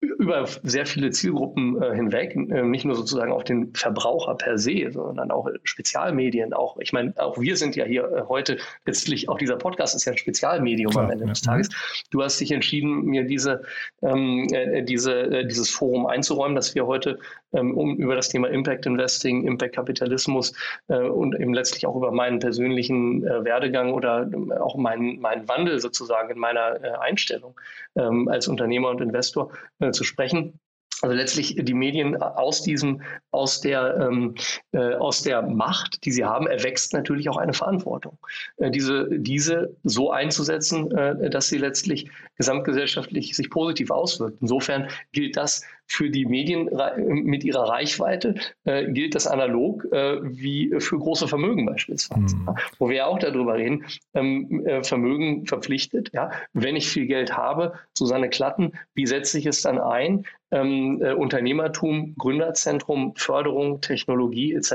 über 0.04 0.46
sehr 0.64 0.86
viele 0.86 1.12
Zielgruppen 1.12 1.82
äh, 1.82 1.96
hinweg, 1.96 2.36
äh, 2.36 2.64
nicht 2.64 2.86
nur 2.86 2.96
sozusagen 2.96 3.32
auf 3.32 3.44
den 3.44 3.74
Verbraucher 3.74 4.36
per 4.36 4.58
se, 4.58 4.90
sondern 4.92 5.32
auch 5.32 5.48
Spezialmedien. 5.64 6.54
Auch, 6.54 6.78
ich 6.80 6.94
meine, 6.94 7.14
auch 7.18 7.40
wir 7.40 7.56
sind 7.56 7.76
ja 7.76 7.86
hier 7.86 8.04
äh, 8.04 8.22
heute 8.28 8.58
letztlich, 8.86 9.30
auch 9.30 9.38
dieser 9.38 9.56
Podcast 9.56 9.96
ist 9.96 10.06
ja 10.06 10.12
ein 10.12 10.18
Spezialmedium 10.18 10.92
Klar, 10.92 11.06
am 11.06 11.12
Ende 11.12 11.26
ja. 11.26 11.30
des 11.30 11.42
Tages. 11.42 11.70
Du 12.12 12.22
hast 12.22 12.40
dich 12.40 12.52
entschieden, 12.52 13.06
mir 13.06 13.24
diese, 13.24 13.64
ähm, 14.02 14.48
äh, 14.52 14.84
diese, 14.84 15.14
äh, 15.14 15.48
dieses 15.48 15.70
Forum 15.70 16.06
einzuräumen, 16.06 16.56
dass 16.56 16.76
wir 16.76 16.86
heute 16.86 17.20
ähm, 17.54 17.78
um, 17.78 17.96
über 17.98 18.16
das 18.16 18.30
Thema 18.30 18.50
Impact 18.50 18.86
Investing, 18.86 19.46
Impact 19.46 19.76
Kapitalismus 19.76 20.54
und 20.88 21.40
eben 21.40 21.54
letztlich 21.54 21.86
auch 21.86 21.96
über 21.96 22.12
meinen 22.12 22.40
persönlichen 22.40 23.24
Werdegang 23.24 23.94
oder 23.94 24.30
auch 24.60 24.76
meinen, 24.76 25.20
meinen 25.20 25.48
Wandel 25.48 25.80
sozusagen 25.80 26.30
in 26.30 26.40
meiner 26.40 27.00
Einstellung 27.02 27.56
ähm, 27.96 28.28
als 28.28 28.48
Unternehmer 28.48 28.90
und 28.90 29.02
Investor 29.02 29.52
zu 29.94 30.04
sprechen. 30.04 30.60
Also 31.02 31.16
letztlich 31.16 31.58
die 31.60 31.74
Medien 31.74 32.16
aus 32.16 32.62
diesem, 32.62 33.02
aus 33.32 33.60
der, 33.60 33.98
ähm, 34.00 34.36
äh, 34.72 34.94
aus 34.96 35.22
der 35.22 35.42
Macht, 35.42 36.06
die 36.06 36.12
sie 36.14 36.24
haben, 36.24 36.48
erwächst 36.48 36.94
natürlich 36.94 37.28
auch 37.28 37.36
eine 37.36 37.52
Verantwortung. 37.52 38.18
Äh, 38.56 38.72
diese, 38.72 39.10
diese 39.12 39.76
so 39.84 40.12
einzusetzen, 40.12 40.92
äh, 40.96 41.30
dass 41.30 41.50
sie 41.50 41.58
letztlich 41.58 42.10
gesamtgesellschaftlich 42.38 43.36
sich 43.36 43.50
positiv 43.50 43.92
auswirkt. 43.92 44.38
Insofern 44.40 44.88
gilt 45.12 45.36
das 45.36 45.64
für 45.88 46.10
die 46.10 46.26
Medien 46.26 46.70
mit 47.08 47.44
ihrer 47.44 47.70
Reichweite 47.70 48.36
äh, 48.66 48.92
gilt 48.92 49.16
das 49.16 49.28
analog 49.28 49.86
äh, 49.92 50.18
wie 50.24 50.74
für 50.80 50.98
große 50.98 51.28
Vermögen 51.28 51.66
beispielsweise, 51.66 52.36
mhm. 52.36 52.56
wo 52.80 52.90
wir 52.90 52.98
ja 52.98 53.06
auch 53.06 53.20
darüber 53.20 53.56
reden, 53.56 53.86
ähm, 54.14 54.66
äh, 54.66 54.84
Vermögen 54.84 55.46
verpflichtet. 55.46 56.10
Ja? 56.14 56.32
Wenn 56.54 56.76
ich 56.76 56.88
viel 56.88 57.06
Geld 57.06 57.36
habe, 57.36 57.74
Susanne 57.94 58.30
Klatten, 58.30 58.74
wie 58.96 59.06
setze 59.06 59.38
ich 59.38 59.46
es 59.46 59.62
dann 59.62 59.80
ein? 59.80 60.26
Ähm, 60.52 61.02
äh, 61.02 61.14
Unternehmertum, 61.14 62.14
Gründerzentrum, 62.16 63.16
Förderung, 63.16 63.82
Technologie 63.82 64.54
etc. 64.54 64.72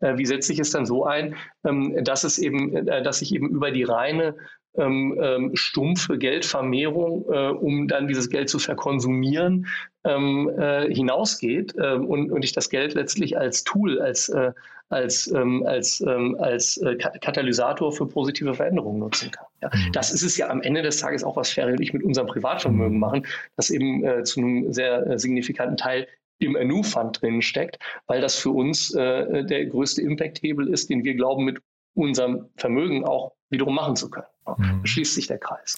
Äh, 0.00 0.18
wie 0.18 0.26
setze 0.26 0.52
ich 0.52 0.58
es 0.58 0.70
dann 0.70 0.84
so 0.84 1.06
ein, 1.06 1.34
ähm, 1.64 1.96
dass 2.04 2.24
es 2.24 2.38
eben, 2.38 2.86
äh, 2.86 3.02
dass 3.02 3.22
ich 3.22 3.34
eben 3.34 3.48
über 3.48 3.70
die 3.70 3.84
reine 3.84 4.34
ähm, 4.78 5.18
ähm, 5.20 5.50
stumpfe 5.54 6.18
Geldvermehrung, 6.18 7.26
äh, 7.30 7.48
um 7.48 7.88
dann 7.88 8.08
dieses 8.08 8.30
Geld 8.30 8.48
zu 8.48 8.58
verkonsumieren, 8.58 9.66
ähm, 10.04 10.50
äh, 10.58 10.92
hinausgeht 10.92 11.74
ähm, 11.82 12.06
und, 12.06 12.30
und 12.30 12.44
ich 12.44 12.52
das 12.52 12.70
Geld 12.70 12.94
letztlich 12.94 13.36
als 13.36 13.64
Tool, 13.64 14.00
als, 14.00 14.28
äh, 14.28 14.52
als, 14.88 15.30
ähm, 15.32 15.64
als, 15.66 16.00
ähm, 16.00 16.36
als 16.38 16.76
äh, 16.78 16.96
Katalysator 16.96 17.92
für 17.92 18.06
positive 18.06 18.54
Veränderungen 18.54 19.00
nutzen 19.00 19.30
kann. 19.30 19.46
Ja. 19.62 19.70
Mhm. 19.72 19.92
Das 19.92 20.12
ist 20.12 20.22
es 20.22 20.36
ja 20.36 20.48
am 20.48 20.62
Ende 20.62 20.82
des 20.82 20.98
Tages 20.98 21.24
auch, 21.24 21.36
was 21.36 21.50
Ferry 21.50 21.72
und 21.72 21.80
ich 21.80 21.92
mit 21.92 22.02
unserem 22.02 22.26
Privatvermögen 22.26 22.94
mhm. 22.94 23.00
machen, 23.00 23.26
das 23.56 23.70
eben 23.70 24.04
äh, 24.04 24.22
zu 24.24 24.40
einem 24.40 24.72
sehr 24.72 25.06
äh, 25.06 25.18
signifikanten 25.18 25.76
Teil 25.76 26.06
im 26.40 26.52
NU-Fund 26.52 27.20
drin 27.20 27.42
steckt, 27.42 27.78
weil 28.06 28.20
das 28.20 28.36
für 28.36 28.50
uns 28.50 28.94
äh, 28.94 29.44
der 29.44 29.66
größte 29.66 30.02
Impact-Hebel 30.02 30.68
ist, 30.68 30.88
den 30.88 31.04
wir 31.04 31.14
glauben, 31.14 31.44
mit 31.44 31.60
unserem 31.94 32.48
Vermögen 32.56 33.04
auch 33.04 33.32
wiederum 33.50 33.74
machen 33.74 33.96
zu 33.96 34.10
können. 34.10 34.26
Mhm. 34.56 34.86
Schließt 34.86 35.14
sich 35.14 35.26
der 35.26 35.38
Kreis. 35.38 35.76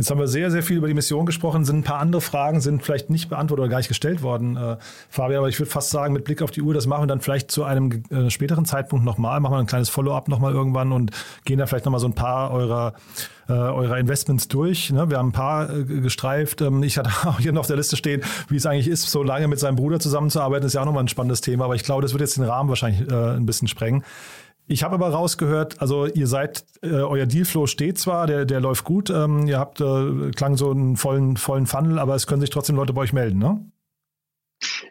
Jetzt 0.00 0.10
haben 0.10 0.18
wir 0.18 0.28
sehr, 0.28 0.50
sehr 0.50 0.62
viel 0.62 0.78
über 0.78 0.88
die 0.88 0.94
Mission 0.94 1.26
gesprochen. 1.26 1.66
Sind 1.66 1.80
ein 1.80 1.84
paar 1.84 1.98
andere 1.98 2.22
Fragen, 2.22 2.62
sind 2.62 2.82
vielleicht 2.82 3.10
nicht 3.10 3.28
beantwortet 3.28 3.64
oder 3.64 3.70
gar 3.70 3.76
nicht 3.76 3.88
gestellt 3.88 4.22
worden, 4.22 4.56
äh, 4.56 4.78
Fabian. 5.10 5.40
Aber 5.40 5.48
ich 5.50 5.58
würde 5.58 5.70
fast 5.70 5.90
sagen, 5.90 6.14
mit 6.14 6.24
Blick 6.24 6.40
auf 6.40 6.50
die 6.50 6.62
Uhr, 6.62 6.72
das 6.72 6.86
machen 6.86 7.02
wir 7.02 7.06
dann 7.06 7.20
vielleicht 7.20 7.50
zu 7.50 7.64
einem 7.64 8.02
äh, 8.10 8.30
späteren 8.30 8.64
Zeitpunkt 8.64 9.04
nochmal. 9.04 9.40
Machen 9.40 9.52
wir 9.52 9.58
ein 9.58 9.66
kleines 9.66 9.90
Follow-up 9.90 10.28
nochmal 10.28 10.54
irgendwann 10.54 10.92
und 10.92 11.10
gehen 11.44 11.58
da 11.58 11.66
vielleicht 11.66 11.84
nochmal 11.84 12.00
so 12.00 12.06
ein 12.06 12.14
paar 12.14 12.50
eurer, 12.50 12.94
äh, 13.46 13.52
eurer 13.52 13.98
Investments 13.98 14.48
durch. 14.48 14.90
Ne? 14.90 15.10
Wir 15.10 15.18
haben 15.18 15.28
ein 15.28 15.32
paar 15.32 15.68
äh, 15.68 15.84
gestreift. 15.84 16.62
Ähm, 16.62 16.82
ich 16.82 16.96
hatte 16.96 17.10
auch 17.28 17.38
hier 17.38 17.52
noch 17.52 17.60
auf 17.60 17.66
der 17.66 17.76
Liste 17.76 17.96
stehen, 17.96 18.22
wie 18.48 18.56
es 18.56 18.64
eigentlich 18.64 18.88
ist, 18.88 19.02
so 19.10 19.22
lange 19.22 19.48
mit 19.48 19.58
seinem 19.58 19.76
Bruder 19.76 20.00
zusammenzuarbeiten. 20.00 20.62
Das 20.62 20.70
ist 20.70 20.76
ja 20.76 20.80
auch 20.80 20.86
nochmal 20.86 21.04
ein 21.04 21.08
spannendes 21.08 21.42
Thema. 21.42 21.66
Aber 21.66 21.74
ich 21.74 21.84
glaube, 21.84 22.00
das 22.00 22.14
wird 22.14 22.22
jetzt 22.22 22.38
den 22.38 22.44
Rahmen 22.44 22.70
wahrscheinlich 22.70 23.06
äh, 23.10 23.36
ein 23.36 23.44
bisschen 23.44 23.68
sprengen. 23.68 24.02
Ich 24.72 24.84
habe 24.84 24.94
aber 24.94 25.08
rausgehört, 25.08 25.82
also 25.82 26.06
ihr 26.06 26.28
seid, 26.28 26.64
äh, 26.80 26.90
euer 26.90 27.26
Dealflow 27.26 27.66
steht 27.66 27.98
zwar, 27.98 28.28
der, 28.28 28.44
der 28.44 28.60
läuft 28.60 28.84
gut, 28.84 29.10
ähm, 29.10 29.48
ihr 29.48 29.58
habt, 29.58 29.80
äh, 29.80 30.30
klang 30.30 30.56
so 30.56 30.70
einen 30.70 30.96
vollen, 30.96 31.36
vollen 31.36 31.66
Funnel, 31.66 31.98
aber 31.98 32.14
es 32.14 32.28
können 32.28 32.40
sich 32.40 32.50
trotzdem 32.50 32.76
Leute 32.76 32.92
bei 32.92 33.00
euch 33.00 33.12
melden, 33.12 33.40
ne? 33.40 33.68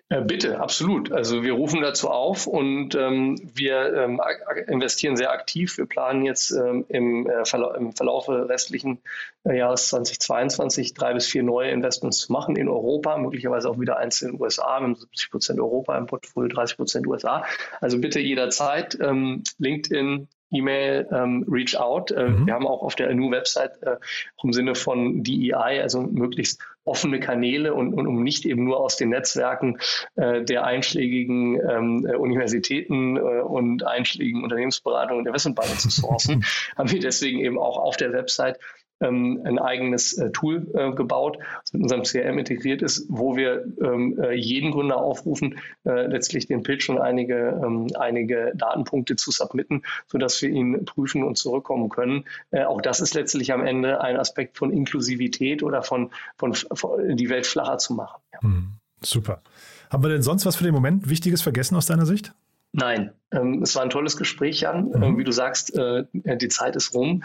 Äh, 0.09 0.21
bitte, 0.21 0.59
absolut. 0.59 1.11
Also 1.11 1.43
wir 1.43 1.53
rufen 1.53 1.81
dazu 1.81 2.09
auf 2.09 2.47
und 2.47 2.95
ähm, 2.95 3.39
wir 3.53 3.93
ähm, 3.93 4.21
investieren 4.67 5.15
sehr 5.15 5.31
aktiv. 5.31 5.77
Wir 5.77 5.85
planen 5.85 6.23
jetzt 6.23 6.51
ähm, 6.51 6.85
im, 6.89 7.29
äh, 7.29 7.45
Verla 7.45 7.75
im 7.75 7.93
Verlaufe 7.93 8.49
restlichen 8.49 8.99
äh, 9.43 9.57
Jahres 9.57 9.89
2022 9.89 10.95
drei 10.95 11.13
bis 11.13 11.27
vier 11.27 11.43
neue 11.43 11.69
Investments 11.69 12.17
zu 12.17 12.31
machen 12.31 12.55
in 12.55 12.67
Europa, 12.67 13.17
möglicherweise 13.17 13.69
auch 13.69 13.79
wieder 13.79 13.97
eins 13.97 14.21
in 14.21 14.31
den 14.31 14.41
USA. 14.41 14.75
Haben 14.75 14.95
70 14.95 15.29
Prozent 15.29 15.59
Europa 15.59 15.97
im 15.97 16.07
Portfolio, 16.07 16.49
30 16.49 16.77
Prozent 16.77 17.07
USA. 17.07 17.45
Also 17.79 17.99
bitte 17.99 18.19
jederzeit 18.19 18.97
ähm, 18.99 19.43
LinkedIn, 19.59 20.27
E-Mail 20.51 21.07
ähm, 21.11 21.45
Reach 21.49 21.77
Out. 21.77 22.11
Äh, 22.11 22.29
mhm. 22.29 22.47
Wir 22.47 22.53
haben 22.53 22.67
auch 22.67 22.81
auf 22.81 22.95
der 22.95 23.13
NU-Website 23.13 23.81
äh, 23.83 23.97
im 24.43 24.53
Sinne 24.53 24.75
von 24.75 25.23
DEI, 25.23 25.81
also 25.81 26.01
möglichst 26.01 26.61
offene 26.85 27.19
Kanäle 27.19 27.73
und, 27.73 27.93
und 27.93 28.07
um 28.07 28.23
nicht 28.23 28.45
eben 28.45 28.63
nur 28.63 28.79
aus 28.79 28.97
den 28.97 29.09
Netzwerken 29.09 29.77
äh, 30.15 30.43
der 30.43 30.65
einschlägigen 30.65 31.59
ähm, 31.69 32.07
äh, 32.09 32.15
Universitäten 32.15 33.17
äh, 33.17 33.19
und 33.19 33.85
einschlägigen 33.85 34.43
Unternehmensberatungen 34.43 35.23
der 35.23 35.33
Wissensbank 35.33 35.79
zu 35.79 35.89
sourcen, 35.89 36.43
haben 36.77 36.91
wir 36.91 36.99
deswegen 36.99 37.39
eben 37.39 37.59
auch 37.59 37.77
auf 37.77 37.97
der 37.97 38.11
Website 38.11 38.59
ein 39.07 39.59
eigenes 39.59 40.17
äh, 40.17 40.31
Tool 40.31 40.67
äh, 40.73 40.91
gebaut, 40.91 41.37
das 41.61 41.73
mit 41.73 41.83
unserem 41.83 42.03
CRM 42.03 42.37
integriert 42.37 42.81
ist, 42.81 43.05
wo 43.09 43.35
wir 43.35 43.65
ähm, 43.81 44.19
äh, 44.21 44.33
jeden 44.33 44.71
Gründer 44.71 44.97
aufrufen, 44.97 45.59
letztlich 45.83 46.47
den 46.47 46.63
Pitch 46.63 46.89
und 46.89 46.99
einige, 46.99 47.59
ähm, 47.63 47.87
einige 47.97 48.51
Datenpunkte 48.55 49.15
zu 49.15 49.31
submitten, 49.31 49.83
sodass 50.07 50.41
wir 50.41 50.49
ihn 50.49 50.85
prüfen 50.85 51.23
und 51.23 51.37
zurückkommen 51.37 51.89
können. 51.89 52.25
Auch 52.51 52.81
das 52.81 52.99
ist 52.99 53.13
letztlich 53.13 53.53
am 53.53 53.65
Ende 53.65 54.01
ein 54.01 54.17
Aspekt 54.17 54.57
von 54.57 54.71
Inklusivität 54.71 55.63
oder 55.63 55.81
von, 55.81 56.11
von, 56.37 56.53
von 56.53 57.15
die 57.15 57.29
Welt 57.29 57.47
flacher 57.47 57.77
zu 57.77 57.93
machen. 57.93 58.21
Mhm. 58.41 58.73
Super. 59.01 59.41
Haben 59.89 60.03
wir 60.03 60.09
denn 60.09 60.21
sonst 60.21 60.45
was 60.45 60.55
für 60.55 60.63
den 60.63 60.73
Moment 60.73 61.09
Wichtiges 61.09 61.41
vergessen 61.41 61.75
aus 61.75 61.85
deiner 61.85 62.05
Sicht? 62.05 62.33
Nein, 62.71 63.11
ähm, 63.31 63.63
es 63.63 63.75
war 63.75 63.83
ein 63.83 63.89
tolles 63.89 64.17
Gespräch, 64.17 64.61
Jan. 64.61 64.89
Mhm. 64.89 65.03
Ähm, 65.03 65.17
wie 65.17 65.23
du 65.23 65.31
sagst, 65.31 65.73
die 65.75 66.47
Zeit 66.47 66.75
ist 66.75 66.93
rum 66.93 67.23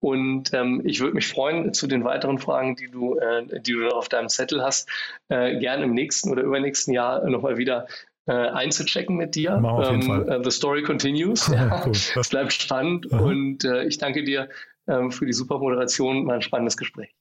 und 0.00 0.52
ähm, 0.52 0.82
ich 0.84 1.00
würde 1.00 1.14
mich 1.14 1.28
freuen 1.28 1.72
zu 1.72 1.86
den 1.86 2.04
weiteren 2.04 2.38
Fragen, 2.38 2.76
die 2.76 2.88
du, 2.88 3.18
äh, 3.18 3.60
die 3.60 3.72
du 3.72 3.88
auf 3.88 4.08
deinem 4.08 4.28
Zettel 4.28 4.62
hast, 4.62 4.88
äh, 5.28 5.58
gern 5.58 5.82
im 5.82 5.94
nächsten 5.94 6.30
oder 6.30 6.42
übernächsten 6.42 6.92
Jahr 6.92 7.28
nochmal 7.28 7.56
wieder 7.56 7.86
äh, 8.26 8.32
einzuchecken 8.32 9.16
mit 9.16 9.34
dir. 9.34 9.52
Ähm, 9.52 10.10
uh, 10.10 10.42
the 10.42 10.50
story 10.50 10.82
continues. 10.82 11.48
Ja, 11.52 11.82
cool. 11.86 11.92
Es 11.92 12.28
bleibt 12.28 12.52
spannend 12.52 13.12
Aha. 13.12 13.22
und 13.22 13.64
äh, 13.64 13.84
ich 13.84 13.98
danke 13.98 14.24
dir 14.24 14.48
ähm, 14.88 15.10
für 15.10 15.26
die 15.26 15.32
super 15.32 15.58
Moderation. 15.58 16.24
Mal 16.24 16.36
ein 16.36 16.42
spannendes 16.42 16.76
Gespräch. 16.76 17.14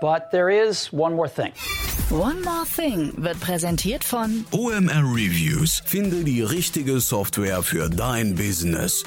But 0.00 0.30
there 0.30 0.50
is 0.50 0.92
one 0.92 1.14
more 1.14 1.28
thing. 1.28 1.52
One 2.10 2.40
More 2.44 2.64
Thing 2.76 3.12
wird 3.16 3.40
präsentiert 3.40 4.04
von 4.04 4.44
OMR 4.52 5.02
Reviews. 5.02 5.82
Finde 5.86 6.22
die 6.22 6.42
richtige 6.42 7.00
Software 7.00 7.62
für 7.62 7.88
dein 7.88 8.34
Business. 8.34 9.02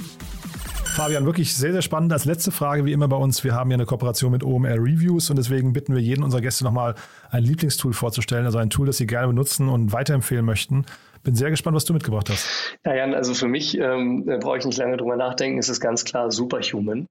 Fabian, 0.96 1.26
wirklich 1.26 1.54
sehr, 1.54 1.74
sehr 1.74 1.84
spannend. 1.84 2.12
Als 2.12 2.26
letzte 2.26 2.52
Frage, 2.52 2.86
wie 2.86 2.92
immer 2.92 3.08
bei 3.08 3.16
uns, 3.16 3.44
wir 3.44 3.54
haben 3.54 3.70
ja 3.70 3.76
eine 3.76 3.86
Kooperation 3.86 4.32
mit 4.32 4.44
OMR 4.44 4.78
Reviews 4.78 5.30
und 5.30 5.38
deswegen 5.38 5.74
bitten 5.74 5.94
wir 5.94 6.02
jeden 6.02 6.24
unserer 6.24 6.42
Gäste 6.42 6.64
nochmal 6.64 6.96
ein 7.30 7.44
Lieblingstool 7.44 7.94
vorzustellen, 7.94 8.46
also 8.46 8.58
ein 8.58 8.72
Tool, 8.72 8.88
das 8.88 8.98
sie 8.98 9.06
gerne 9.06 9.28
benutzen 9.28 9.70
und 9.70 9.94
weiterempfehlen 9.94 10.44
möchten. 10.44 10.86
Bin 11.24 11.36
sehr 11.36 11.52
gespannt, 11.52 11.76
was 11.76 11.86
du 11.86 11.94
mitgebracht 11.94 12.30
hast. 12.32 12.48
Ja, 12.84 12.96
Jan, 12.96 13.14
also 13.14 13.36
für 13.36 13.48
mich 13.48 13.78
ähm, 13.78 14.26
brauche 14.40 14.58
ich 14.58 14.66
nicht 14.66 14.80
lange 14.80 14.98
drüber 14.98 15.16
nachdenken, 15.16 15.60
ist 15.60 15.70
es 15.70 15.80
ganz 15.80 16.04
klar 16.04 16.32
Superhuman. 16.32 17.06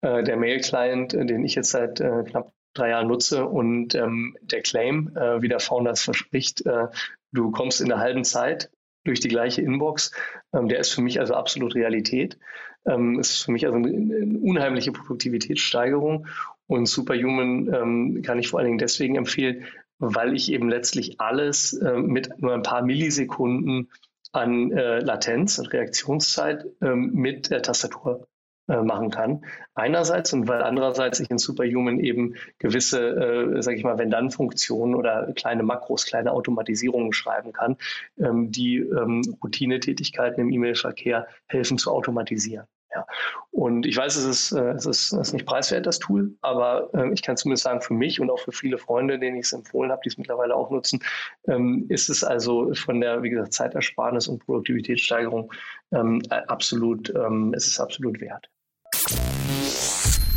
Äh, 0.00 0.24
der 0.24 0.36
Mail-Client, 0.36 1.12
den 1.12 1.44
ich 1.44 1.54
jetzt 1.54 1.70
seit 1.70 2.00
äh, 2.00 2.24
knapp 2.24 2.52
drei 2.78 2.90
Jahren 2.90 3.08
nutze 3.08 3.44
und 3.46 3.94
ähm, 3.94 4.36
der 4.40 4.62
Claim, 4.62 5.10
äh, 5.16 5.42
wie 5.42 5.48
der 5.48 5.60
Founder 5.60 5.92
es 5.92 6.02
verspricht, 6.02 6.64
äh, 6.66 6.86
du 7.32 7.50
kommst 7.50 7.80
in 7.80 7.88
der 7.88 7.98
halben 7.98 8.24
Zeit 8.24 8.70
durch 9.04 9.20
die 9.20 9.28
gleiche 9.28 9.62
Inbox, 9.62 10.12
ähm, 10.52 10.68
der 10.68 10.78
ist 10.78 10.92
für 10.92 11.02
mich 11.02 11.20
also 11.20 11.34
absolut 11.34 11.74
Realität. 11.74 12.38
Ähm, 12.86 13.18
ist 13.18 13.44
für 13.44 13.52
mich 13.52 13.66
also 13.66 13.76
eine, 13.76 13.88
eine 13.88 14.38
unheimliche 14.38 14.92
Produktivitätssteigerung 14.92 16.26
und 16.66 16.86
Superhuman 16.86 17.72
ähm, 17.72 18.22
kann 18.22 18.38
ich 18.38 18.48
vor 18.48 18.60
allen 18.60 18.66
Dingen 18.66 18.78
deswegen 18.78 19.16
empfehlen, 19.16 19.64
weil 19.98 20.34
ich 20.34 20.52
eben 20.52 20.68
letztlich 20.68 21.20
alles 21.20 21.72
äh, 21.72 21.96
mit 21.96 22.38
nur 22.38 22.54
ein 22.54 22.62
paar 22.62 22.82
Millisekunden 22.82 23.90
an 24.32 24.70
äh, 24.70 25.00
Latenz 25.00 25.58
und 25.58 25.72
Reaktionszeit 25.72 26.66
ähm, 26.80 27.12
mit 27.14 27.50
der 27.50 27.62
Tastatur 27.62 28.28
äh, 28.68 28.82
machen 28.82 29.10
kann. 29.10 29.44
Einerseits 29.74 30.32
und 30.32 30.48
weil 30.48 30.62
andererseits 30.62 31.20
ich 31.20 31.30
in 31.30 31.38
Superhuman 31.38 32.00
eben 32.00 32.34
gewisse, 32.58 33.00
äh, 33.00 33.62
sage 33.62 33.76
ich 33.76 33.84
mal, 33.84 33.98
wenn-dann-Funktionen 33.98 34.94
oder 34.94 35.32
kleine 35.34 35.62
Makros, 35.62 36.04
kleine 36.04 36.32
Automatisierungen 36.32 37.12
schreiben 37.12 37.52
kann, 37.52 37.76
ähm, 38.18 38.50
die 38.50 38.76
ähm, 38.78 39.22
Routinetätigkeiten 39.42 40.42
im 40.42 40.50
E-Mail-Verkehr 40.50 41.26
helfen 41.46 41.78
zu 41.78 41.90
automatisieren. 41.90 42.66
Ja. 42.94 43.06
Und 43.50 43.86
ich 43.86 43.96
weiß, 43.96 44.16
es 44.16 44.24
ist, 44.24 44.52
äh, 44.52 44.70
es, 44.70 44.86
ist, 44.86 45.12
es 45.12 45.28
ist 45.28 45.32
nicht 45.32 45.46
preiswert, 45.46 45.86
das 45.86 45.98
Tool, 45.98 46.34
aber 46.40 46.90
äh, 46.94 47.12
ich 47.12 47.22
kann 47.22 47.36
zumindest 47.36 47.64
sagen, 47.64 47.82
für 47.82 47.92
mich 47.92 48.20
und 48.20 48.30
auch 48.30 48.38
für 48.38 48.52
viele 48.52 48.78
Freunde, 48.78 49.18
denen 49.18 49.36
ich 49.36 49.46
es 49.46 49.52
empfohlen 49.52 49.90
habe, 49.90 50.00
die 50.04 50.08
es 50.08 50.16
mittlerweile 50.16 50.54
auch 50.54 50.70
nutzen, 50.70 51.00
ähm, 51.48 51.86
ist 51.88 52.08
es 52.08 52.24
also 52.24 52.72
von 52.74 53.00
der, 53.00 53.22
wie 53.22 53.30
gesagt, 53.30 53.52
Zeitersparnis 53.52 54.28
und 54.28 54.44
Produktivitätssteigerung 54.44 55.52
ähm, 55.92 56.22
absolut, 56.30 57.10
ähm, 57.14 57.52
es 57.54 57.66
ist 57.66 57.78
absolut 57.78 58.20
wert. 58.20 58.48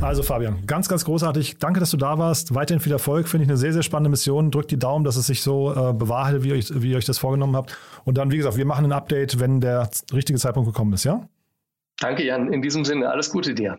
Also 0.00 0.24
Fabian, 0.24 0.66
ganz, 0.66 0.88
ganz 0.88 1.04
großartig. 1.04 1.58
Danke, 1.58 1.78
dass 1.78 1.92
du 1.92 1.96
da 1.96 2.18
warst. 2.18 2.52
Weiterhin 2.52 2.80
viel 2.80 2.90
Erfolg. 2.90 3.28
Finde 3.28 3.44
ich 3.44 3.50
eine 3.50 3.56
sehr, 3.56 3.72
sehr 3.72 3.84
spannende 3.84 4.10
Mission. 4.10 4.50
Drückt 4.50 4.72
die 4.72 4.78
Daumen, 4.78 5.04
dass 5.04 5.14
es 5.14 5.28
sich 5.28 5.42
so 5.42 5.70
äh, 5.70 5.92
bewahrheitet, 5.92 6.42
wie 6.42 6.48
ihr, 6.48 6.56
euch, 6.56 6.72
wie 6.74 6.90
ihr 6.90 6.96
euch 6.96 7.04
das 7.04 7.18
vorgenommen 7.18 7.54
habt. 7.54 7.78
Und 8.04 8.18
dann, 8.18 8.32
wie 8.32 8.38
gesagt, 8.38 8.56
wir 8.56 8.66
machen 8.66 8.86
ein 8.86 8.92
Update, 8.92 9.38
wenn 9.38 9.60
der 9.60 9.88
richtige 10.12 10.40
Zeitpunkt 10.40 10.68
gekommen 10.68 10.94
ist, 10.94 11.04
ja? 11.04 11.28
Danke, 12.00 12.24
Jan. 12.24 12.52
In 12.52 12.60
diesem 12.60 12.84
Sinne, 12.84 13.08
alles 13.08 13.30
Gute 13.30 13.54
dir. 13.54 13.78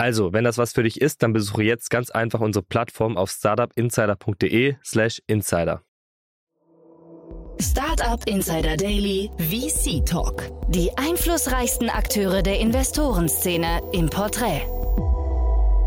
Also, 0.00 0.32
wenn 0.32 0.44
das 0.44 0.56
was 0.56 0.72
für 0.72 0.82
dich 0.82 0.98
ist, 0.98 1.22
dann 1.22 1.34
besuche 1.34 1.62
jetzt 1.62 1.90
ganz 1.90 2.08
einfach 2.08 2.40
unsere 2.40 2.64
Plattform 2.64 3.18
auf 3.18 3.30
startupinsider.de/slash 3.30 5.20
insider. 5.26 5.82
Startup 7.60 8.26
Insider 8.26 8.78
Daily 8.78 9.30
VC 9.36 10.02
Talk. 10.06 10.44
Die 10.68 10.90
einflussreichsten 10.96 11.90
Akteure 11.90 12.42
der 12.42 12.60
Investorenszene 12.60 13.82
im 13.92 14.08
Porträt. 14.08 14.62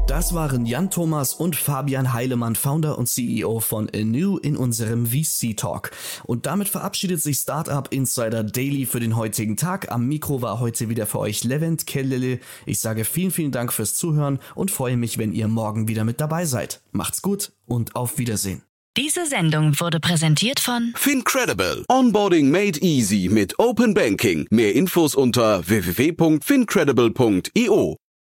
Das 0.08 0.34
waren 0.34 0.66
Jan 0.66 0.90
Thomas 0.90 1.34
und 1.34 1.56
Fabian 1.56 2.12
Heilemann, 2.12 2.56
Founder 2.56 2.98
und 2.98 3.08
CEO 3.08 3.62
von 3.62 3.90
Anew 3.96 4.38
in 4.38 4.58
unserem 4.58 5.06
VC 5.08 5.56
Talk. 5.56 5.92
Und 6.26 6.46
damit 6.46 6.68
verabschiedet 6.68 7.22
sich 7.22 7.38
Startup 7.38 7.88
Insider 7.90 8.44
Daily 8.44 8.86
für 8.86 9.00
den 9.00 9.16
heutigen 9.16 9.56
Tag. 9.56 9.90
Am 9.92 10.06
Mikro 10.08 10.42
war 10.42 10.60
heute 10.60 10.90
wieder 10.90 11.06
für 11.06 11.20
euch 11.20 11.46
Levent 11.46 11.88
Kellele. 11.88 12.42
Ich 12.66 12.82
sage 12.82 13.06
vielen, 13.06 13.32
vielen 13.32 13.54
Dank 13.54 13.72
fürs 13.72 13.96
Zuhören 13.96 14.40
und 14.56 14.72
freue 14.72 14.98
mich, 14.98 15.18
wenn 15.18 15.32
ihr 15.32 15.48
morgen 15.48 15.88
wieder 15.88 16.04
mit 16.04 16.20
dabei 16.20 16.44
seid. 16.46 16.82
Macht's 16.92 17.22
gut 17.22 17.54
und 17.66 17.96
auf 17.96 18.18
Wiedersehen. 18.18 18.62
Diese 18.98 19.26
Sendung 19.26 19.80
wurde 19.80 20.02
präsentiert 20.02 20.60
von 20.60 20.92
Fincredible. 20.96 21.86
Onboarding 21.90 22.52
made 22.52 22.78
easy 22.82 23.30
mit 23.32 23.58
Open 23.58 23.94
Banking. 23.94 24.48
Mehr 24.52 24.76
Infos 24.76 25.16
unter 25.16 25.66
www.fincredible.io. 25.68 28.03